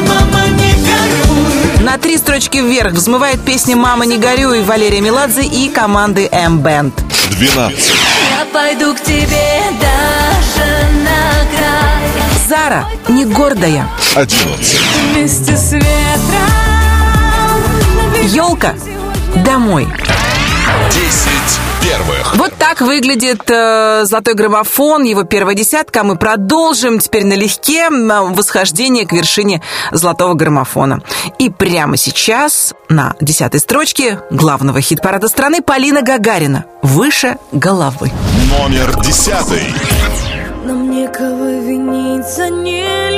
Мама, 0.01 0.47
не 0.49 0.73
горюй 0.73 1.85
На 1.85 1.99
три 1.99 2.17
строчки 2.17 2.57
вверх 2.57 2.95
взмывает 2.95 3.45
песня 3.45 3.77
«Мама, 3.77 4.07
не 4.07 4.17
горюй» 4.17 4.63
Валерия 4.63 5.03
Меладзе 5.03 5.43
и 5.43 5.69
команды 5.69 6.27
M-Band. 6.33 6.93
12. 7.33 7.93
Я 8.31 8.47
пойду 8.47 8.95
к 8.95 9.01
тебе 9.03 9.61
даже 9.79 10.89
на 11.05 11.45
край 11.55 12.49
Зара 12.49 12.87
не 13.09 13.27
гордая. 13.27 13.87
11. 14.15 14.81
Вместе 15.13 15.55
с 15.55 15.73
ветром 15.73 15.85
Елка 18.23 18.75
домой. 19.45 19.87
10 20.91 21.24
первых. 21.85 22.37
Вот 22.37 22.55
так 22.59 22.81
выглядит 22.81 23.43
э, 23.51 24.05
золотой 24.05 24.35
граммофон, 24.35 25.05
его 25.05 25.25
первая 25.25 25.55
десятка. 25.55 26.03
Мы 26.03 26.17
продолжим 26.17 26.99
теперь 26.99 27.25
налегке 27.25 27.91
восхождение 27.91 29.07
к 29.07 29.13
вершине 29.13 29.63
золотого 29.93 30.35
граммофона. 30.35 31.03
И 31.39 31.51
прямо 31.51 31.97
сейчас 31.97 32.75
на 32.89 33.15
десятой 33.21 33.61
строчке 33.61 34.21
главного 34.31 34.81
хит-парада 34.81 35.29
страны 35.29 35.63
Полина 35.63 36.03
Гагарина 36.03 36.65
«Выше 36.83 37.37
головы». 37.53 38.11
Номер 38.59 39.01
10. 39.01 39.35
Нам 40.65 40.91
некого 40.91 41.51
винить 41.61 42.27
за 42.27 42.49
нелюбовь 42.49 43.14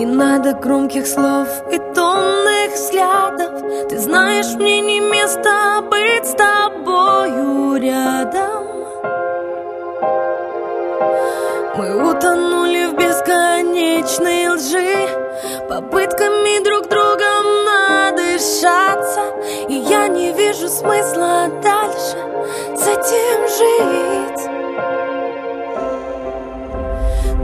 Не 0.00 0.06
надо 0.06 0.54
громких 0.54 1.06
слов 1.06 1.46
и 1.70 1.76
томных 1.94 2.72
взглядов. 2.72 3.90
Ты 3.90 3.98
знаешь, 3.98 4.54
мне 4.54 4.80
не 4.80 4.98
место 4.98 5.84
быть 5.90 6.24
с 6.24 6.32
тобою 6.32 7.76
рядом. 7.76 8.64
Мы 11.76 12.10
утонули 12.10 12.86
в 12.86 12.94
бесконечной 12.94 14.48
лжи. 14.48 15.06
Попытками 15.68 16.64
друг 16.64 16.88
другом 16.88 17.44
надышаться. 17.66 19.20
И 19.68 19.74
я 19.74 20.08
не 20.08 20.32
вижу 20.32 20.70
смысла 20.70 21.50
дальше 21.62 22.16
с 22.74 22.86
этим 22.88 23.48
жить 23.58 24.59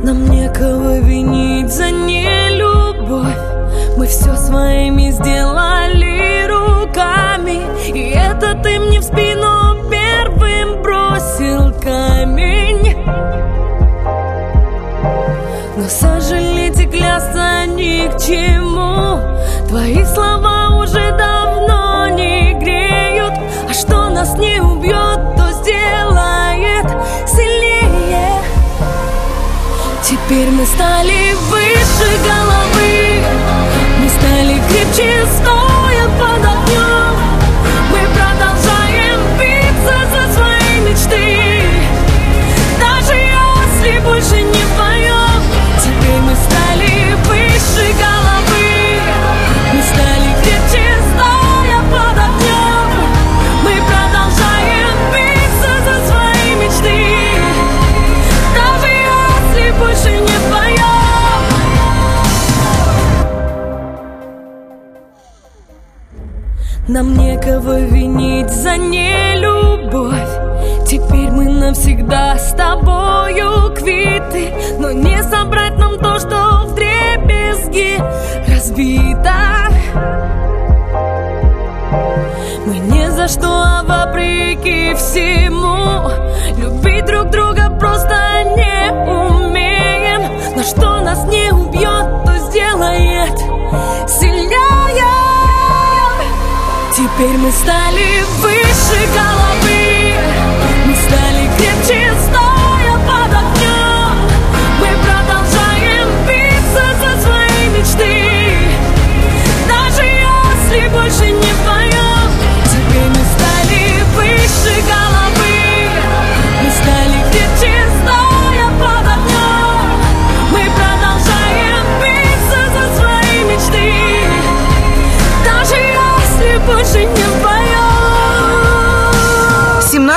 нам 0.03 0.29
некого 0.29 0.99
винить 0.99 1.73
за 1.73 1.91
нелюбовь. 1.91 3.57
Мы 3.97 4.07
все 4.07 4.37
своими 4.37 5.11
сделали 5.11 6.47
руками 6.47 7.63
И 7.95 8.11
это 8.11 8.55
ты 8.63 8.79
мне 8.79 9.01
в 9.01 9.05
спину 9.05 9.36
мы 30.57 30.65
стали 30.65 31.35
выше 31.51 32.19
головы 32.25 33.23
Мы 34.01 34.09
стали 34.09 34.63
крепче, 34.69 35.27
стоя 35.37 35.66
некого 67.47 67.79
винить 67.81 68.51
за 68.51 68.77
нелюбовь. 68.77 70.15
Теперь 70.87 71.31
мы 71.31 71.45
навсегда 71.45 72.37
с 72.39 72.53
тобою 72.53 73.75
квиты 73.75 74.53
Но 74.79 74.93
не 74.93 75.21
собрать 75.23 75.77
нам 75.79 75.99
то, 75.99 76.19
что 76.19 76.67
в 76.67 76.75
дребезги 76.75 77.99
разбито. 78.49 79.35
Мы 82.67 82.79
не 82.79 83.11
за 83.11 83.29
что, 83.29 83.49
а 83.49 83.83
вопреки 83.85 84.95
всему 84.95 86.11
Любить 86.59 87.05
друг 87.07 87.31
друга 87.31 87.71
просто 87.79 88.17
не 88.57 88.91
умеем. 89.09 90.23
Но 90.57 90.63
что 90.63 91.01
нас 91.01 91.25
не 91.27 91.53
убьет, 91.53 92.25
то 92.25 92.39
сделает 92.51 93.39
сильнее. 94.09 94.36
Теперь 97.19 97.39
мы 97.39 97.51
стали 97.51 98.23
выше 98.43 99.09
головы. 99.15 100.13
Мы 100.85 100.95
стали 100.97 101.51
крепче, 101.57 102.06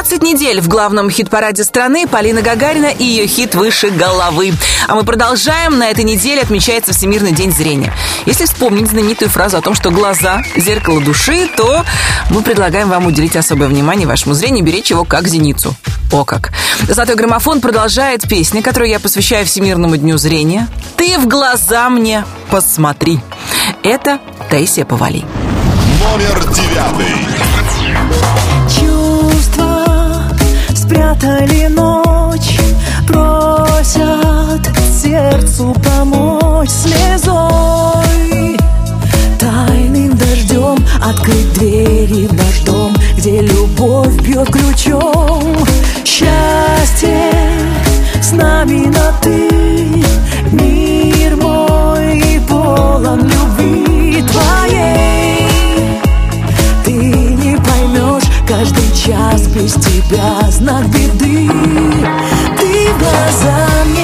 17 0.09 0.23
недель 0.23 0.59
в 0.59 0.67
главном 0.67 1.11
хит-параде 1.11 1.63
страны 1.63 2.07
Полина 2.07 2.41
Гагарина 2.41 2.87
и 2.87 3.03
ее 3.03 3.27
хит 3.27 3.53
«Выше 3.53 3.91
головы». 3.91 4.53
А 4.87 4.95
мы 4.95 5.03
продолжаем. 5.03 5.77
На 5.77 5.91
этой 5.91 6.03
неделе 6.03 6.41
отмечается 6.41 6.93
Всемирный 6.93 7.31
день 7.31 7.51
зрения. 7.51 7.93
Если 8.25 8.45
вспомнить 8.45 8.89
знаменитую 8.89 9.29
фразу 9.29 9.57
о 9.57 9.61
том, 9.61 9.75
что 9.75 9.91
глаза– 9.91 10.41
зеркало 10.55 10.99
души, 10.99 11.47
то 11.55 11.85
мы 12.31 12.41
предлагаем 12.41 12.89
вам 12.89 13.05
уделить 13.05 13.35
особое 13.35 13.67
внимание 13.67 14.07
вашему 14.07 14.33
зрению, 14.33 14.65
беречь 14.65 14.89
его 14.89 15.03
как 15.03 15.27
зеницу. 15.27 15.75
О 16.11 16.25
как! 16.25 16.53
Золотой 16.87 17.15
граммофон 17.15 17.61
продолжает 17.61 18.27
песня, 18.27 18.63
которую 18.63 18.89
я 18.89 18.99
посвящаю 18.99 19.45
Всемирному 19.45 19.95
дню 19.95 20.17
зрения. 20.17 20.67
«Ты 20.97 21.19
в 21.19 21.27
глаза 21.27 21.87
мне 21.91 22.25
посмотри». 22.49 23.19
Это 23.83 24.17
Таисия 24.49 24.85
Повали. 24.85 25.23
Номер 26.01 26.39
девятый. 26.49 27.29
Спрятали 30.89 31.67
ночь 31.67 32.59
Просят 33.05 34.67
сердцу 34.91 35.75
помочь 35.85 36.71
слезой. 36.71 38.57
Тайным 39.37 40.17
дождем 40.17 40.83
открыть 40.99 41.53
двери 41.53 42.25
в 42.25 42.33
наш 42.33 42.61
дом 42.65 42.95
Где 43.15 43.41
любовь 43.41 44.19
бьет 44.23 44.49
ключом. 44.49 45.55
Счастье 46.03 47.33
с 48.19 48.31
нами 48.31 48.87
на 48.87 49.11
ты 49.21 49.47
Мир 50.51 51.35
мой 51.35 52.41
полон 52.47 53.27
любви 53.27 54.23
твоей 54.23 55.18
каждый 59.09 59.13
час 59.13 59.47
без 59.47 59.73
тебя 59.73 60.51
знак 60.51 60.85
беды. 60.87 61.49
Ты 62.57 62.89
в 62.89 62.99
глаза 62.99 63.67
мне 63.85 63.98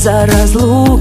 За 0.00 0.24
разлукой 0.24 0.99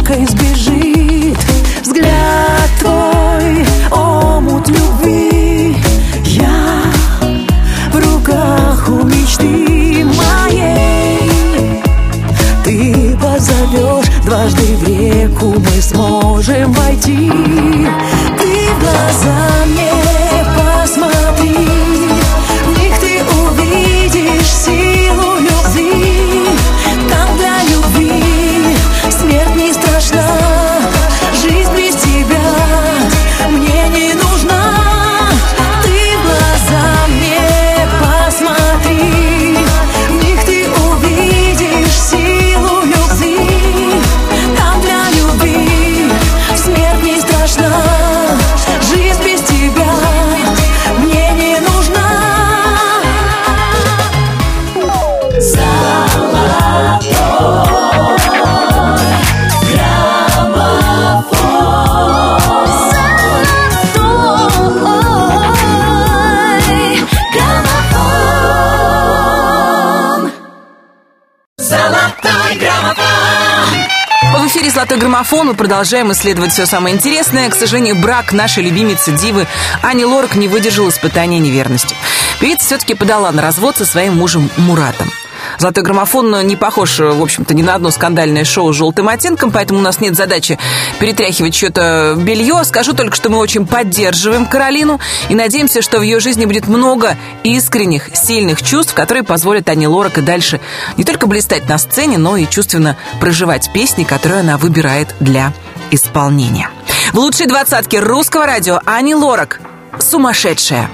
граммофон» 74.99 75.47
мы 75.47 75.53
продолжаем 75.55 76.11
исследовать 76.11 76.51
все 76.51 76.65
самое 76.65 76.95
интересное. 76.95 77.49
К 77.49 77.55
сожалению, 77.55 77.95
брак 77.95 78.33
нашей 78.33 78.63
любимицы 78.63 79.11
Дивы 79.11 79.47
Ани 79.81 80.05
Лорак 80.05 80.35
не 80.35 80.47
выдержал 80.47 80.89
испытания 80.89 81.39
неверностью. 81.39 81.97
Певица 82.39 82.65
все-таки 82.65 82.93
подала 82.93 83.31
на 83.31 83.41
развод 83.41 83.77
со 83.77 83.85
своим 83.85 84.15
мужем 84.15 84.49
Муратом. 84.57 85.11
«Золотой 85.59 85.83
граммофон» 85.83 86.47
не 86.47 86.55
похож, 86.55 86.99
в 86.99 87.21
общем-то, 87.21 87.53
ни 87.53 87.61
на 87.61 87.75
одно 87.75 87.91
скандальное 87.91 88.45
шоу 88.45 88.71
с 88.71 88.77
желтым 88.77 89.09
оттенком, 89.09 89.51
поэтому 89.51 89.79
у 89.79 89.83
нас 89.83 89.99
нет 89.99 90.15
задачи 90.15 90.57
перетряхивать 90.99 91.53
что-то 91.53 92.15
белье. 92.17 92.63
Скажу 92.63 92.93
только, 92.93 93.15
что 93.15 93.29
мы 93.29 93.37
очень 93.39 93.67
поддерживаем 93.67 94.45
Каролину 94.45 94.99
и 95.27 95.35
надеемся, 95.35 95.81
что 95.81 95.99
в 95.99 96.01
ее 96.01 96.21
жизни 96.21 96.45
будет 96.45 96.67
много 96.67 97.17
искренних, 97.43 98.15
сильных 98.15 98.63
чувств, 98.63 98.93
которые 98.93 99.23
позволят 99.23 99.67
Ане 99.67 99.89
Лорак 99.89 100.17
и 100.17 100.21
дальше 100.21 100.61
не 100.95 101.03
только 101.03 101.27
блистать 101.27 101.67
на 101.67 101.77
сцене, 101.77 102.17
но 102.17 102.37
и 102.37 102.47
чувственно 102.47 102.95
проживать 103.19 103.71
песни, 103.73 104.05
которые 104.05 104.39
она 104.39 104.57
выбирает 104.57 105.13
для 105.19 105.51
исполнения. 105.91 106.69
В 107.11 107.19
лучшей 107.19 107.47
двадцатке 107.47 107.99
русского 107.99 108.45
радио 108.45 108.79
Ани 108.85 109.13
Лорак 109.13 109.59
«Сумасшедшая». 109.99 110.89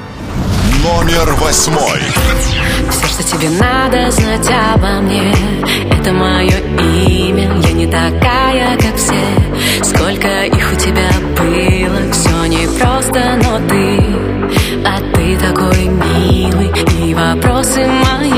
Номер 0.85 1.33
восьмой. 1.41 1.99
Все, 2.91 3.07
что 3.07 3.23
тебе 3.23 3.49
надо 3.49 4.11
знать 4.11 4.47
обо 4.75 5.01
мне 5.01 5.33
Это 5.91 6.13
мое 6.13 6.59
имя. 6.77 7.59
Я 7.59 7.71
не 7.71 7.87
такая, 7.87 8.77
как 8.77 8.95
все. 8.95 9.83
Сколько 9.83 10.45
их 10.45 10.73
у 10.73 10.75
тебя 10.75 11.09
было 11.39 12.11
Все 12.11 12.45
непросто, 12.45 13.39
но 13.43 13.67
ты. 13.67 13.99
А 14.85 14.99
ты 15.15 15.35
такой 15.37 15.85
милый 15.85 16.71
И 17.01 17.15
вопросы 17.15 17.87
мои 17.87 18.34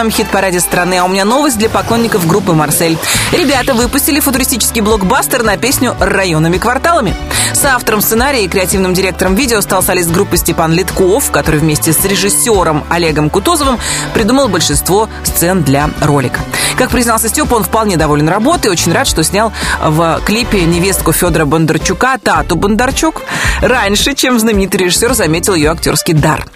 главном 0.00 0.16
хит-параде 0.16 0.60
страны. 0.60 0.94
А 0.94 1.04
у 1.04 1.08
меня 1.08 1.26
новость 1.26 1.58
для 1.58 1.68
поклонников 1.68 2.26
группы 2.26 2.54
«Марсель». 2.54 2.96
Ребята 3.32 3.74
выпустили 3.74 4.18
футуристический 4.20 4.80
блокбастер 4.80 5.42
на 5.42 5.58
песню 5.58 5.94
«Районами 6.00 6.56
кварталами». 6.56 7.14
С 7.52 7.62
автором 7.66 8.00
сценария 8.00 8.44
и 8.44 8.48
креативным 8.48 8.94
директором 8.94 9.34
видео 9.34 9.60
стал 9.60 9.82
солист 9.82 10.10
группы 10.10 10.38
Степан 10.38 10.72
Литков, 10.72 11.30
который 11.30 11.60
вместе 11.60 11.92
с 11.92 12.02
режиссером 12.02 12.84
Олегом 12.88 13.28
Кутузовым 13.28 13.78
придумал 14.14 14.48
большинство 14.48 15.10
сцен 15.22 15.62
для 15.64 15.90
ролика. 16.00 16.40
Как 16.78 16.88
признался 16.88 17.28
Степа, 17.28 17.56
он 17.56 17.64
вполне 17.64 17.98
доволен 17.98 18.28
работой 18.28 18.68
и 18.68 18.70
очень 18.70 18.92
рад, 18.92 19.06
что 19.06 19.22
снял 19.22 19.52
в 19.82 20.22
клипе 20.24 20.62
невестку 20.62 21.12
Федора 21.12 21.44
Бондарчука 21.44 22.16
Тату 22.22 22.56
Бондарчук 22.56 23.20
раньше, 23.60 24.14
чем 24.14 24.38
знаменитый 24.38 24.80
режиссер 24.80 25.12
заметил 25.12 25.54
ее 25.54 25.72
актерский 25.72 26.14
дар. 26.14 26.46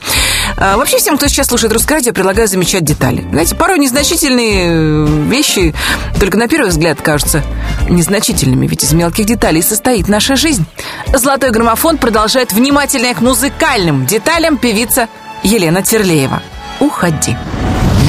А, 0.56 0.76
Вообще 0.76 0.98
всем, 0.98 1.16
кто 1.16 1.26
сейчас 1.26 1.48
слушает 1.48 1.72
русское 1.72 1.94
радио, 1.94 2.12
предлагаю 2.12 2.48
замечать 2.48 2.84
детали. 2.84 3.26
Знаете, 3.30 3.54
порой 3.54 3.78
незначительные 3.78 4.66
э, 4.68 5.06
вещи 5.28 5.74
только 6.20 6.36
на 6.38 6.48
первый 6.48 6.70
взгляд 6.70 7.00
кажутся 7.02 7.42
незначительными, 7.88 8.66
ведь 8.66 8.84
из 8.84 8.92
мелких 8.92 9.26
деталей 9.26 9.62
состоит 9.62 10.08
наша 10.08 10.36
жизнь. 10.36 10.64
Золотой 11.12 11.50
граммофон 11.50 11.98
продолжает 11.98 12.52
внимательно 12.52 13.12
к 13.14 13.20
музыкальным 13.20 14.06
деталям 14.06 14.56
певица 14.56 15.08
Елена 15.42 15.82
Терлеева. 15.82 16.42
Уходи. 16.80 17.36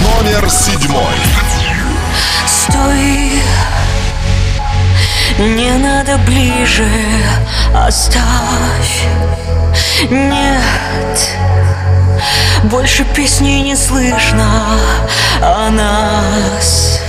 Номер 0.03 0.49
седьмой. 0.49 1.15
Стой, 2.47 3.31
не 5.39 5.71
надо 5.77 6.17
ближе, 6.25 6.87
оставь. 7.73 9.05
Нет, 10.09 11.29
больше 12.65 13.05
песни 13.15 13.61
не 13.61 13.75
слышно 13.75 14.47
о 15.41 15.69
нас. 15.69 16.99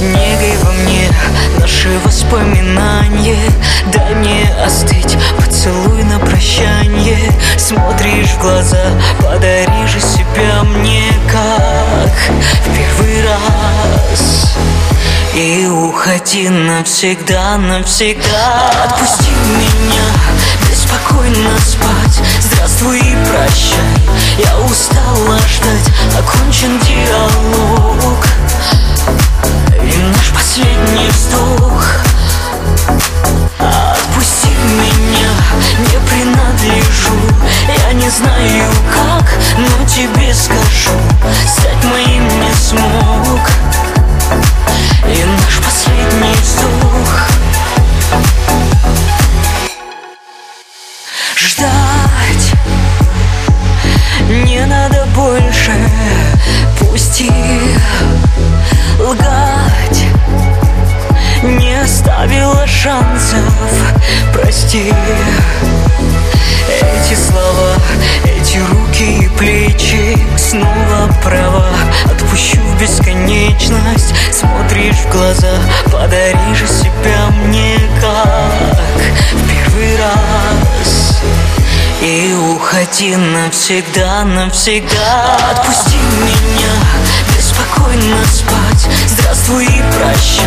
Негой 0.00 0.56
во 0.62 0.72
мне 0.72 1.08
наши 1.58 1.88
воспоминания. 2.04 3.50
Дай 3.92 4.14
мне 4.14 4.54
остыть, 4.64 5.16
поцелуй 5.38 6.02
на 6.04 6.18
прощанье 6.18 7.18
Смотришь 7.56 8.30
в 8.30 8.40
глаза, 8.40 8.84
подари 9.18 9.86
же 9.86 10.00
себя 10.00 10.62
мне 10.64 11.04
как 11.30 12.12
в 12.64 12.76
первый 12.76 13.22
раз. 13.22 14.54
И 15.34 15.66
уходи 15.66 16.48
навсегда, 16.48 17.56
навсегда. 17.58 18.70
Отпусти 18.84 19.30
меня, 19.30 20.04
беспокойно 20.88 21.50
спать. 21.58 22.22
Здравствуй 22.40 22.98
и 22.98 23.16
прощай, 23.26 24.08
я 24.38 24.58
устала 24.60 25.38
ждать 25.38 25.92
Окончен 26.18 26.78
диалог. 26.80 28.26
И 29.82 29.96
наш 29.96 30.30
последний 30.32 31.08
вздох. 31.10 31.84
Отпусти 33.58 34.54
меня, 34.64 35.30
не 35.78 35.98
принадлежу. 36.08 37.18
Я 37.86 37.92
не 37.92 38.08
знаю 38.10 38.70
как, 38.92 39.30
но 39.58 39.86
тебе 39.86 40.34
скажу. 40.34 40.96
Стать 41.46 41.84
моим 41.84 42.24
не 42.40 42.54
смог. 42.54 43.50
И 45.06 45.24
наш 45.24 45.58
последний 45.58 46.34
вздох 46.42 46.87
Ждать. 51.46 52.52
Не 54.28 54.66
надо 54.66 55.06
больше 55.14 55.72
Пусти 56.78 57.30
лгать. 58.98 60.04
Не 61.42 61.80
оставила 61.80 62.66
шансов 62.66 63.54
Прости. 64.32 64.92
Эти 66.68 67.14
слова, 67.14 67.74
эти 68.24 68.58
руки 68.58 69.24
и 69.24 69.28
плечи 69.38 70.18
Снова 70.36 71.08
права, 71.22 71.68
отпущу 72.04 72.58
в 72.58 72.80
бесконечность 72.80 74.12
Смотришь 74.32 74.96
в 74.96 75.12
глаза, 75.12 75.54
подари 75.90 76.54
же 76.54 76.66
себя 76.66 77.28
мне 77.46 77.78
как 78.00 78.78
в 79.32 79.48
первый 79.48 79.96
раз 79.96 80.47
И 82.00 82.32
уходи 82.32 83.16
навсегда, 83.16 84.22
навсегда. 84.22 85.36
Отпусти 85.50 85.96
меня, 85.96 86.72
беспокойно 87.36 88.24
спать. 88.24 88.88
Здравствуй 89.08 89.64
и 89.64 89.82
прощай, 89.96 90.46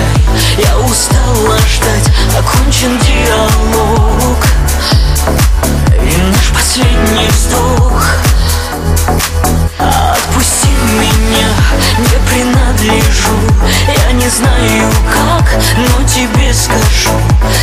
я 0.58 0.80
устала 0.80 1.58
ждать. 1.58 2.10
Окончен 2.40 2.98
диалог. 3.00 4.38
И 6.00 6.22
наш 6.22 6.52
последний 6.54 7.28
вздох. 7.28 8.02
Отпусти 9.78 10.70
меня, 11.02 11.50
не 11.98 12.30
принадлежу. 12.30 13.36
Я 14.06 14.14
не 14.14 14.30
знаю 14.30 14.90
как, 15.14 15.50
но 15.76 16.08
тебе 16.08 16.54
скажу. 16.54 17.12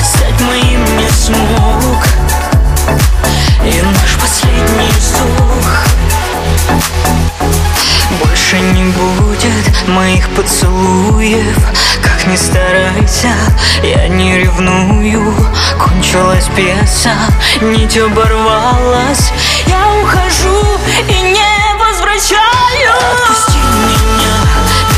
Стать 0.05 0.39
моим 0.43 0.85
не 0.99 1.09
смог 1.09 2.05
И 3.65 3.83
наш 3.83 4.17
последний 4.21 4.91
вздох. 4.99 5.89
Больше 8.23 8.59
не 8.61 8.85
будет 8.85 9.89
моих 9.89 10.29
поцелуев. 10.31 11.57
Как 12.03 12.27
ни 12.27 12.37
старайся, 12.37 13.33
я 13.83 14.09
не 14.09 14.39
ревную. 14.39 15.35
Кончилась 15.79 16.49
пьеса, 16.57 17.13
нить 17.61 17.99
оборвалась. 17.99 19.33
Я 19.67 19.87
ухожу 20.03 20.65
и 21.09 21.21
не 21.21 21.75
возвращаю. 21.79 22.93
Отпусти 23.13 23.59
меня, 23.59 24.37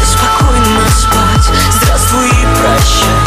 беспокойно 0.01 0.89
спать. 0.91 1.51
Здравствуй 1.75 2.29
и 2.29 2.47
прощай, 2.61 3.21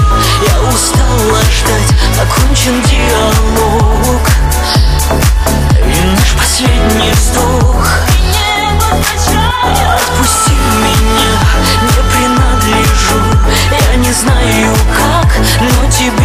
я 0.47 0.69
устала 0.69 1.41
ждать. 1.51 1.93
Окончен 2.21 2.81
диалог 2.83 4.21
И 5.81 6.05
наш 6.05 6.31
последний 6.33 7.11
вздох. 7.11 7.87
Отпусти 9.93 10.51
меня, 10.51 11.33
не 11.81 11.99
принадлежу. 12.11 13.21
Я 13.89 13.95
не 13.95 14.11
знаю 14.11 14.73
как, 14.97 15.31
но 15.59 15.91
тебе 15.91 16.22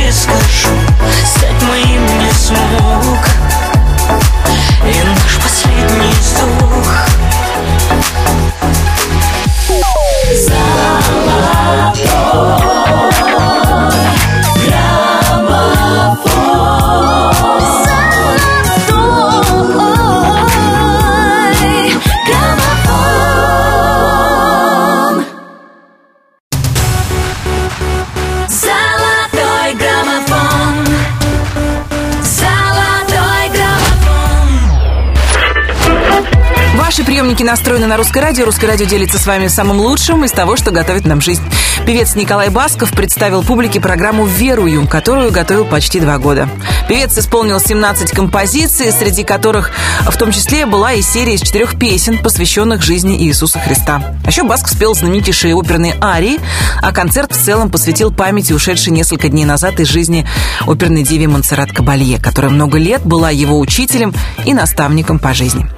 настроены 37.79 37.87
на 37.87 37.97
русское 37.97 38.21
радио. 38.21 38.45
Русское 38.45 38.67
радио 38.67 38.87
делится 38.87 39.19
с 39.19 39.27
вами 39.27 39.47
самым 39.47 39.79
лучшим 39.79 40.25
из 40.25 40.33
того, 40.33 40.57
что 40.57 40.71
готовит 40.71 41.07
нам 41.07 41.21
жизнь. 41.21 41.43
Певец 41.87 42.17
Николай 42.17 42.49
Басков 42.49 42.91
представил 42.91 43.43
публике 43.43 43.81
программу 43.81 44.27
«Верую», 44.27 44.89
которую 44.89 45.31
готовил 45.31 45.65
почти 45.65 46.01
два 46.01 46.19
года. 46.19 46.49
Певец 46.89 47.17
исполнил 47.17 47.61
17 47.61 48.11
композиций, 48.11 48.91
среди 48.91 49.23
которых 49.23 49.71
в 50.01 50.17
том 50.17 50.33
числе 50.33 50.67
была 50.67 50.95
и 50.95 51.03
серия 51.03 51.35
из 51.35 51.43
четырех 51.43 51.79
песен, 51.79 52.19
посвященных 52.19 52.83
жизни 52.83 53.17
Иисуса 53.25 53.61
Христа. 53.61 54.17
А 54.25 54.29
еще 54.29 54.43
Басков 54.43 54.73
спел 54.73 54.95
знаменитейшие 54.95 55.55
оперные 55.55 55.95
арии, 56.03 56.41
а 56.83 56.93
концерт 56.93 57.33
в 57.33 57.41
целом 57.41 57.71
посвятил 57.71 58.13
памяти 58.13 58.53
ушедшей 58.53 58.93
несколько 58.93 59.29
дней 59.29 59.45
назад 59.45 59.79
из 59.79 59.89
жизни 59.89 60.27
оперной 60.67 61.05
диве 61.05 61.29
Монсеррат 61.29 61.71
Кабалье, 61.71 62.19
которая 62.19 62.51
много 62.51 62.79
лет 62.79 63.03
была 63.05 63.31
его 63.31 63.59
учителем 63.61 64.15
и 64.45 64.53
наставником 64.53 65.19
по 65.19 65.33
жизни. 65.33 65.69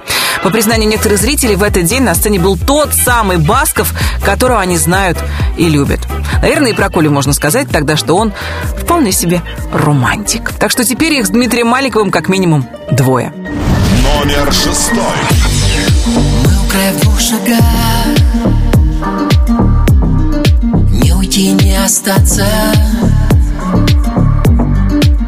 По 0.43 0.49
признанию 0.49 0.89
некоторых 0.89 1.19
зрителей, 1.19 1.55
в 1.55 1.61
этот 1.63 1.83
день 1.83 2.01
на 2.01 2.15
сцене 2.15 2.39
был 2.39 2.57
тот 2.57 2.93
самый 2.93 3.37
Басков, 3.37 3.93
которого 4.23 4.59
они 4.59 4.77
знают 4.77 5.17
и 5.57 5.69
любят. 5.69 5.99
Наверное, 6.41 6.71
и 6.71 6.73
про 6.73 6.89
Колю 6.89 7.11
можно 7.11 7.33
сказать 7.33 7.69
тогда, 7.69 7.95
что 7.95 8.15
он 8.15 8.33
вполне 8.79 9.11
себе 9.11 9.41
романтик. 9.71 10.51
Так 10.59 10.71
что 10.71 10.83
теперь 10.83 11.13
их 11.13 11.27
с 11.27 11.29
Дмитрием 11.29 11.67
Маликовым 11.67 12.09
как 12.09 12.27
минимум 12.27 12.67
двое. 12.89 13.31
Номер 14.03 14.51
шестой. 14.51 14.97
Мы 16.07 16.57
у 16.57 16.69
Не 20.89 21.13
уйти, 21.13 21.51
не 21.51 21.75
остаться 21.75 22.45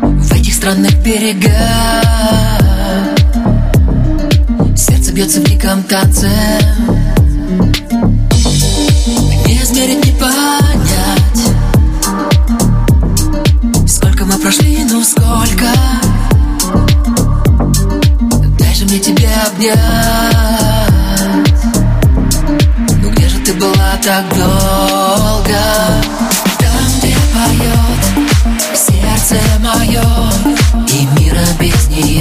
В 0.01 0.34
этих 0.34 0.53
странных 0.53 0.95
берегах 1.03 2.12
Бьется 5.14 5.39
в 5.41 5.43
диком 5.43 5.84
танце 5.84 6.28
Не 9.45 9.61
измерить, 9.61 10.03
не 10.03 10.11
понять 10.14 10.34
Сколько 13.88 14.26
мы 14.26 14.34
прошли, 14.39 14.84
ну 14.89 15.03
сколько. 15.03 15.68
Дай 18.57 18.74
же 18.74 18.86
мне 18.86 18.99
тебя 18.99 19.30
обнять. 19.45 19.78
Ну 23.03 23.11
где 23.11 23.30
же 23.30 23.38
ты 23.45 23.53
была 23.53 23.95
так 24.03 24.28
долго? 24.30 25.59
Там, 26.57 26.88
где 26.97 27.16
поет 27.36 28.03
сердце 28.76 29.36
мое 29.59 30.03
И 30.88 31.05
мира 31.20 31.45
без 31.59 31.88
нее 31.89 32.12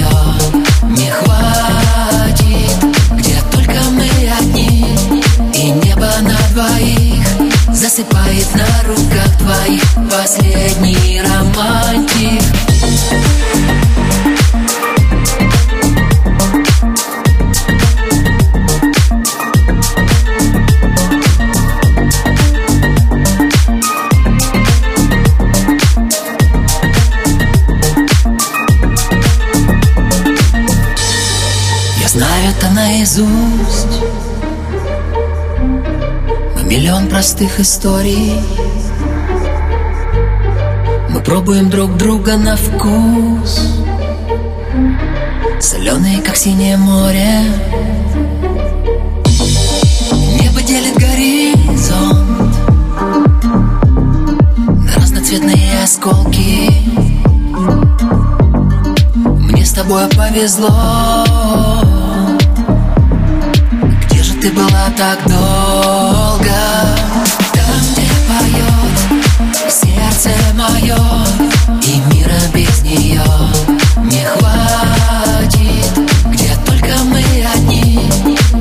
Засыпает 7.95 8.55
на 8.55 8.87
руках 8.87 9.37
твоих 9.37 9.83
Последний 10.09 11.21
романтик 11.21 12.41
простых 37.23 37.61
историй. 37.61 38.33
Мы 41.07 41.21
пробуем 41.21 41.69
друг 41.69 41.95
друга 41.95 42.35
на 42.35 42.57
вкус. 42.57 43.61
Соленые, 45.61 46.19
как 46.21 46.35
синее 46.35 46.75
море. 46.75 47.45
Небо 50.41 50.61
делит 50.63 50.95
горизонт 50.95 52.57
На 54.85 54.93
разноцветные 54.97 55.81
осколки. 55.81 56.69
Мне 59.49 59.65
с 59.65 59.71
тобой 59.71 60.09
повезло. 60.09 61.23
Где 64.09 64.21
же 64.21 64.33
ты 64.33 64.51
была 64.51 64.91
так 64.97 65.19
долго? 65.25 66.02
Мое 70.73 70.97
И 71.83 71.99
мира 72.13 72.39
без 72.53 72.81
нее 72.83 73.23
не 74.03 74.23
хватит. 74.25 75.91
Где 76.31 76.55
только 76.65 76.95
мы 77.05 77.23
одни 77.55 78.09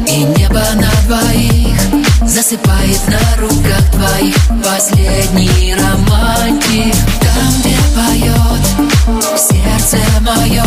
И 0.07 0.25
небо 0.25 0.63
на 0.75 0.91
двоих 1.07 1.79
Засыпает 2.27 3.01
на 3.09 3.41
руках 3.41 3.91
твоих 3.93 4.37
Последний 4.65 5.75
романтик. 5.75 6.95
Там, 7.21 7.53
где 7.61 7.77
поет 7.95 9.39
сердце 9.39 9.99
мое 10.21 10.65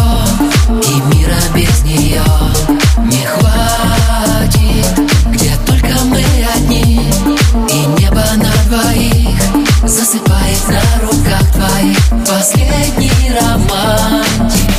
И 0.69 1.15
мира 1.15 1.37
без 1.53 1.83
нее 1.83 2.23
не 3.05 3.25
хватит 3.25 3.44
засыпает 9.87 10.67
на 10.67 11.07
руках 11.07 11.51
твоих 11.53 11.97
последний 12.27 13.11
романтик. 13.39 14.75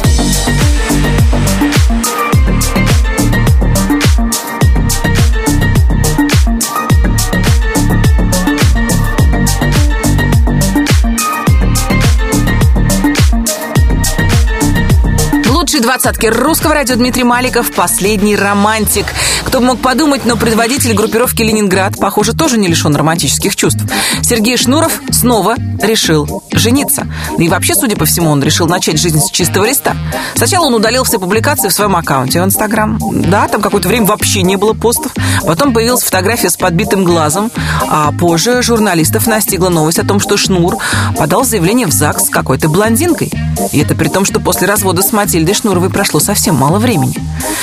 двадцатки 15.83 16.27
русского 16.27 16.75
радио 16.75 16.97
Дмитрий 16.97 17.23
Маликов 17.23 17.71
«Последний 17.71 18.35
романтик». 18.35 19.07
Кто 19.45 19.61
бы 19.61 19.67
мог 19.67 19.81
подумать, 19.81 20.25
но 20.25 20.37
предводитель 20.37 20.95
группировки 20.95 21.43
«Ленинград», 21.43 21.95
похоже, 21.99 22.33
тоже 22.33 22.59
не 22.59 22.67
лишен 22.67 22.97
романтических 22.97 23.55
чувств. 23.55 23.83
Сергей 24.29 24.57
Шнуров 24.57 25.01
снова 25.13 25.55
решил 25.81 26.43
жениться. 26.51 27.07
И 27.39 27.49
вообще, 27.49 27.77
судя 27.77 27.95
по 27.95 28.07
всему, 28.07 28.31
он 28.31 28.43
решил 28.43 28.67
начать 28.67 28.99
жизнь 28.99 29.21
с 29.21 29.31
чистого 29.31 29.67
листа. 29.67 29.97
Сначала 30.35 30.67
он 30.67 30.75
удалил 30.75 31.05
все 31.05 31.21
публикации 31.21 31.69
в 31.69 31.73
своем 31.73 31.95
аккаунте 31.95 32.43
в 32.43 32.45
Инстаграм. 32.45 32.99
Да, 33.13 33.47
там 33.47 33.63
какое-то 33.63 33.87
время 33.87 34.07
вообще 34.07 34.43
не 34.43 34.57
было 34.57 34.73
постов. 34.73 35.13
Потом 35.47 35.73
появилась 35.73 36.03
фотография 36.03 36.51
с 36.51 36.57
подбитым 36.57 37.05
глазом. 37.05 37.53
А 37.89 38.11
позже 38.11 38.63
журналистов 38.63 39.29
настигла 39.29 39.69
новость 39.69 40.01
о 40.01 40.05
том, 40.05 40.19
что 40.19 40.37
Шнур 40.37 40.77
подал 41.17 41.45
заявление 41.45 41.87
в 41.87 41.93
ЗАГС 41.93 42.27
с 42.27 42.29
какой-то 42.29 42.69
блондинкой. 42.69 43.31
И 43.71 43.79
это 43.79 43.95
при 43.95 44.09
том, 44.09 44.25
что 44.25 44.41
после 44.41 44.67
развода 44.67 45.03
с 45.03 45.13
Матильдой 45.13 45.55
Шнуровой 45.55 45.89
прошло 45.89 46.19
совсем 46.19 46.57
мало 46.57 46.81
времени. 46.81 47.15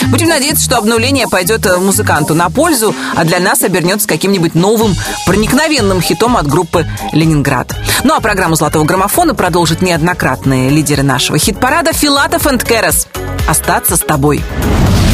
Будем 0.08 0.30
надеяться, 0.30 0.64
что 0.64 0.78
обнуление 0.78 1.28
пойдет 1.28 1.66
э, 1.66 1.78
музыканту 1.78 2.36
на 2.36 2.50
пользу, 2.50 2.96
а 3.16 3.24
для 3.24 3.40
нас 3.40 3.64
обернется 3.64 4.08
каким-нибудь 4.08 4.56
новым, 4.56 4.96
проникновенным 5.26 6.02
хитом 6.02 6.38
от 6.38 6.48
группы 6.48 6.86
«Ленинград». 7.12 7.74
Ну 8.04 8.14
а 8.14 8.20
программу 8.20 8.56
«Золотого 8.56 8.84
граммофона» 8.84 9.36
продолжат 9.36 9.82
неоднократные 9.82 10.70
лидеры 10.70 11.04
нашего 11.04 11.38
хит-парада 11.38 11.94
Филатов 11.94 12.48
и 12.48 12.58
Керес. 12.58 13.08
«Остаться 13.48 13.98
с 13.98 14.02
тобой». 14.02 14.44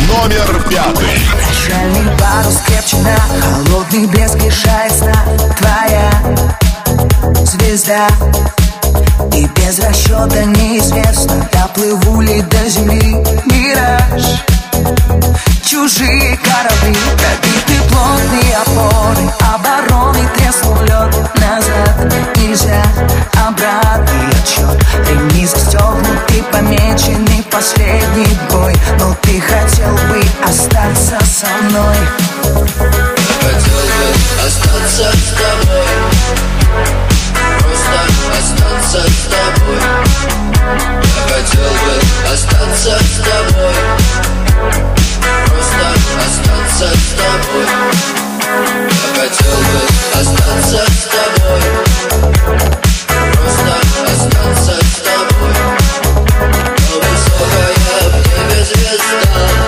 Номер 0.07 0.63
пятый. 0.69 1.07
Прощальный 1.31 2.17
парус 2.17 2.57
крепчина, 2.65 3.15
холодный 3.41 4.07
блеск 4.07 4.43
лишает 4.43 4.91
сна 4.91 5.13
Твоя 5.57 6.11
звезда 7.45 8.07
И 9.35 9.47
без 9.47 9.79
расчета 9.79 10.43
неизвестно, 10.45 11.47
доплыву 11.51 12.21
ли 12.21 12.41
до 12.41 12.69
земли 12.69 13.15
мираж. 13.45 14.43
Чужие 15.63 16.37
корабли, 16.37 16.97
пробиты 17.17 17.81
плотные 17.89 18.57
опоры 18.57 19.31
Обороны 19.53 20.27
треснул 20.35 20.81
лед 20.81 21.15
назад 21.35 22.13
Нельзя 22.37 22.81
обратный 23.35 24.29
отчет. 24.29 24.83
Ремни 25.07 25.45
застегнуты, 25.45 26.43
помеченный 26.51 27.43
последний 27.51 28.37
бой. 28.49 28.73
Но 28.99 29.15
ты 29.21 29.39
хотел 29.41 29.93
бы 30.07 30.23
остаться 30.43 31.19
со 31.25 31.47
мной. 31.63 31.95
Хотел 33.41 33.79
бы 33.97 34.45
остаться 34.45 35.11
с 35.11 35.33
тобой 35.37 37.08
остаться 38.39 39.01
с 39.05 39.27
тобой. 39.27 39.81
Я 41.03 41.23
хотел 41.27 41.71
бы 41.83 41.95
остаться 42.31 42.97
с 42.97 43.19
тобой. 43.19 43.75
Просто 45.47 45.85
остаться 46.25 46.87
с 46.95 47.09
тобой. 47.19 47.67
Я 48.87 49.09
хотел 49.21 49.57
бы 49.59 49.79
остаться 50.19 50.81
с 50.87 51.07
тобой. 51.09 51.63
Просто 53.33 53.73
остаться 54.05 54.75
с 54.79 54.95
тобой. 55.01 55.53
Но 56.39 56.95
высокая 56.99 57.75
в 58.05 58.15
небе 58.15 58.59
звезда 58.63 59.58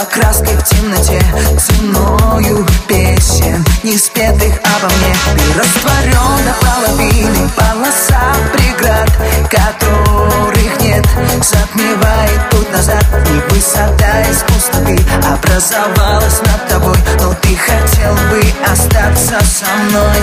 растраченного 0.00 0.04
краской 0.04 0.56
в 0.56 0.64
темноте 0.64 1.20
Ценою 1.58 2.66
песен, 2.88 3.64
не 3.82 3.96
спетых 3.96 4.54
обо 4.58 4.92
мне. 4.94 5.14
Ты 5.36 5.58
растворен 5.58 6.44
до 6.44 6.54
половины 6.66 7.48
полоса 7.56 8.34
преград 8.52 9.10
Которых 9.50 10.80
нет, 10.80 11.06
затмевает 11.42 12.50
путь 12.50 12.72
назад 12.72 13.04
И 13.28 13.54
высота 13.54 14.20
из 14.30 14.42
пустоты 14.42 14.98
образовалась 15.26 16.40
над 16.42 16.68
тобой. 16.68 16.96
Но 17.20 17.34
ты 17.34 17.56
хотел 17.56 18.14
бы 18.30 18.42
остаться 18.70 19.38
со 19.44 19.66
мной. 19.84 20.20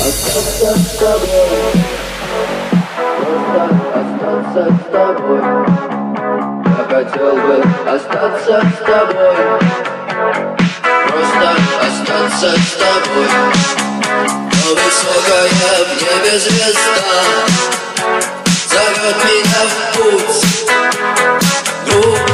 Остаться 0.00 0.78
с 0.78 0.98
тобой. 0.98 1.84
Просто 3.18 3.62
остаться 3.94 4.64
с 4.74 4.92
тобой 4.92 6.01
хотел 7.04 7.32
бы 7.36 7.62
остаться 7.86 8.62
с 8.62 8.84
тобой. 8.84 9.36
Просто 11.08 11.56
остаться 11.80 12.50
с 12.56 12.72
тобой. 12.74 13.28
Но 14.52 14.74
высокая 14.74 15.48
в 15.48 16.00
небе 16.00 16.38
звезда 16.38 17.12
Зовет 18.68 19.18
меня 19.24 19.62
в 19.66 19.74
путь. 19.96 20.66
Группа 21.86 22.31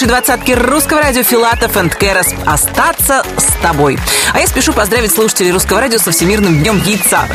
лучшей 0.00 0.08
двадцатке 0.08 0.54
русского 0.54 1.02
радио 1.02 1.22
Филатов 1.22 1.76
энд 1.76 1.94
Керас 1.94 2.28
«Остаться 2.46 3.22
с 3.36 3.62
тобой». 3.62 3.98
А 4.32 4.40
я 4.40 4.46
спешу 4.46 4.72
поздравить 4.72 5.12
слушателей 5.12 5.50
русского 5.50 5.80
радио 5.80 5.98
со 5.98 6.10
Всемирным 6.10 6.60
днем 6.60 6.82
яйца. 6.86 7.26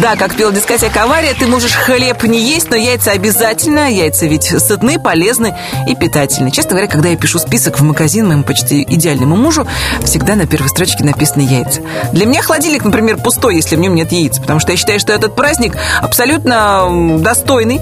Да, 0.00 0.16
как 0.16 0.34
пела 0.34 0.50
дискотека 0.50 1.04
«Авария», 1.04 1.32
ты 1.34 1.46
можешь 1.46 1.74
хлеб 1.74 2.24
не 2.24 2.40
есть, 2.40 2.70
но 2.70 2.76
яйца 2.76 3.12
обязательно. 3.12 3.88
Яйца 3.88 4.26
ведь 4.26 4.44
сытны, 4.44 4.98
полезны 4.98 5.56
и 5.86 5.94
питательны. 5.94 6.50
Честно 6.50 6.70
говоря, 6.70 6.88
когда 6.88 7.08
я 7.10 7.16
пишу 7.16 7.38
список 7.38 7.78
в 7.78 7.84
магазин 7.84 8.26
моему 8.26 8.42
почти 8.42 8.82
идеальному 8.82 9.36
мужу, 9.36 9.64
всегда 10.02 10.34
на 10.34 10.46
первой 10.46 10.70
строчке 10.70 11.04
написаны 11.04 11.42
яйца. 11.42 11.82
Для 12.12 12.26
меня 12.26 12.42
холодильник, 12.42 12.84
например, 12.84 13.18
пустой, 13.18 13.54
если 13.54 13.76
в 13.76 13.80
нем 13.80 13.94
нет 13.94 14.10
яиц, 14.10 14.38
потому 14.40 14.58
что 14.58 14.72
я 14.72 14.78
считаю, 14.78 14.98
что 14.98 15.12
этот 15.12 15.36
праздник 15.36 15.74
абсолютно 16.00 17.18
достойный. 17.20 17.80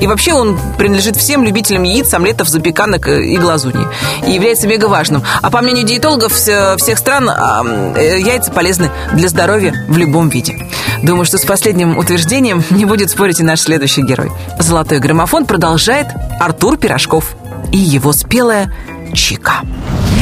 И 0.00 0.06
вообще 0.06 0.34
он 0.34 0.58
принадлежит 0.76 1.16
всем 1.16 1.44
любителям 1.44 1.84
яиц, 1.84 2.12
омлетов, 2.12 2.48
запеканок 2.48 3.08
и 3.08 3.38
глазуни. 3.62 3.86
И 4.26 4.32
является 4.32 4.66
мега 4.66 4.86
важным. 4.86 5.22
А 5.40 5.50
по 5.50 5.60
мнению 5.60 5.84
диетологов 5.84 6.32
вс- 6.32 6.76
всех 6.78 6.98
стран, 6.98 7.28
а, 7.28 7.62
э, 7.96 8.18
яйца 8.20 8.50
полезны 8.50 8.90
для 9.12 9.28
здоровья 9.28 9.74
в 9.88 9.96
любом 9.96 10.28
виде. 10.28 10.68
Думаю, 11.02 11.24
что 11.24 11.38
с 11.38 11.44
последним 11.44 11.98
утверждением 11.98 12.64
не 12.70 12.84
будет 12.84 13.10
спорить 13.10 13.40
и 13.40 13.42
наш 13.42 13.60
следующий 13.60 14.02
герой. 14.02 14.30
Золотой 14.58 14.98
граммофон 14.98 15.46
продолжает 15.46 16.08
Артур 16.40 16.76
Пирожков 16.76 17.36
и 17.72 17.78
его 17.78 18.12
спелая 18.12 18.72
Чика. 19.14 19.60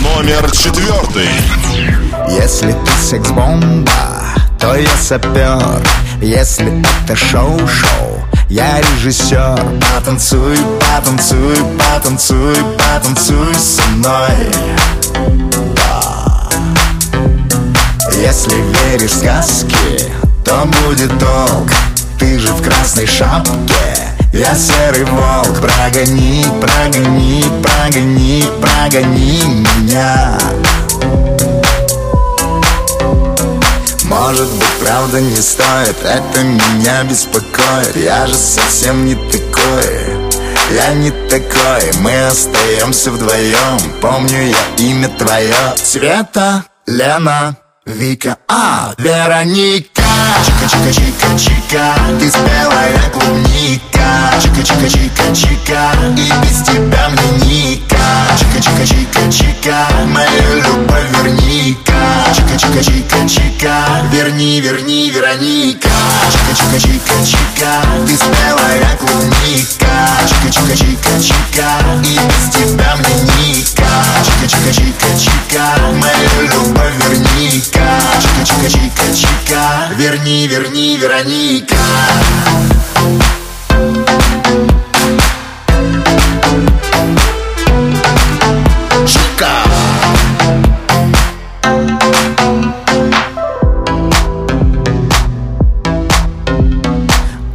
Номер 0.02 0.50
четвертый. 0.50 1.28
Если 2.28 2.72
ты 2.72 2.92
секс-бомба, 3.02 3.90
то 4.58 4.74
я 4.76 4.88
сапер 5.00 5.58
Если 6.20 6.84
это 7.04 7.16
шоу-шоу, 7.16 8.09
я 8.50 8.80
режиссер. 8.80 9.78
Потанцуй, 9.80 10.56
потанцуй, 10.80 11.56
потанцуй, 11.78 12.56
потанцуй 12.76 13.54
со 13.54 13.82
мной. 13.90 14.50
Если 18.20 18.56
веришь 18.56 19.12
в 19.12 19.18
сказки, 19.18 20.12
то 20.44 20.68
будет 20.82 21.16
долг 21.18 21.70
Ты 22.18 22.40
же 22.40 22.48
в 22.52 22.60
красной 22.60 23.06
шапке. 23.06 23.54
Я 24.32 24.52
серый 24.56 25.04
волк, 25.04 25.60
прогони, 25.60 26.44
прогони, 26.60 27.44
прогони, 27.62 28.44
прогони 28.60 29.44
меня. 29.44 30.36
Может 34.20 34.48
быть, 34.50 34.78
правда 34.84 35.18
не 35.18 35.36
стоит 35.36 35.96
Это 36.04 36.42
меня 36.42 37.04
беспокоит. 37.04 37.96
Я 37.96 38.26
же 38.26 38.34
совсем 38.34 39.06
не 39.06 39.14
такой 39.14 40.30
я 40.72 40.94
не 40.94 41.10
такой, 41.28 41.90
мы 42.00 42.26
остаемся 42.26 43.10
вдвоем 43.10 43.80
Помню 44.00 44.50
я 44.50 44.84
имя 44.86 45.08
твое. 45.08 45.52
Света, 45.74 46.64
Лена, 46.86 47.56
Вика, 47.84 48.36
а, 48.46 48.94
Вероника 48.96 50.02
Чика-чика-чика-чика 50.70 51.94
Ты 52.20 52.30
спелая 52.30 53.10
клубника 53.12 54.30
Чика-чика-чика-чика 54.40 55.92
И 56.16 56.30
без 56.42 56.62
тебя 56.62 57.08
мне 57.08 57.28
ника 57.44 57.96
Чика-чика-чика-чика 58.38 59.88
Мою 60.06 60.62
любовь 60.62 61.10
верни-ка 61.24 62.00
Чика-чика-чика-чика 62.34 63.74
Верни, 64.12 64.60
верни, 64.60 65.10
Вероника 65.10 65.88
Чика-чика-чика-чика 66.30 67.72
Ты 68.06 68.16
спелая 68.16 68.96
клубника 68.96 69.92
Чика-чика-чика-чика 70.28 71.68
И 72.04 72.14
без 72.14 72.54
тебя 72.54 72.96
мне 72.96 73.16
ника 73.24 73.90
Чика-чика-чика-чика 74.24 75.64
Мою 75.94 76.48
любовь 76.48 76.94
верни-ка 77.08 78.00
Чика-чика-чика-чика 78.20 79.96
Верни, 79.96 80.46
верни, 80.46 80.59
Вероника. 80.68 81.74
Чика. 89.06 89.48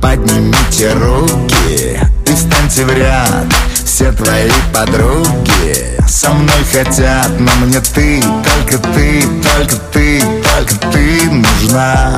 Поднимите 0.01 0.93
руки 0.93 1.99
и 2.25 2.33
встаньте 2.33 2.85
в 2.85 2.91
ряд 2.91 3.45
Все 3.83 4.11
твои 4.13 4.49
подруги 4.73 5.95
со 6.07 6.31
мной 6.31 6.63
хотят 6.71 7.29
Но 7.39 7.51
мне 7.65 7.79
ты, 7.81 8.21
только 8.21 8.79
ты, 8.79 9.21
только 9.21 9.75
ты, 9.93 10.21
только 10.21 10.75
ты 10.91 11.29
нужна 11.29 12.17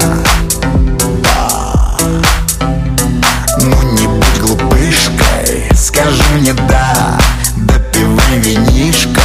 Ну 3.68 3.82
не 3.92 4.08
будь 4.08 4.40
глупышкой, 4.40 5.66
скажи 5.76 6.24
мне 6.36 6.54
да 6.54 7.20
Допивай 7.58 8.40
винишко, 8.40 9.20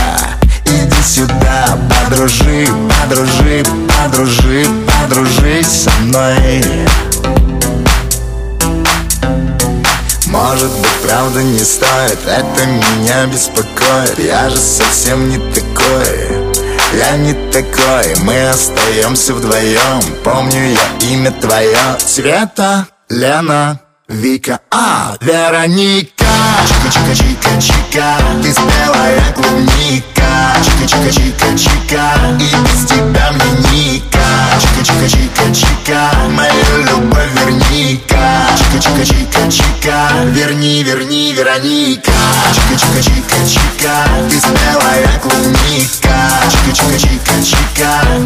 иди 0.67 1.03
сюда 1.03 1.79
Подружи, 1.89 2.67
подружи, 2.89 3.63
подружи, 3.89 4.67
подружись 4.87 5.85
со 5.85 5.91
мной. 6.01 6.65
Может 10.27 10.71
быть, 10.73 11.01
правда 11.07 11.43
не 11.43 11.61
стоит 11.61 12.19
Это 12.27 12.67
меня 12.67 13.27
беспокоит. 13.27 14.19
Я 14.19 14.51
же 14.51 14.57
совсем 14.57 15.29
не 15.29 15.39
такой 15.39 16.53
Я 16.99 17.17
не 17.17 17.35
такой. 17.53 18.17
Мы 18.25 18.49
остаемся 18.49 19.35
вдвоем 19.35 20.03
Помню 20.25 20.73
я 20.73 21.07
имя 21.11 21.31
твое. 21.31 21.77
Света, 22.05 22.89
Лена, 23.09 23.79
Вика, 24.09 24.61
а, 24.73 25.17
Вероника 25.21 26.27
Чика-чика-чика-чика 26.67 28.43
Ты 28.43 28.53
спелая 28.53 29.33
клубника 29.33 30.57
Чика-чика-чика-чика 30.61 32.37
И 32.41 32.49
без 32.65 32.85
тебя 32.85 33.31
мне 33.31 33.71
ника 33.71 34.19
Чика-чика-чика-чика 34.61 36.11
Мою 36.31 36.85
любовь 36.85 37.31
верни-ка 37.37 38.49
Чика-чика-чика-чика 38.59 40.33
Верни, 40.33 40.83
верни, 40.83 41.33
Вероника 41.33 42.13
Чика-чика-чика-чика 42.53 43.95
Ты 44.29 44.41
спелая 44.41 45.21
клубника 45.21 46.17
Чика-чика-чика-чика 46.51 48.25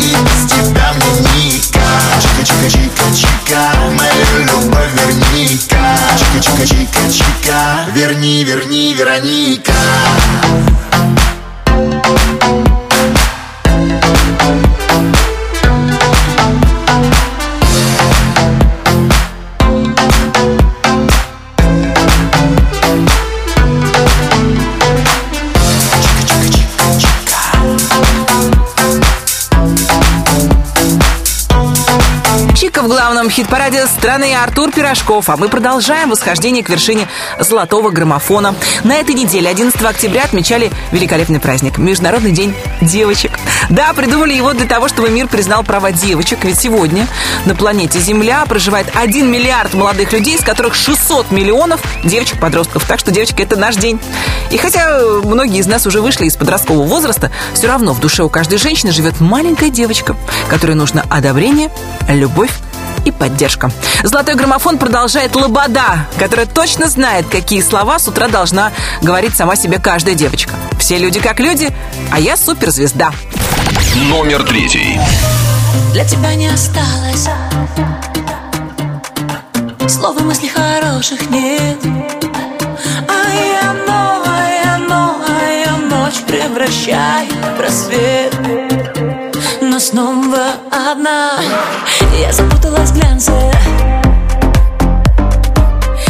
Чика-чика-чика-чика 6.41 7.93
Верни, 7.95 8.45
верни, 8.45 8.95
Вероника 8.95 9.73
хит-параде 33.37 33.87
страны 33.87 34.35
Артур 34.35 34.73
Пирожков. 34.73 35.29
А 35.29 35.37
мы 35.37 35.51
продолжаем 35.51 36.09
восхождение 36.09 36.65
к 36.65 36.71
вершине 36.71 37.07
золотого 37.39 37.91
граммофона. 37.91 38.55
На 38.83 38.95
этой 38.95 39.15
неделе, 39.15 39.51
11 39.51 39.79
октября, 39.83 40.23
отмечали 40.23 40.71
великолепный 40.91 41.39
праздник. 41.39 41.77
Международный 41.77 42.31
день 42.31 42.55
девочек. 42.81 43.33
Да, 43.69 43.93
придумали 43.93 44.33
его 44.33 44.55
для 44.55 44.65
того, 44.65 44.89
чтобы 44.89 45.11
мир 45.11 45.29
признал 45.29 45.65
права 45.65 45.93
девочек. 45.93 46.45
Ведь 46.45 46.59
сегодня 46.59 47.07
на 47.45 47.55
планете 47.55 47.99
Земля 47.99 48.47
проживает 48.47 48.87
1 48.95 49.31
миллиард 49.31 49.75
молодых 49.75 50.15
людей, 50.15 50.37
из 50.37 50.41
которых 50.41 50.75
600 50.75 51.31
миллионов 51.31 51.83
девочек-подростков. 52.05 52.87
Так 52.87 53.01
что, 53.01 53.11
девочки, 53.11 53.43
это 53.43 53.57
наш 53.57 53.77
день. 53.77 54.01
И 54.51 54.57
хотя 54.57 54.99
многие 55.25 55.59
из 55.59 55.67
нас 55.67 55.87
уже 55.87 56.01
вышли 56.01 56.25
из 56.25 56.37
подросткового 56.37 56.87
возраста, 56.87 57.31
все 57.53 57.67
равно 57.67 57.93
в 57.93 58.01
душе 58.01 58.23
у 58.23 58.31
каждой 58.31 58.57
женщины 58.57 58.93
живет 58.93 59.21
маленькая 59.21 59.69
девочка, 59.69 60.17
которой 60.49 60.73
нужно 60.73 61.05
одобрение, 61.11 61.71
любовь 62.09 62.53
и 63.07 63.11
поддержка. 63.13 63.71
Золотой 64.03 64.35
граммофон 64.35 64.79
продолжает 64.79 65.35
Лобода, 65.35 66.07
которая 66.19 66.47
точно 66.47 66.89
знает, 66.89 67.27
какие 67.29 67.63
слова 67.63 67.99
с 67.99 68.09
утра 68.09 68.29
должна 68.29 68.73
говорить 69.01 69.35
сама 69.37 69.57
себе 69.57 69.79
каждая 69.79 70.15
девочка. 70.15 70.55
Все 70.79 70.99
люди 70.99 71.21
как 71.21 71.41
люди, 71.41 71.73
а 72.13 72.21
я 72.21 72.37
суперзвезда. 72.37 73.13
Номер 74.11 74.43
третий. 74.43 74.99
Для 75.93 76.05
тебя 76.05 76.35
не 76.35 76.49
осталось 76.49 77.29
Слова 79.89 80.21
мыслей 80.21 80.49
хороших 80.49 81.31
нет 81.31 81.79
А 83.09 83.31
я 83.35 83.73
новая, 83.73 84.79
новая 84.79 85.71
ночь 85.89 86.21
Превращаю 86.27 87.29
в 87.57 87.61
рассвет 87.61 88.35
Но 88.35 88.36
снова 89.87 90.49
одна. 90.73 91.39
Я 92.21 92.33
запуталась 92.33 92.91
в 92.91 92.95
глянце. 92.95 93.33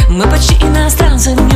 Мы 0.09 0.25
почти 0.27 0.55
иностранцы 0.65 1.35
в 1.35 1.47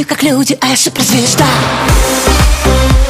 люди 0.00 0.04
как 0.04 0.22
люди, 0.22 0.56
а 0.62 0.68
я 0.68 0.76
суперзвезда 0.76 1.44
Звезда 1.44 3.09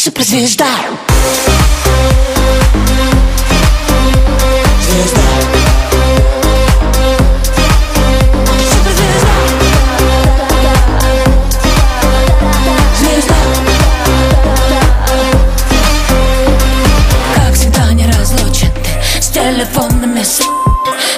суперзвезда 0.00 0.64
Звезда 4.80 5.20
Как 17.34 17.54
всегда 17.54 17.92
не 17.92 18.06
разлучен 18.06 18.72
ты 18.72 19.20
с 19.20 19.28
телефонными 19.28 20.22
с... 20.22 20.40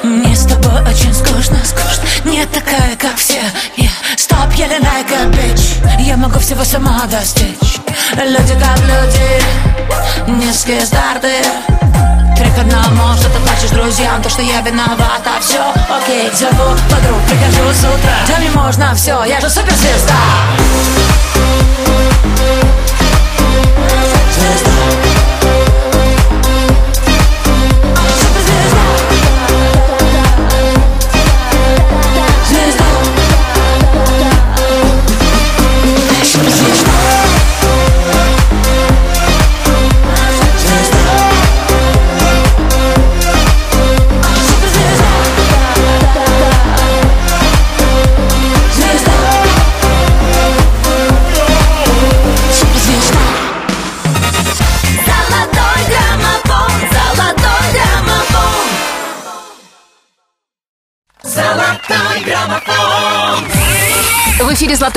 Мне 0.03 0.35
с 0.35 0.45
тобой 0.45 0.81
очень 0.83 1.15
скучно, 1.15 1.59
скучно. 1.65 2.29
Не 2.29 2.45
такая, 2.47 2.97
как 2.99 3.17
все. 3.17 3.43
Я 3.77 3.91
стоп, 4.17 4.53
еле 4.57 4.79
like 4.79 5.13
a 5.13 6.03
Я 6.03 6.17
могу 6.17 6.41
всего 6.41 6.65
сама 6.65 7.07
достичь 7.07 7.62
Люди 8.25 8.55
как 8.55 8.79
люди 8.79 9.43
Низкие 10.29 10.87
старты. 10.87 11.43
Три 12.37 12.49
к 12.51 12.59
одному, 12.59 13.15
что 13.17 13.29
ты 13.29 13.39
хочешь 13.41 13.71
друзьям 13.71 14.23
То, 14.23 14.29
что 14.29 14.43
я 14.43 14.61
виновата, 14.61 15.41
все 15.41 15.61
окей 15.91 16.31
Зову 16.33 16.77
подруг, 16.89 17.21
прихожу 17.29 17.73
с 17.73 17.81
утра. 17.81 18.15
Да 18.29 18.39
мне 18.39 18.51
можно 18.51 18.95
все, 18.95 19.25
я 19.25 19.41
же 19.41 19.51
суперзвезда 19.51 20.15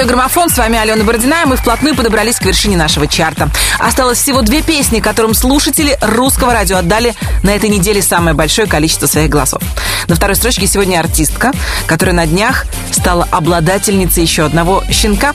«Золотой 0.06 0.18
граммофон». 0.18 0.50
С 0.50 0.58
вами 0.58 0.78
Алена 0.78 1.04
Бородина. 1.04 1.36
и 1.44 1.48
Мы 1.48 1.56
вплотную 1.56 1.96
подобрались 1.96 2.38
к 2.38 2.44
вершине 2.44 2.78
нашего 2.78 3.08
чарта. 3.08 3.50
Осталось 3.80 4.20
всего 4.20 4.44
две 4.44 4.62
песни, 4.62 5.00
которым 5.00 5.34
слушатели 5.34 5.98
русского 6.00 6.54
радио 6.54 6.78
отдали 6.78 7.16
на 7.42 7.56
этой 7.56 7.70
неделе 7.70 8.04
самое 8.04 8.36
большое 8.36 8.68
количество 8.68 9.08
своих 9.08 9.30
голосов. 9.30 9.64
На 10.08 10.16
второй 10.16 10.36
строчке 10.36 10.68
сегодня 10.68 11.00
артистка, 11.00 11.54
которая 11.88 12.16
на 12.16 12.28
днях 12.28 12.66
стала 12.96 13.28
обладательницей 13.32 14.24
еще 14.24 14.46
одного 14.46 14.84
щенка. 14.90 15.34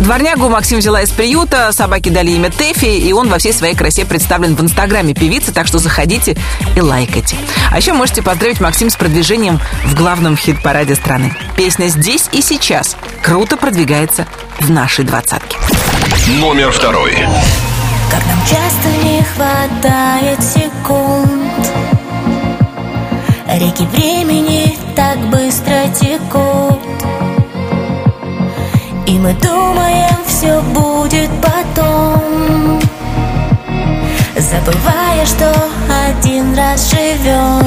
Дворнягу 0.00 0.48
Максим 0.48 0.78
взяла 0.78 1.02
из 1.02 1.10
приюта, 1.10 1.72
собаке 1.72 2.10
дали 2.10 2.30
имя 2.32 2.50
Тэфи, 2.50 2.86
и 2.86 3.12
он 3.12 3.28
во 3.28 3.38
всей 3.38 3.52
своей 3.52 3.74
красе 3.74 4.04
представлен 4.04 4.54
в 4.54 4.60
инстаграме 4.60 5.14
певицы, 5.14 5.52
так 5.52 5.66
что 5.66 5.78
заходите 5.78 6.36
и 6.76 6.80
лайкайте. 6.80 7.36
А 7.70 7.78
еще 7.78 7.92
можете 7.92 8.22
поздравить 8.22 8.60
Максим 8.60 8.90
с 8.90 8.96
продвижением 8.96 9.60
в 9.84 9.94
главном 9.94 10.36
хит-параде 10.36 10.94
страны. 10.94 11.34
Песня 11.56 11.86
«Здесь 11.86 12.28
и 12.32 12.42
сейчас» 12.42 12.96
круто 13.22 13.56
продвигается 13.56 14.26
в 14.60 14.70
нашей 14.70 15.04
двадцатке. 15.04 15.56
Номер 16.40 16.70
второй. 16.72 17.12
Как 18.10 18.26
нам 18.26 18.40
часто 18.40 18.88
не 19.04 19.22
хватает 19.22 20.42
секунд 20.42 21.68
Реки 23.54 23.84
времени 23.86 24.78
так 24.94 25.18
быстро 25.30 25.88
текут 25.98 26.77
И 29.18 29.20
мы 29.20 29.32
думаем, 29.32 30.16
все 30.28 30.60
будет 30.60 31.28
потом. 31.42 32.80
Забывая, 34.36 35.26
что 35.26 35.52
один 36.06 36.54
раз 36.54 36.88
живем 36.92 37.66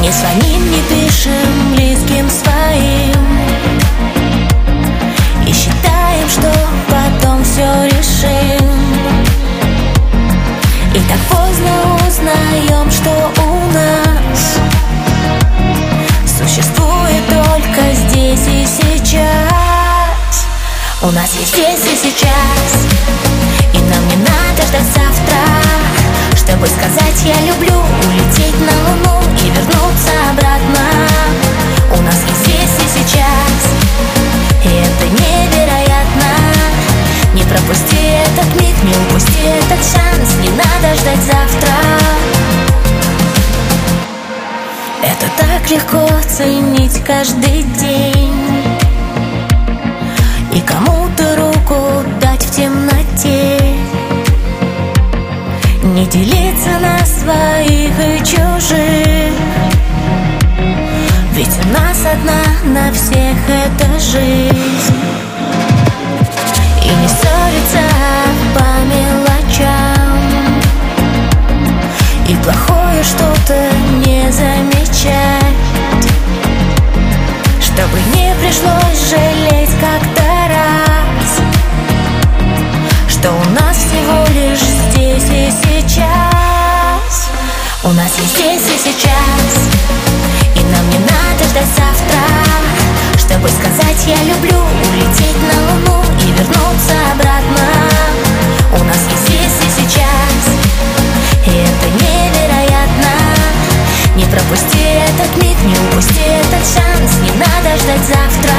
Не 0.00 0.12
звоним, 0.12 0.70
не 0.70 0.80
пишем 0.88 1.74
близким 1.74 2.30
своим. 2.30 3.26
И 5.44 5.52
считаем, 5.52 6.28
что 6.28 6.52
потом 6.88 7.42
все 7.42 7.66
решим. 7.86 8.64
И 10.94 11.00
так 11.00 11.18
поздно 11.28 11.96
узнаем, 12.06 12.88
что 12.92 13.32
у 13.42 13.72
нас 13.74 14.75
Существует 16.46 17.26
только 17.28 17.92
здесь 17.92 18.46
и 18.46 18.64
сейчас. 18.64 19.26
У 21.02 21.10
нас 21.10 21.34
есть 21.34 21.52
здесь 21.52 21.92
и 21.92 21.96
сейчас. 21.96 22.86
И 23.74 23.78
нам 23.78 24.06
не 24.06 24.16
надо 24.18 24.62
ждать 24.68 24.86
завтра. 24.94 25.42
Чтобы 26.36 26.68
сказать 26.68 27.20
я 27.24 27.34
люблю 27.46 27.74
Улететь 27.74 28.60
на 28.60 28.72
луну 28.88 29.20
и 29.42 29.50
вернуться 29.50 30.12
обратно. 30.30 30.86
У 31.98 32.00
нас 32.02 32.14
есть 32.28 32.44
здесь 32.44 32.78
и 32.78 32.98
сейчас. 33.00 33.58
И 34.64 34.68
это 34.68 35.04
невероятно. 35.20 36.30
Не 37.34 37.42
пропусти 37.42 38.22
этот 38.24 38.60
миг, 38.60 38.76
не 38.84 38.94
упусти 38.94 39.42
этот 39.42 39.84
шанс. 39.84 40.36
Не 40.40 40.50
надо 40.50 40.94
ждать 40.94 41.24
завтра 41.24 42.06
Это 45.08 45.26
так 45.38 45.70
легко 45.70 46.08
ценить 46.28 47.00
каждый 47.04 47.62
день. 47.62 48.34
И 50.52 50.60
кому-то 50.60 51.36
руку 51.36 51.76
дать 52.20 52.44
в 52.44 52.50
темноте. 52.50 53.56
Не 55.94 56.06
делиться 56.06 56.78
на 56.80 56.98
своих 57.06 57.92
и 58.00 58.18
чужих. 58.18 59.32
Ведь 61.34 61.56
у 61.64 61.68
нас 61.68 61.98
одна 62.04 62.42
на 62.64 62.92
всех 62.92 63.36
эта 63.48 64.00
жизнь. 64.00 65.00
И 66.82 66.88
не 66.88 67.08
ссориться 67.08 67.86
по 68.54 68.66
мелочам. 68.90 70.18
И 72.28 72.34
плохое 72.42 73.04
что-то 73.04 73.75
пришлось 78.46 79.10
жалеть 79.10 79.74
как-то 79.80 80.22
раз 80.48 81.30
Что 83.08 83.30
у 83.30 83.44
нас 83.50 83.76
всего 83.76 84.24
лишь 84.34 84.60
здесь 84.60 85.28
и 85.30 85.50
сейчас. 85.50 87.30
У 87.82 87.88
нас 87.88 88.12
есть 88.18 88.34
здесь 88.34 88.62
и 88.62 88.78
сейчас 88.78 89.50
И 90.54 90.60
нам 90.60 90.90
не 90.90 90.98
надо 90.98 91.44
ждать 91.50 91.72
завтра. 91.76 92.22
Чтобы 93.18 93.48
сказать 93.48 94.06
я 94.06 94.22
люблю 94.22 94.58
Улететь 94.90 95.40
на 95.42 95.56
луну 95.66 96.04
и 96.20 96.30
вернуться 96.30 96.94
обратно. 97.12 97.68
У 98.78 98.84
нас 98.84 98.98
есть 99.10 99.26
здесь 99.26 99.58
и 99.60 99.68
сейчас 99.80 100.42
И 101.46 101.50
это 101.50 101.86
невероятно. 102.04 103.12
Не 104.14 104.24
пропусти 104.24 104.85
этот 105.06 105.42
миг, 105.42 105.56
не 105.64 105.74
упусти 105.88 106.20
этот 106.20 106.66
шанс 106.66 107.12
Не 107.22 107.30
надо 107.38 107.76
ждать 107.78 108.06
завтра 108.06 108.52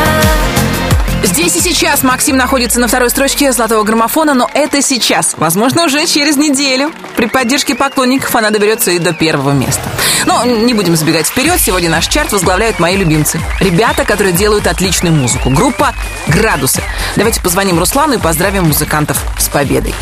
Здесь 1.23 1.55
и 1.55 1.59
сейчас 1.59 2.03
Максим 2.03 2.37
находится 2.37 2.79
на 2.79 2.87
второй 2.87 3.09
строчке 3.09 3.51
золотого 3.51 3.83
граммофона, 3.83 4.33
но 4.33 4.49
это 4.53 4.81
сейчас. 4.81 5.33
Возможно, 5.37 5.85
уже 5.85 6.05
через 6.05 6.37
неделю. 6.37 6.91
При 7.15 7.25
поддержке 7.25 7.75
поклонников 7.75 8.35
она 8.35 8.49
доберется 8.51 8.91
и 8.91 8.99
до 8.99 9.13
первого 9.13 9.51
места. 9.51 9.81
Но 10.25 10.45
не 10.45 10.73
будем 10.73 10.95
забегать 10.95 11.27
вперед. 11.27 11.59
Сегодня 11.59 11.89
наш 11.89 12.07
чарт 12.07 12.31
возглавляют 12.31 12.79
мои 12.79 12.95
любимцы. 12.95 13.39
Ребята, 13.59 14.05
которые 14.05 14.33
делают 14.33 14.67
отличную 14.67 15.13
музыку. 15.13 15.49
Группа 15.49 15.93
«Градусы». 16.27 16.81
Давайте 17.15 17.41
позвоним 17.41 17.79
Руслану 17.79 18.13
и 18.13 18.17
поздравим 18.19 18.65
музыкантов 18.65 19.21
с 19.39 19.49
победой. 19.49 19.95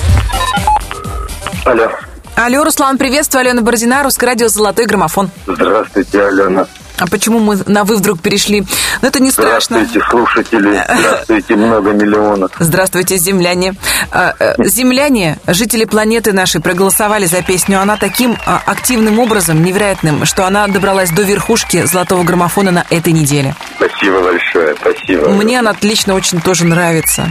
Алло. 1.65 1.89
Алло, 2.35 2.65
Руслан, 2.65 2.97
приветствую. 2.97 3.41
Алена 3.41 3.61
Бородина, 3.61 4.03
Русское 4.03 4.25
радио 4.25 4.49
«Золотой 4.49 4.85
граммофон». 4.85 5.31
Здравствуйте, 5.47 6.21
Алена. 6.21 6.67
А 6.97 7.07
почему 7.07 7.39
мы 7.39 7.57
на 7.65 7.83
«вы» 7.83 7.97
вдруг 7.97 8.21
перешли? 8.21 8.63
Ну, 9.01 9.07
это 9.07 9.21
не 9.21 9.31
страшно. 9.31 9.79
Здравствуйте, 9.79 10.07
слушатели. 10.09 10.83
Здравствуйте, 10.99 11.55
много 11.55 11.91
миллионов. 11.91 12.51
Здравствуйте, 12.59 13.17
земляне. 13.17 13.75
А, 14.11 14.33
э, 14.39 14.55
Земляне, 14.65 15.37
жители 15.47 15.85
планеты 15.85 16.31
нашей, 16.31 16.61
проголосовали 16.61 17.25
за 17.25 17.41
песню. 17.41 17.81
Она 17.81 17.97
таким 17.97 18.37
а, 18.45 18.61
активным 18.65 19.19
образом, 19.19 19.63
невероятным, 19.63 20.25
что 20.25 20.45
она 20.45 20.67
добралась 20.67 21.11
до 21.11 21.23
верхушки 21.23 21.85
золотого 21.85 22.23
граммофона 22.23 22.71
на 22.71 22.85
этой 22.89 23.11
неделе. 23.11 23.55
Спасибо 23.75 24.21
большое, 24.21 24.75
спасибо. 24.79 25.29
Мне 25.29 25.59
она 25.59 25.71
отлично 25.71 26.13
очень 26.13 26.39
тоже 26.39 26.65
нравится. 26.65 27.27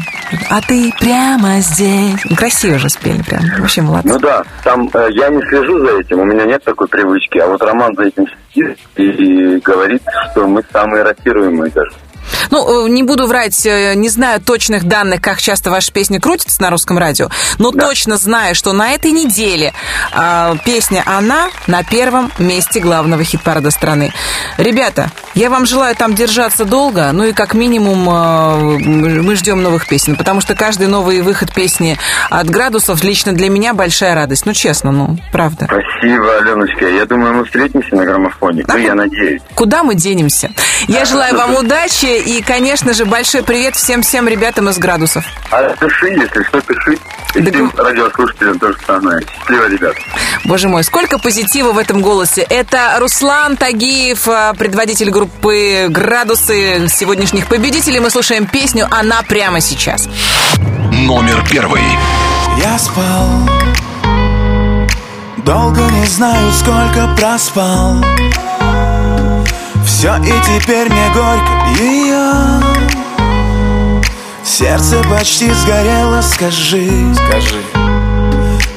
А 0.51 0.61
ты 0.61 0.93
прямо 0.99 1.61
здесь. 1.61 2.21
Красиво 2.37 2.79
же 2.79 2.89
спели 2.91 3.23
прям. 3.23 3.43
Вообще 3.59 3.83
молодцы. 3.83 4.09
Ну 4.09 4.19
да, 4.19 4.43
там 4.63 4.91
э, 4.93 5.09
я 5.13 5.29
не 5.29 5.41
слежу 5.43 5.79
за 5.87 6.01
этим, 6.01 6.21
у 6.21 6.25
меня 6.25 6.45
нет 6.45 6.63
такой 6.65 6.89
привычки, 6.89 7.39
а 7.39 7.47
вот 7.47 7.63
Роман 7.63 7.95
за 7.97 8.05
этим 8.05 8.27
сидит 8.55 8.79
и 8.97 9.59
говорит, 9.59 10.03
что 10.31 10.47
мы 10.47 10.63
самые 10.73 11.03
ротируемые 11.03 11.71
даже. 11.73 11.93
Ну, 12.51 12.87
э, 12.87 12.89
не 12.89 13.03
буду 13.03 13.27
врать, 13.27 13.65
э, 13.67 13.95
не 13.95 14.09
знаю 14.09 14.41
точных 14.41 14.85
данных, 14.85 15.21
как 15.21 15.41
часто 15.41 15.71
ваши 15.71 15.93
песни 15.93 16.19
крутятся 16.19 16.63
на 16.63 16.71
русском 16.71 16.99
радио, 16.99 17.29
но 17.59 17.71
точно 17.71 18.17
знаю, 18.17 18.55
что 18.55 18.73
на 18.73 18.93
этой 18.93 19.13
неделе 19.13 19.73
э, 20.13 20.55
песня 20.65 21.03
«Она» 21.07 21.51
на 21.67 21.83
первом 21.83 22.33
месте 22.39 22.81
главного 22.81 23.25
хит-парада 23.25 23.71
страны. 23.71 24.13
Ребята, 24.59 25.11
я 25.35 25.51
вам 25.51 25.67
желаю 25.67 25.97
там 25.97 26.15
держаться 26.15 26.65
долго, 26.65 27.11
ну 27.13 27.25
и 27.25 27.33
как 27.33 27.55
минимум 27.55 28.09
э, 28.09 28.79
мы 28.79 29.35
ждем 29.37 29.63
новых 29.63 29.89
песен, 29.89 30.17
потому 30.17 30.41
что 30.41 30.55
каждый 30.55 30.87
новый 30.87 31.21
выход 31.23 31.53
песни 31.53 31.99
от 32.31 32.49
градусов 32.49 33.03
лично 33.03 33.33
для 33.33 33.49
меня 33.49 33.75
большая 33.75 34.15
радость. 34.15 34.47
Ну, 34.47 34.53
честно, 34.53 34.93
ну, 34.93 35.19
правда. 35.33 35.67
Спасибо, 35.67 36.37
Аленочка. 36.39 36.89
Я 36.89 37.07
думаю, 37.07 37.35
мы 37.35 37.45
встретимся 37.45 37.95
на 37.97 38.05
граммофоне. 38.05 38.65
Ну, 38.69 38.77
я 38.77 38.95
надеюсь. 38.95 39.43
Куда 39.55 39.83
мы 39.83 39.95
денемся? 39.95 40.51
Я 40.89 41.05
желаю 41.05 41.37
вам 41.37 41.57
удачи 41.57 42.07
и, 42.07 42.34
конечно 42.43 42.93
же, 42.95 43.05
большой 43.05 43.43
привет 43.43 43.77
всем-всем 43.77 44.29
ребятам 44.29 44.69
из 44.69 44.79
градусов. 44.79 45.25
А 45.51 45.63
пиши, 45.77 46.09
если 46.09 46.43
что, 46.45 46.61
пиши. 46.61 46.99
И 47.35 47.41
всем 47.41 47.73
радиослушателям 47.77 48.59
тоже 48.59 48.79
самое. 48.87 49.21
Счастливо, 49.27 49.69
ребят. 49.69 49.95
Боже 50.45 50.69
мой, 50.69 50.85
сколько 50.85 51.19
позитива 51.19 51.73
в 51.73 51.79
этом 51.79 52.01
голосе. 52.01 52.43
Это 52.43 52.97
Руслан 52.99 53.57
Тагиев, 53.57 54.29
э, 54.29 54.53
предводитель 54.59 55.11
группы 55.11 55.87
«Градусы», 55.89 56.89
сегодняшних 56.89 57.47
победителей. 57.49 58.01
Мы 58.01 58.11
слушаем 58.11 58.47
песню 58.47 58.87
«Она 58.91 59.23
прямо 59.23 59.61
сейчас». 59.61 60.09
Номер 60.93 61.45
первый. 61.51 61.83
Я 62.59 62.79
спал 62.79 63.49
Долго 65.45 65.81
не 65.91 66.07
знаю, 66.07 66.51
сколько 66.53 67.15
проспал 67.19 68.03
Все 69.87 70.17
и 70.17 70.33
теперь 70.43 70.89
мне 70.91 71.09
горько 71.15 71.83
ее 71.83 72.63
Сердце 74.45 75.03
почти 75.05 75.51
сгорело, 75.51 76.21
скажи. 76.21 76.91
Скажи. 77.15 77.63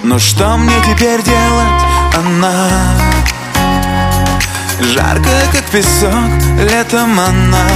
Ну 0.04 0.20
что 0.20 0.58
мне 0.58 0.74
теперь 0.86 1.22
делать, 1.22 1.84
она 2.16 2.70
Жарко, 4.80 5.30
как 5.52 5.64
песок, 5.72 6.12
летом 6.72 7.20
она. 7.20 7.68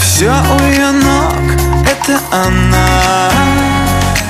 Все 0.00 0.30
у 0.30 0.62
ее 0.64 0.90
ног, 0.90 1.34
это 1.88 2.18
она. 2.32 3.30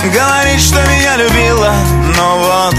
Говорит, 0.04 0.60
что 0.60 0.76
меня 0.86 1.16
любила, 1.16 1.72
но 2.16 2.38
вот 2.38 2.76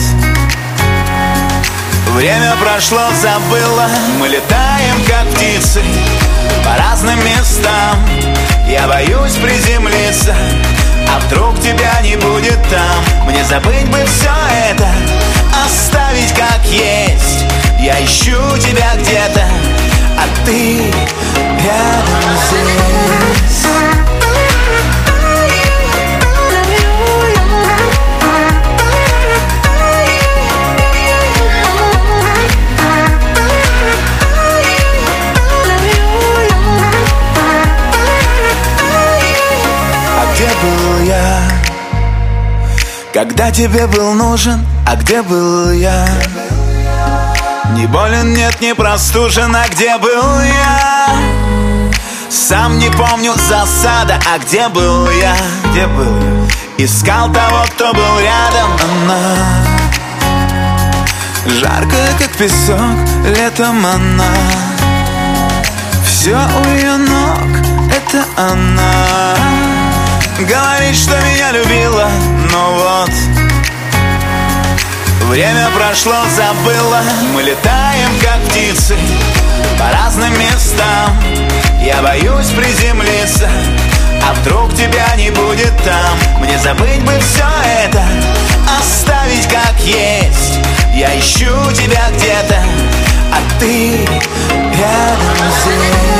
Время 2.19 2.53
прошло, 2.57 2.99
забыла. 3.21 3.87
Мы 4.19 4.27
летаем, 4.27 5.05
как 5.07 5.25
птицы 5.33 5.81
По 6.65 6.77
разным 6.77 7.17
местам. 7.23 7.97
Я 8.67 8.89
боюсь 8.89 9.35
приземлиться 9.35 10.35
А 11.15 11.19
вдруг 11.19 11.57
тебя 11.61 12.01
не 12.01 12.17
будет 12.17 12.59
там. 12.69 13.25
Мне 13.25 13.41
забыть 13.45 13.89
бы 13.89 13.99
все 14.05 14.33
это 14.69 14.89
Оставить 15.65 16.33
как 16.33 16.61
есть. 16.65 17.45
Я 17.79 18.03
ищу 18.03 18.35
тебя 18.57 18.95
где-то 18.97 19.45
А 20.17 20.45
ты 20.45 20.91
рядом 21.63 22.37
здесь 22.49 23.78
Когда 43.13 43.49
тебе 43.49 43.87
был 43.87 44.13
нужен, 44.13 44.63
а 44.85 44.95
где 44.95 45.23
был 45.23 45.71
я? 45.71 46.07
Не 47.71 47.87
болен, 47.87 48.33
нет, 48.33 48.61
не 48.61 48.75
простужен, 48.75 49.55
а 49.55 49.67
где 49.67 49.97
был 49.97 50.39
я? 50.41 51.09
Сам 52.29 52.77
не 52.77 52.89
помню 52.91 53.33
засада, 53.33 54.19
а 54.31 54.37
где 54.37 54.67
был 54.69 55.09
я? 55.09 55.35
Где 55.71 55.87
был 55.87 56.17
я? 56.21 56.85
Искал 56.85 57.31
того, 57.33 57.65
кто 57.73 57.93
был 57.93 58.19
рядом, 58.19 58.71
она 58.83 59.65
Жарко, 61.47 61.97
как 62.19 62.29
песок, 62.37 62.79
летом 63.25 63.85
она 63.85 64.33
Все 66.05 66.35
у 66.35 66.69
ее 66.69 66.95
ног, 66.97 67.57
это 67.91 68.23
она 68.37 69.68
Говорит, 70.47 70.95
что 70.95 71.19
меня 71.19 71.51
любила, 71.51 72.09
но 72.49 72.73
вот 72.73 73.11
Время 75.27 75.67
прошло, 75.75 76.15
забыла. 76.33 77.01
Мы 77.33 77.43
летаем, 77.43 78.09
как 78.21 78.39
птицы 78.47 78.95
По 79.77 79.91
разным 79.91 80.31
местам. 80.39 81.13
Я 81.83 82.01
боюсь 82.01 82.51
приземлиться 82.51 83.49
А 84.29 84.33
вдруг 84.35 84.73
тебя 84.75 85.13
не 85.17 85.29
будет 85.29 85.75
там. 85.83 86.39
Мне 86.39 86.57
забыть 86.57 87.03
бы 87.03 87.19
все 87.19 87.45
это 87.83 88.01
Оставить 88.79 89.45
как 89.47 89.77
есть. 89.81 90.57
Я 90.95 91.19
ищу 91.19 91.53
тебя 91.73 92.09
где-то 92.15 92.63
А 93.31 93.59
ты 93.59 94.07
рядом 94.77 95.35
здесь 95.63 96.19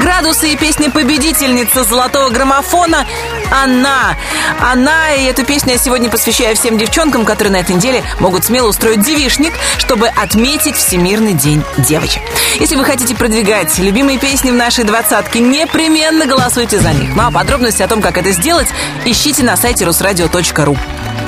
Градусы 0.00 0.52
и 0.52 0.56
песня 0.56 0.90
победительница 0.90 1.84
золотого 1.84 2.30
граммофона 2.30 3.06
она. 3.50 4.16
Она, 4.60 5.12
и 5.14 5.24
эту 5.24 5.44
песню 5.44 5.72
я 5.72 5.78
сегодня 5.78 6.10
посвящаю 6.10 6.56
всем 6.56 6.78
девчонкам, 6.78 7.24
которые 7.24 7.52
на 7.52 7.56
этой 7.58 7.76
неделе 7.76 8.02
могут 8.18 8.44
смело 8.44 8.68
устроить 8.68 9.02
девишник, 9.02 9.52
чтобы 9.78 10.08
отметить 10.08 10.76
Всемирный 10.76 11.34
день 11.34 11.62
девочек. 11.78 12.22
Если 12.58 12.76
вы 12.76 12.84
хотите 12.84 13.14
продвигать 13.14 13.78
любимые 13.78 14.18
песни 14.18 14.50
в 14.50 14.54
нашей 14.54 14.84
двадцатке, 14.84 15.40
непременно 15.40 16.26
голосуйте 16.26 16.78
за 16.78 16.92
них. 16.92 17.14
Ну 17.14 17.22
а 17.26 17.30
подробности 17.30 17.82
о 17.82 17.88
том, 17.88 18.02
как 18.02 18.18
это 18.18 18.32
сделать, 18.32 18.68
ищите 19.04 19.42
на 19.44 19.56
сайте 19.56 19.84
русрадио.ру. 19.84 20.76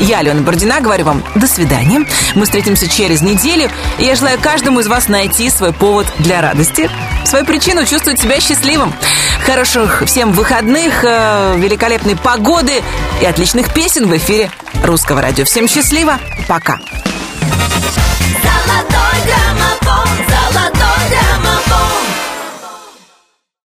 Я, 0.01 0.19
Алена 0.19 0.43
Бордина, 0.43 0.81
говорю 0.81 1.05
вам 1.05 1.25
до 1.35 1.47
свидания. 1.47 2.07
Мы 2.35 2.45
встретимся 2.45 2.89
через 2.89 3.23
неделю. 3.23 3.71
И 3.99 4.05
я 4.05 4.15
желаю 4.15 4.39
каждому 4.41 4.81
из 4.81 4.87
вас 4.87 5.09
найти 5.09 5.51
свой 5.51 5.73
повод 5.73 6.07
для 6.19 6.41
радости, 6.41 6.91
свою 7.25 7.45
причину 7.45 7.85
чувствовать 7.85 8.21
себя 8.21 8.41
счастливым. 8.41 8.93
Хороших 9.45 10.05
всем 10.07 10.33
выходных, 10.33 11.05
э, 11.05 11.55
великолепной 11.57 12.17
погоды 12.17 12.83
и 13.21 13.25
отличных 13.25 13.73
песен 13.73 14.07
в 14.07 14.17
эфире 14.17 14.51
Русского 14.85 15.23
радио. 15.23 15.45
Всем 15.45 15.69
счастливо. 15.69 16.19
Пока. 16.47 16.79
Золотой 18.43 19.17
граммофон, 19.25 20.09
золотой 20.29 21.09
граммофон. 21.11 21.76